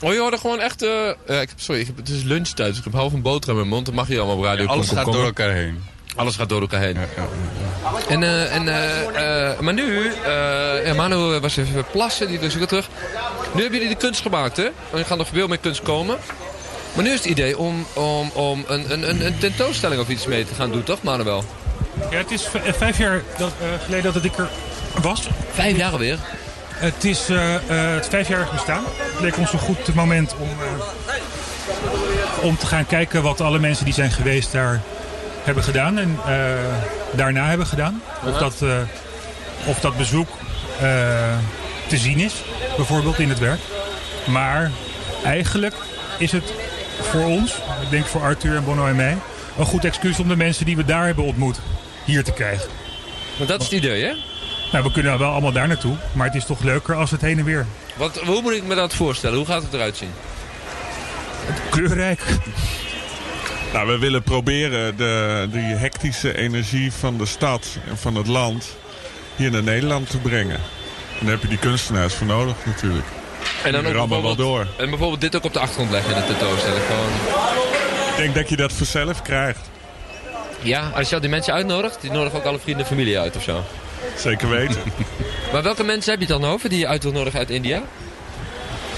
Oh, 0.00 0.12
je 0.12 0.18
hoorde 0.18 0.38
gewoon 0.38 0.60
echt... 0.60 0.82
eh, 0.82 1.08
eh, 1.08 1.14
ik 1.26 1.48
heb, 1.48 1.50
sorry, 1.56 1.80
ik 1.80 1.86
heb, 1.86 1.96
het 1.96 2.08
is 2.08 2.22
lunchtijd, 2.22 2.68
dus 2.68 2.78
ik 2.78 2.84
heb 2.84 2.92
half 2.92 3.12
een 3.12 3.22
boterham 3.22 3.56
in 3.56 3.62
mijn 3.62 3.74
mond. 3.74 3.86
Dan 3.86 3.94
mag 3.94 4.08
je 4.08 4.18
allemaal 4.18 4.36
op 4.36 4.42
radio 4.44 4.64
Ja, 4.64 4.70
alles 4.70 4.86
Kom, 4.86 4.96
gaat 4.96 5.04
Kom, 5.04 5.12
door 5.12 5.22
Kom. 5.22 5.32
elkaar 5.34 5.54
heen. 5.54 5.82
Alles 6.16 6.36
gaat 6.36 6.48
door 6.48 6.60
elkaar 6.60 6.80
heen. 6.80 6.96
En, 8.08 8.22
eh, 8.22 8.54
en, 8.54 8.68
eh, 8.68 9.50
eh, 9.50 9.60
maar 9.60 9.74
nu, 9.74 10.06
eh 10.06 10.86
ja, 10.86 10.94
Manu 10.94 11.16
was 11.40 11.56
even 11.56 11.84
plassen, 11.92 12.28
die 12.28 12.38
is 12.38 12.52
ook 12.52 12.58
weer 12.58 12.66
terug. 12.66 12.88
Nu 13.54 13.60
hebben 13.60 13.78
jullie 13.78 13.94
de 13.94 14.00
kunst 14.00 14.20
gemaakt, 14.20 14.56
hè? 14.56 14.64
En 14.64 14.98
je 14.98 15.04
gaat 15.04 15.18
nog 15.18 15.28
veel 15.32 15.48
meer 15.48 15.58
kunst 15.58 15.82
komen. 15.82 16.18
Maar 16.94 17.04
nu 17.04 17.10
is 17.10 17.16
het 17.18 17.26
idee 17.26 17.58
om, 17.58 17.86
om, 17.92 18.30
om 18.30 18.64
een, 18.66 18.92
een, 18.92 19.08
een, 19.08 19.26
een 19.26 19.38
tentoonstelling 19.38 20.00
of 20.00 20.08
iets 20.08 20.26
mee 20.26 20.44
te 20.44 20.54
gaan 20.54 20.70
doen, 20.70 20.82
toch, 20.82 21.02
Manuel? 21.02 21.44
Ja, 22.10 22.16
het 22.16 22.30
is 22.30 22.48
eh, 22.52 22.72
vijf 22.72 22.98
jaar 22.98 23.22
dat, 23.38 23.52
eh, 23.60 23.66
geleden 23.84 24.12
dat 24.12 24.24
ik 24.24 24.38
er 24.38 24.48
was. 25.02 25.28
Vijf 25.52 25.76
jaar 25.76 25.92
alweer? 25.92 26.18
Het 26.76 27.04
is 27.04 27.28
eh, 27.28 27.54
eh, 27.54 27.94
het 27.94 28.08
vijfjarig 28.08 28.52
bestaan. 28.52 28.84
Het 29.12 29.20
leek 29.20 29.36
ons 29.36 29.52
een 29.52 29.58
goed 29.58 29.94
moment 29.94 30.34
om, 30.38 30.48
om 32.42 32.56
te 32.56 32.66
gaan 32.66 32.86
kijken 32.86 33.22
wat 33.22 33.40
alle 33.40 33.58
mensen 33.58 33.84
die 33.84 33.94
zijn 33.94 34.10
geweest 34.10 34.52
daar 34.52 34.80
hebben 35.42 35.64
gedaan. 35.64 35.98
En 35.98 36.18
daarna 37.12 37.48
hebben 37.48 37.66
gedaan. 37.66 38.02
Of 38.24 38.38
dat, 38.38 38.62
of 39.64 39.80
dat 39.80 39.96
bezoek 39.96 40.28
te 41.86 41.96
zien 41.96 42.18
is, 42.18 42.34
bijvoorbeeld 42.76 43.18
in 43.18 43.28
het 43.28 43.38
werk. 43.38 43.60
Maar 44.24 44.70
eigenlijk 45.24 45.74
is 46.18 46.32
het 46.32 46.52
voor 47.00 47.24
ons, 47.24 47.54
ik 47.82 47.90
denk 47.90 48.06
voor 48.06 48.22
Arthur 48.22 48.56
en 48.56 48.64
Bono 48.64 48.86
en 48.86 48.96
mij, 48.96 49.16
een 49.58 49.66
goed 49.66 49.84
excuus 49.84 50.18
om 50.18 50.28
de 50.28 50.36
mensen 50.36 50.64
die 50.64 50.76
we 50.76 50.84
daar 50.84 51.06
hebben 51.06 51.24
ontmoet 51.24 51.60
hier 52.06 52.24
te 52.24 52.32
krijgen. 52.32 52.68
Want 53.36 53.48
dat 53.48 53.60
is 53.60 53.66
het 53.66 53.74
idee, 53.74 54.04
hè? 54.04 54.12
Nou, 54.72 54.84
we 54.84 54.92
kunnen 54.92 55.18
wel 55.18 55.30
allemaal 55.30 55.52
daar 55.52 55.68
naartoe, 55.68 55.96
maar 56.12 56.26
het 56.26 56.34
is 56.34 56.44
toch 56.44 56.62
leuker 56.62 56.94
als 56.94 57.10
het 57.10 57.20
heen 57.20 57.38
en 57.38 57.44
weer. 57.44 57.66
Wat, 57.96 58.18
hoe 58.18 58.42
moet 58.42 58.52
ik 58.52 58.64
me 58.64 58.74
dat 58.74 58.94
voorstellen? 58.94 59.36
Hoe 59.36 59.46
gaat 59.46 59.62
het 59.62 59.72
eruit 59.72 59.96
zien? 59.96 60.10
Kleurrijk. 61.70 62.20
Nou, 63.72 63.88
we 63.88 63.98
willen 63.98 64.22
proberen 64.22 64.96
de, 64.96 65.48
die 65.50 65.60
hectische 65.60 66.36
energie 66.36 66.92
van 66.92 67.18
de 67.18 67.26
stad 67.26 67.66
en 67.88 67.98
van 67.98 68.14
het 68.14 68.26
land 68.26 68.76
hier 69.36 69.50
naar 69.50 69.62
Nederland 69.62 70.10
te 70.10 70.18
brengen. 70.18 70.60
En 71.18 71.26
daar 71.26 71.34
heb 71.34 71.42
je 71.42 71.48
die 71.48 71.58
kunstenaars 71.58 72.14
voor 72.14 72.26
nodig 72.26 72.56
natuurlijk. 72.64 73.06
En 73.64 73.72
dan 73.72 73.80
Die 73.80 73.90
ook 73.90 73.96
rammen 73.96 74.22
wel 74.22 74.36
door. 74.36 74.66
En 74.78 74.90
bijvoorbeeld 74.90 75.20
dit 75.20 75.36
ook 75.36 75.44
op 75.44 75.52
de 75.52 75.58
achtergrond 75.58 75.90
leggen 75.90 76.14
in 76.14 76.20
de 76.20 76.26
tentoonstelling. 76.26 76.82
Gewoon... 76.86 77.10
Ik 78.10 78.16
denk 78.16 78.34
dat 78.34 78.48
je 78.48 78.56
dat 78.56 78.72
vanzelf 78.72 79.22
krijgt. 79.22 79.70
Ja, 80.66 80.90
als 80.94 81.08
je 81.08 81.14
al 81.14 81.20
die 81.20 81.30
mensen 81.30 81.52
uitnodigt, 81.52 82.00
die 82.00 82.10
nodig 82.10 82.34
ook 82.34 82.44
alle 82.44 82.58
vrienden 82.58 82.82
en 82.82 82.90
familie 82.90 83.18
uit 83.18 83.36
of 83.36 83.42
zo. 83.42 83.64
Zeker 84.16 84.48
weten. 84.48 84.76
maar 85.52 85.62
welke 85.62 85.84
mensen 85.84 86.10
heb 86.10 86.20
je 86.20 86.26
dan 86.26 86.44
over 86.44 86.68
die 86.68 86.78
je 86.78 86.86
uit 86.86 87.02
wil 87.02 87.12
nodigen 87.12 87.38
uit 87.38 87.50
India? 87.50 87.82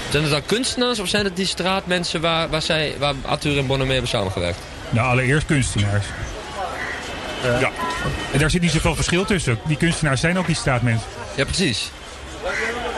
Zijn 0.09 0.23
het 0.23 0.31
dan 0.31 0.45
kunstenaars 0.45 0.99
of 0.99 1.07
zijn 1.07 1.25
het 1.25 1.35
die 1.35 1.45
straatmensen 1.45 2.21
waar, 2.21 2.49
waar, 2.49 2.61
zij, 2.61 2.95
waar 2.99 3.13
Arthur 3.25 3.57
en 3.57 3.67
Bonham 3.67 3.87
mee 3.87 3.97
hebben 3.97 4.17
samengewerkt? 4.17 4.59
Nou, 4.89 5.07
allereerst 5.07 5.45
kunstenaars. 5.45 6.05
ja. 7.43 7.71
En 8.31 8.39
daar 8.39 8.49
zit 8.49 8.61
niet 8.61 8.71
zoveel 8.71 8.95
verschil 8.95 9.25
tussen. 9.25 9.59
Die 9.65 9.77
kunstenaars 9.77 10.21
zijn 10.21 10.37
ook 10.37 10.45
die 10.45 10.55
straatmensen. 10.55 11.07
Ja, 11.35 11.45
precies. 11.45 11.91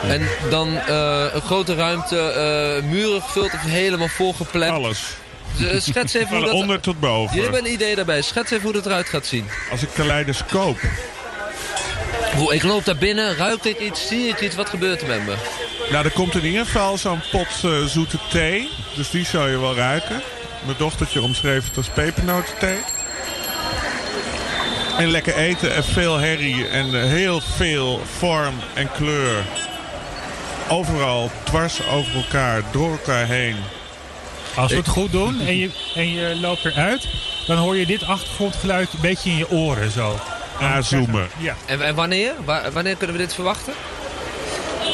En 0.02 0.28
dan 0.50 0.76
eh, 0.76 1.24
een 1.32 1.40
grote 1.40 1.74
ruimte, 1.74 2.18
eh, 2.18 2.90
muren 2.90 3.22
gevuld 3.22 3.52
of 3.52 3.62
helemaal 3.62 4.08
volgeplet. 4.08 4.70
Alles. 4.70 5.16
Schets 5.78 6.14
even 6.14 6.36
hoe 6.36 6.44
dat... 6.44 6.54
onder 6.54 6.80
tot 6.80 7.00
boven. 7.00 7.34
Jullie 7.34 7.50
hebben 7.50 7.66
een 7.66 7.74
idee 7.74 7.94
daarbij. 7.94 8.22
Schets 8.22 8.50
even 8.50 8.62
hoe 8.62 8.72
dat 8.72 8.86
eruit 8.86 9.08
gaat 9.08 9.26
zien. 9.26 9.48
Als 9.70 9.82
een 9.82 9.92
kaleidoscoop. 9.94 10.78
Ik 12.50 12.62
loop 12.62 12.84
daar 12.84 12.96
binnen, 12.96 13.36
ruik 13.36 13.64
ik 13.64 13.78
iets, 13.78 14.06
zie 14.06 14.28
ik 14.28 14.40
iets, 14.40 14.54
wat 14.54 14.68
gebeurt 14.68 15.00
er 15.00 15.06
met 15.06 15.26
me? 15.26 15.34
Nou, 15.90 16.04
er 16.04 16.10
komt 16.10 16.34
in 16.34 16.44
ieder 16.44 16.64
geval 16.64 16.98
zo'n 16.98 17.20
pot 17.30 17.64
eh, 17.64 17.84
zoete 17.84 18.18
thee. 18.30 18.68
Dus 18.96 19.10
die 19.10 19.24
zou 19.24 19.50
je 19.50 19.58
wel 19.58 19.74
ruiken. 19.74 20.22
Mijn 20.64 20.76
dochtertje 20.78 21.22
omschreef 21.22 21.64
het 21.64 21.76
als 21.76 21.88
pepernotenthee. 21.88 22.78
En 24.98 25.10
lekker 25.10 25.36
eten 25.36 25.74
en 25.74 25.84
veel 25.84 26.18
herrie 26.18 26.68
en 26.68 26.94
eh, 26.94 27.08
heel 27.08 27.40
veel 27.40 28.00
vorm 28.18 28.54
en 28.74 28.92
kleur. 28.92 29.44
Overal, 30.68 31.30
dwars 31.44 31.86
over 31.86 32.14
elkaar, 32.14 32.62
door 32.72 32.90
elkaar 32.90 33.26
heen. 33.26 33.56
Als 34.56 34.70
we 34.72 34.78
Ik- 34.78 34.84
het 34.84 34.94
goed 34.94 35.12
doen 35.12 35.40
en 35.40 35.56
je, 35.58 35.70
en 35.94 36.08
je 36.12 36.36
loopt 36.40 36.64
eruit, 36.64 37.06
dan 37.46 37.56
hoor 37.56 37.76
je 37.76 37.86
dit 37.86 38.04
achtergrondgeluid 38.04 38.92
een 38.92 39.00
beetje 39.00 39.30
in 39.30 39.36
je 39.36 39.50
oren 39.50 39.90
zo. 39.90 40.18
Aanzoomen. 40.60 41.28
Ja. 41.38 41.54
En, 41.66 41.82
en 41.82 41.94
wanneer? 41.94 42.32
Wa- 42.44 42.70
wanneer 42.72 42.96
kunnen 42.96 43.16
we 43.16 43.22
dit 43.22 43.34
verwachten? 43.34 43.72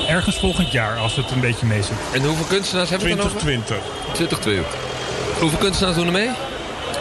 Ergens 0.09 0.39
volgend 0.39 0.73
jaar, 0.73 0.97
als 0.97 1.17
het 1.17 1.31
een 1.31 1.41
beetje 1.41 1.67
mee 1.67 1.83
zit. 1.83 1.97
En 2.13 2.25
hoeveel 2.25 2.45
kunstenaars 2.45 2.91
hebben 2.91 3.09
we 3.09 3.15
dan 3.17 3.25
over? 3.27 3.39
2020. 3.39 3.87
2020. 4.13 4.75
Hoeveel 5.41 5.59
kunstenaars 5.59 5.97
doen 5.97 6.07
er 6.07 6.13
mee? 6.13 6.31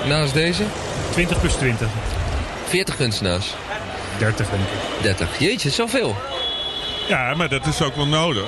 Naast 0.05 0.33
deze? 0.33 0.63
20 1.11 1.39
plus 1.39 1.53
20. 1.53 1.87
40 2.67 2.95
kunstenaars. 2.95 3.45
30 4.17 4.49
denk 4.49 4.61
ik. 4.61 5.01
30. 5.03 5.39
Jeetje, 5.39 5.69
zoveel. 5.69 6.15
Ja, 7.07 7.33
maar 7.33 7.49
dat 7.49 7.65
is 7.65 7.81
ook 7.81 7.95
wel 7.95 8.07
nodig. 8.07 8.45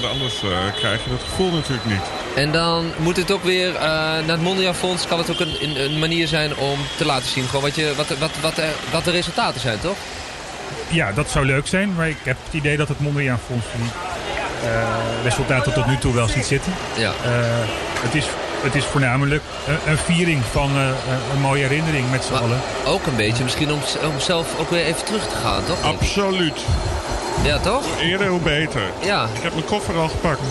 Want 0.00 0.12
anders 0.12 0.34
eh, 0.42 0.50
krijg 0.76 1.04
je 1.04 1.10
dat 1.10 1.20
gevoel 1.28 1.50
natuurlijk 1.50 1.86
niet. 1.86 2.02
En 2.34 2.52
dan 2.52 2.92
moet 2.96 3.16
het 3.16 3.30
ook 3.30 3.44
weer 3.44 3.74
eh, 3.74 3.80
naar 3.82 4.24
het 4.26 4.42
Mondiaal 4.42 4.74
Fonds. 4.74 5.06
Kan 5.06 5.18
het 5.18 5.30
ook 5.30 5.40
een, 5.40 5.80
een, 5.80 5.98
manier 5.98 6.28
zijn 6.28 6.56
om 6.56 6.78
te 6.96 7.04
laten 7.04 7.28
zien 7.28 7.44
gewoon 7.46 7.62
wat, 7.62 7.74
je, 7.74 7.92
wat, 7.96 8.08
wat, 8.18 8.30
wat, 8.40 8.58
er- 8.58 8.74
wat 8.92 9.04
de 9.04 9.10
resultaten 9.10 9.60
zijn, 9.60 9.80
toch? 9.80 9.96
Ja, 10.88 11.12
dat 11.12 11.30
zou 11.30 11.46
leuk 11.46 11.66
zijn, 11.66 11.94
maar 11.94 12.08
ik 12.08 12.16
heb 12.22 12.36
het 12.44 12.54
idee 12.54 12.76
dat 12.76 12.88
het 12.88 13.00
Mondriaan 13.00 13.38
Fonds 13.46 13.66
die 13.76 13.90
eh, 14.70 14.88
resultaten 15.24 15.72
tot 15.72 15.86
nu 15.86 15.98
toe 15.98 16.14
wel 16.14 16.28
ziet 16.28 16.44
zitten. 16.46 16.72
Ja. 16.96 17.08
Eh, 17.24 17.30
het, 18.02 18.14
is, 18.14 18.24
het 18.62 18.74
is 18.74 18.84
voornamelijk 18.84 19.42
een, 19.66 19.90
een 19.90 19.98
viering 19.98 20.42
van 20.50 20.70
eh, 20.76 20.88
een 21.34 21.40
mooie 21.40 21.62
herinnering 21.62 22.10
met 22.10 22.24
z'n 22.24 22.34
allen. 22.34 22.60
Ook 22.86 23.06
een 23.06 23.16
beetje 23.16 23.42
misschien 23.44 23.72
om, 23.72 23.80
om 24.04 24.20
zelf 24.20 24.46
ook 24.58 24.70
weer 24.70 24.84
even 24.84 25.04
terug 25.04 25.26
te 25.28 25.34
gaan, 25.42 25.64
toch? 25.64 25.82
Absoluut. 25.82 26.58
Ja, 27.42 27.58
toch? 27.58 27.84
Hoe 27.94 28.02
eerder, 28.02 28.28
hoe 28.28 28.40
beter. 28.40 28.82
Ja. 29.00 29.24
Ik 29.34 29.42
heb 29.42 29.52
mijn 29.52 29.64
koffer 29.64 29.96
al 29.98 30.08
gepakt. 30.08 30.40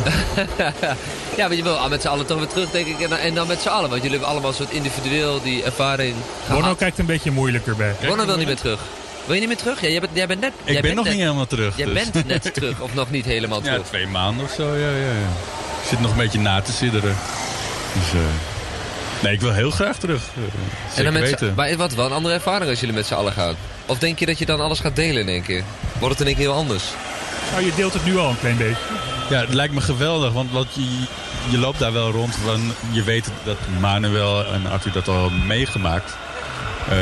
ja, 1.39 1.47
maar 1.47 1.57
je 1.57 1.63
wil 1.63 1.75
al 1.77 1.89
met 1.89 2.01
z'n 2.01 2.07
allen 2.07 2.25
toch 2.25 2.37
weer 2.37 2.47
terug, 2.47 2.71
denk 2.71 2.87
ik. 2.87 2.99
En, 2.99 3.09
dan- 3.09 3.17
en 3.19 3.33
dan 3.33 3.47
met 3.47 3.61
z'n 3.61 3.67
allen, 3.67 3.89
want 3.89 4.01
jullie 4.01 4.09
hebben 4.17 4.27
allemaal 4.29 4.49
een 4.49 4.55
soort 4.55 4.71
individueel 4.71 5.41
die 5.41 5.63
ervaring 5.63 6.15
Bono 6.47 6.61
gehad. 6.61 6.77
kijkt 6.77 6.99
een 6.99 7.05
beetje 7.05 7.31
moeilijker 7.31 7.75
bij. 7.75 7.95
Bono 8.07 8.25
wil 8.25 8.37
niet 8.37 8.47
meer 8.47 8.55
terug. 8.57 8.79
Wil 9.25 9.33
je 9.33 9.39
niet 9.39 9.49
meer 9.49 9.57
terug? 9.59 9.81
Ja, 9.81 9.87
jij 9.89 9.99
bent, 9.99 10.11
jij 10.15 10.27
bent 10.27 10.39
net... 10.41 10.51
Ik 10.63 10.63
jij 10.65 10.73
ben 10.73 10.81
bent 10.81 10.95
nog 10.95 11.03
net- 11.03 11.13
niet 11.13 11.23
helemaal 11.23 11.47
terug, 11.47 11.77
Jij 11.77 11.85
dus. 11.85 12.09
bent 12.09 12.27
net 12.27 12.53
terug, 12.53 12.79
of 12.79 12.93
nog 12.93 13.11
niet 13.11 13.25
helemaal 13.25 13.61
terug. 13.65 13.77
Ja, 13.77 13.83
twee 13.83 14.07
maanden 14.07 14.45
of 14.45 14.51
zo, 14.51 14.75
ja, 14.75 14.89
ja, 14.89 14.95
ja. 14.95 15.29
Ik 15.81 15.87
zit 15.89 15.99
nog 15.99 16.11
een 16.11 16.17
beetje 16.17 16.39
na 16.39 16.61
te 16.61 16.71
sidderen. 16.71 17.15
Dus, 17.93 18.13
eh, 18.13 18.19
Nee, 19.23 19.33
ik 19.33 19.41
wil 19.41 19.53
heel 19.53 19.71
graag 19.71 19.97
terug. 19.97 20.21
eh, 20.35 20.43
En 20.43 20.49
Zeker 20.89 21.03
dan 21.03 21.13
met 21.13 21.29
weten. 21.29 21.53
maar 21.55 21.77
wat, 21.77 21.93
wel 21.93 22.05
een 22.05 22.11
andere 22.11 22.33
ervaring 22.33 22.69
als 22.69 22.79
jullie 22.79 22.95
met 22.95 23.05
z'n 23.05 23.13
allen 23.13 23.33
gaan? 23.33 23.55
Of 23.85 23.97
denk 23.97 24.19
je 24.19 24.25
dat 24.25 24.37
je 24.39 24.45
dan 24.45 24.59
alles 24.61 24.79
gaat 24.79 24.95
delen 24.95 25.21
in 25.21 25.27
één 25.29 25.41
keer? 25.43 25.63
Wordt 25.99 26.13
het 26.13 26.19
in 26.21 26.27
één 26.27 26.35
keer 26.35 26.45
heel 26.45 26.55
anders? 26.55 26.83
Nou, 27.51 27.65
je 27.65 27.71
deelt 27.75 27.93
het 27.93 28.05
nu 28.05 28.17
al 28.17 28.29
een 28.29 28.39
klein 28.39 28.57
beetje. 28.57 28.81
Ja, 29.29 29.39
het 29.39 29.53
lijkt 29.53 29.73
me 29.73 29.81
geweldig, 29.81 30.33
want 30.33 30.51
wat 30.51 30.67
je, 30.73 30.81
je 31.49 31.57
loopt 31.57 31.79
daar 31.79 31.93
wel 31.93 32.11
rond. 32.11 32.35
Van, 32.45 32.73
je 32.91 33.03
weet 33.03 33.29
dat 33.43 33.57
Manuel 33.79 34.45
en 34.45 34.65
Arthur 34.67 34.91
dat 34.91 35.07
al 35.07 35.21
hebben 35.21 35.47
meegemaakt. 35.47 36.17
Eh, 36.89 36.97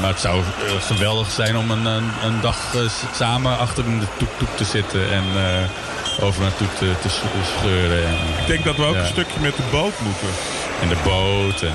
maar 0.00 0.10
het 0.10 0.20
zou 0.20 0.40
eh, 0.40 0.72
geweldig 0.86 1.30
zijn 1.30 1.56
om 1.56 1.70
een, 1.70 1.84
een, 1.84 2.10
een 2.24 2.40
dag 2.40 2.74
eh, 2.74 2.80
samen 3.14 3.58
achter 3.58 3.84
in 3.84 3.98
de 3.98 4.06
toek-toek 4.18 4.56
te 4.56 4.64
zitten 4.64 5.12
en 5.12 5.24
eh, 5.36 6.24
over 6.24 6.42
naartoe 6.42 6.66
te, 6.78 6.92
te 7.02 7.08
sch- 7.08 7.56
scheuren. 7.58 8.06
En, 8.06 8.12
Ik 8.40 8.46
denk 8.46 8.64
dat 8.64 8.76
we 8.76 8.84
ook 8.84 8.94
ja. 8.94 9.00
een 9.00 9.06
stukje 9.06 9.40
met 9.40 9.56
de 9.56 9.62
boot 9.70 10.00
moeten. 10.00 10.28
En 10.82 10.88
de 10.88 10.96
boot. 11.04 11.62
En, 11.62 11.72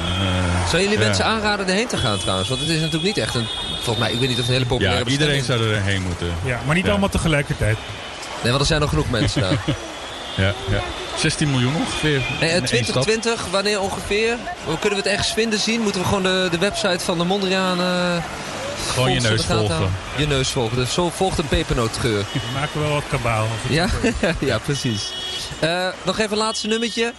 Zou 0.69 0.81
jullie 0.81 0.97
ja. 0.99 1.05
mensen 1.05 1.25
aanraden 1.25 1.67
erheen 1.67 1.87
te 1.87 1.97
gaan 1.97 2.17
trouwens? 2.19 2.49
Want 2.49 2.61
het 2.61 2.69
is 2.69 2.75
natuurlijk 2.79 3.03
niet 3.03 3.17
echt 3.17 3.35
een... 3.35 3.47
Volgens 3.73 3.97
mij, 3.97 4.11
ik 4.13 4.19
weet 4.19 4.27
niet 4.29 4.39
of 4.39 4.45
het 4.45 4.47
een 4.47 4.53
hele 4.53 4.65
populaire 4.65 5.05
Ja, 5.05 5.11
iedereen 5.11 5.35
bestemming 5.37 5.69
zou 5.71 5.79
erheen 5.81 6.01
moeten. 6.01 6.27
Ja, 6.43 6.59
maar 6.65 6.75
niet 6.75 6.85
Ja. 6.85 6.89
allemaal 6.91 7.09
tegelijkertijd. 7.09 7.77
Nee, 8.41 8.49
want 8.51 8.59
er 8.59 8.65
zijn 8.67 8.79
nog 8.81 8.89
genoeg 8.89 9.09
mensen 9.09 9.41
daar. 9.41 9.57
Ja, 10.37 10.53
ja. 10.69 10.79
16 11.17 11.51
miljoen 11.51 11.75
ongeveer. 11.75 12.21
Hey, 12.39 12.49
eh. 12.55 12.63
2020, 12.63 13.45
wanneer 13.51 13.79
ongeveer? 13.81 14.37
Kunnen 14.65 14.89
we 14.89 14.95
het 14.95 15.05
ergens 15.05 15.33
vinden 15.33 15.59
zien? 15.59 15.81
Moeten 15.81 16.01
we 16.01 16.07
gewoon 16.07 16.23
de, 16.23 16.47
de 16.51 16.57
website 16.57 16.99
van 16.99 17.17
de 17.17 17.23
Mondriaan... 17.23 17.79
eh, 17.81 18.23
Gewoon 18.93 19.11
je 19.11 19.19
neus 19.21 19.45
volgen. 19.45 19.91
Je 20.17 20.27
neus 20.27 20.49
volgen. 20.49 20.77
Dus 20.77 20.93
zo 20.93 21.09
volgt 21.09 21.37
een 21.37 21.47
pepernootgeur. 21.47 22.19
We 22.33 22.39
maken 22.59 22.79
wel 22.81 22.91
wat 22.91 23.03
kabaal. 23.09 23.47
Ja, 23.69 23.87
ja 24.39 24.57
precies. 24.57 25.11
Eh, 25.59 25.87
nog 26.03 26.17
even 26.19 26.31
een 26.31 26.37
laatste 26.37 26.67
nummertje. 26.67 27.13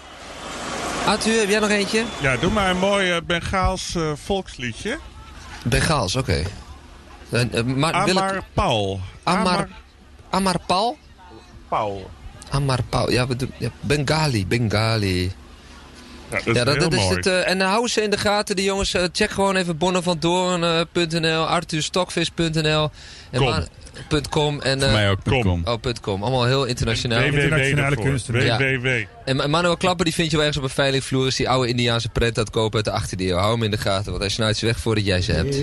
Arthur, 1.07 1.41
heb 1.41 1.49
jij 1.49 1.59
nog 1.61 1.69
eentje? 1.71 2.05
Ja, 2.21 2.37
doe 2.37 2.51
maar 2.51 2.71
een 2.71 2.79
mooi 2.79 3.21
Bengaals 3.21 3.95
eh, 3.95 4.11
volksliedje. 4.25 4.99
Bengaals, 5.65 6.17
oké. 6.17 6.43
Maar 7.65 8.05
wil 8.05 8.15
ik- 8.17 8.21
Amar 8.23 8.43
Paul. 8.55 9.01
Amar, 9.23 9.69
Amar 10.31 10.57
Paul? 10.67 10.99
Paul. 11.69 12.11
Amarpau, 12.51 13.13
ja, 13.13 13.27
ja, 13.59 13.71
Bengali, 13.81 14.47
Bengali. 14.47 15.33
Ja, 16.31 16.37
dat 16.37 16.47
is, 16.47 16.55
ja, 16.55 16.65
dat, 16.65 16.93
is 16.93 17.09
het. 17.09 17.27
En 17.27 17.61
hou 17.61 17.89
ze 17.89 18.03
in 18.03 18.11
de 18.11 18.19
gaten, 18.19 18.57
die 18.57 18.65
jongens. 18.65 18.95
Check 19.13 19.31
gewoon 19.31 19.57
even 19.57 19.77
bonnevandoorn.nl, 19.77 21.47
arthurstokvis.nl. 21.47 22.91
En 23.31 23.69
Com 24.31 24.61
en, 24.61 24.81
Voor 24.81 24.91
mij 24.91 25.17
.com. 25.43 25.65
.com. 26.01 26.23
Allemaal 26.23 26.45
heel 26.45 26.65
internationaal. 26.65 27.23
Internationale 27.23 27.97
kunsten. 27.97 28.35
En 29.25 29.51
Manuel 29.51 29.77
Klapper 29.77 30.05
die 30.05 30.15
vind 30.15 30.31
je 30.31 30.37
wel 30.37 30.47
ergens 30.47 30.65
op 30.65 30.71
een 30.71 30.75
veilingvloer. 30.75 31.27
Is 31.27 31.37
die 31.37 31.49
oude 31.49 31.69
Indiaanse 31.69 32.09
pret 32.09 32.35
dat 32.35 32.51
kopen 32.51 32.77
uit 32.77 32.85
de 32.85 32.91
achterdeel. 32.91 33.37
Hou 33.37 33.53
hem 33.53 33.63
in 33.63 33.71
de 33.71 33.79
gaten, 33.79 34.11
want 34.11 34.21
hij 34.21 34.31
snuit 34.31 34.57
ze 34.57 34.67
weg 34.67 34.79
voordat 34.79 35.05
jij 35.05 35.23
ze 35.23 35.33
hebt. 35.33 35.57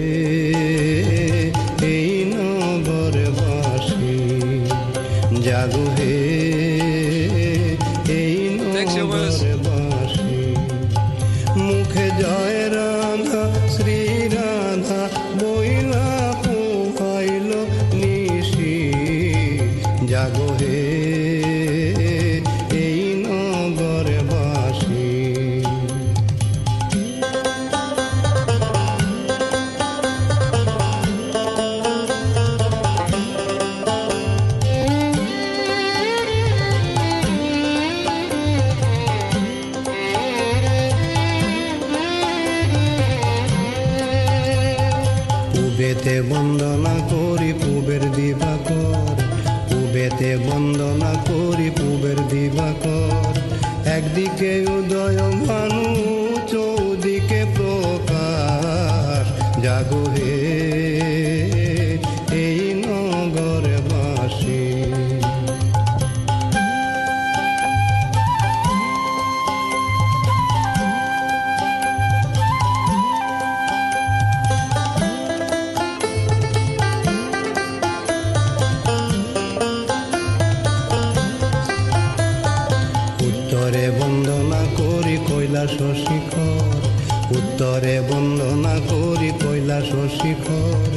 উত্তরে 87.31 87.95
বন্দনা 88.09 88.75
করি 88.89 89.31
কৈলাস 89.43 89.89
শিখর 90.21 90.89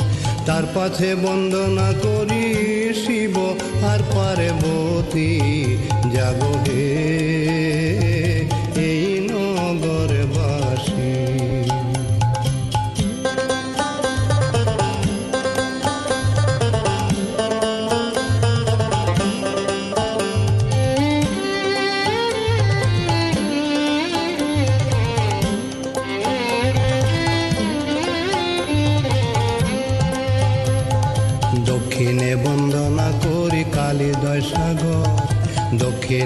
তার 0.47 0.65
পাশে 0.74 1.11
বন্দনা 1.15 1.89
করি 2.05 2.44
শিব 2.93 3.36
আর 3.82 4.01
পার্বতী 4.15 5.31
জাগো 6.12 6.53
হে। 6.66 7.35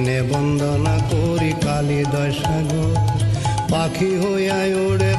এনে 0.02 0.20
বন্দনা 0.32 0.96
করি 1.10 1.52
কালী 1.64 2.00
দশাগ 2.12 2.70
পাখি 3.70 4.10
হইয়া 4.22 4.58
ওড়ে 4.84 5.12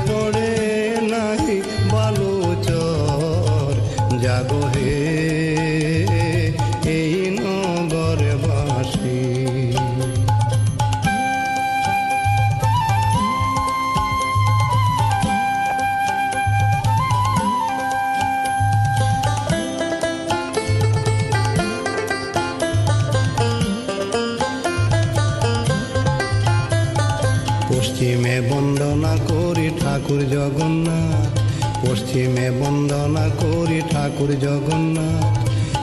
পশ্চিমে 32.41 32.59
বন্দনা 32.61 33.25
করি 33.41 33.79
ঠাকুর 33.91 34.31
জগন্নাথ। 34.45 35.35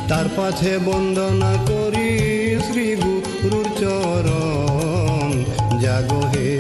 তার 0.09 0.27
পাশে 0.37 0.73
বন্দনা 0.89 1.53
করি 1.71 2.11
শ্রী 2.67 2.87
গুরুর 3.03 3.69
চরণ। 3.81 5.31
জাগো 5.83 6.23
হে 6.33 6.58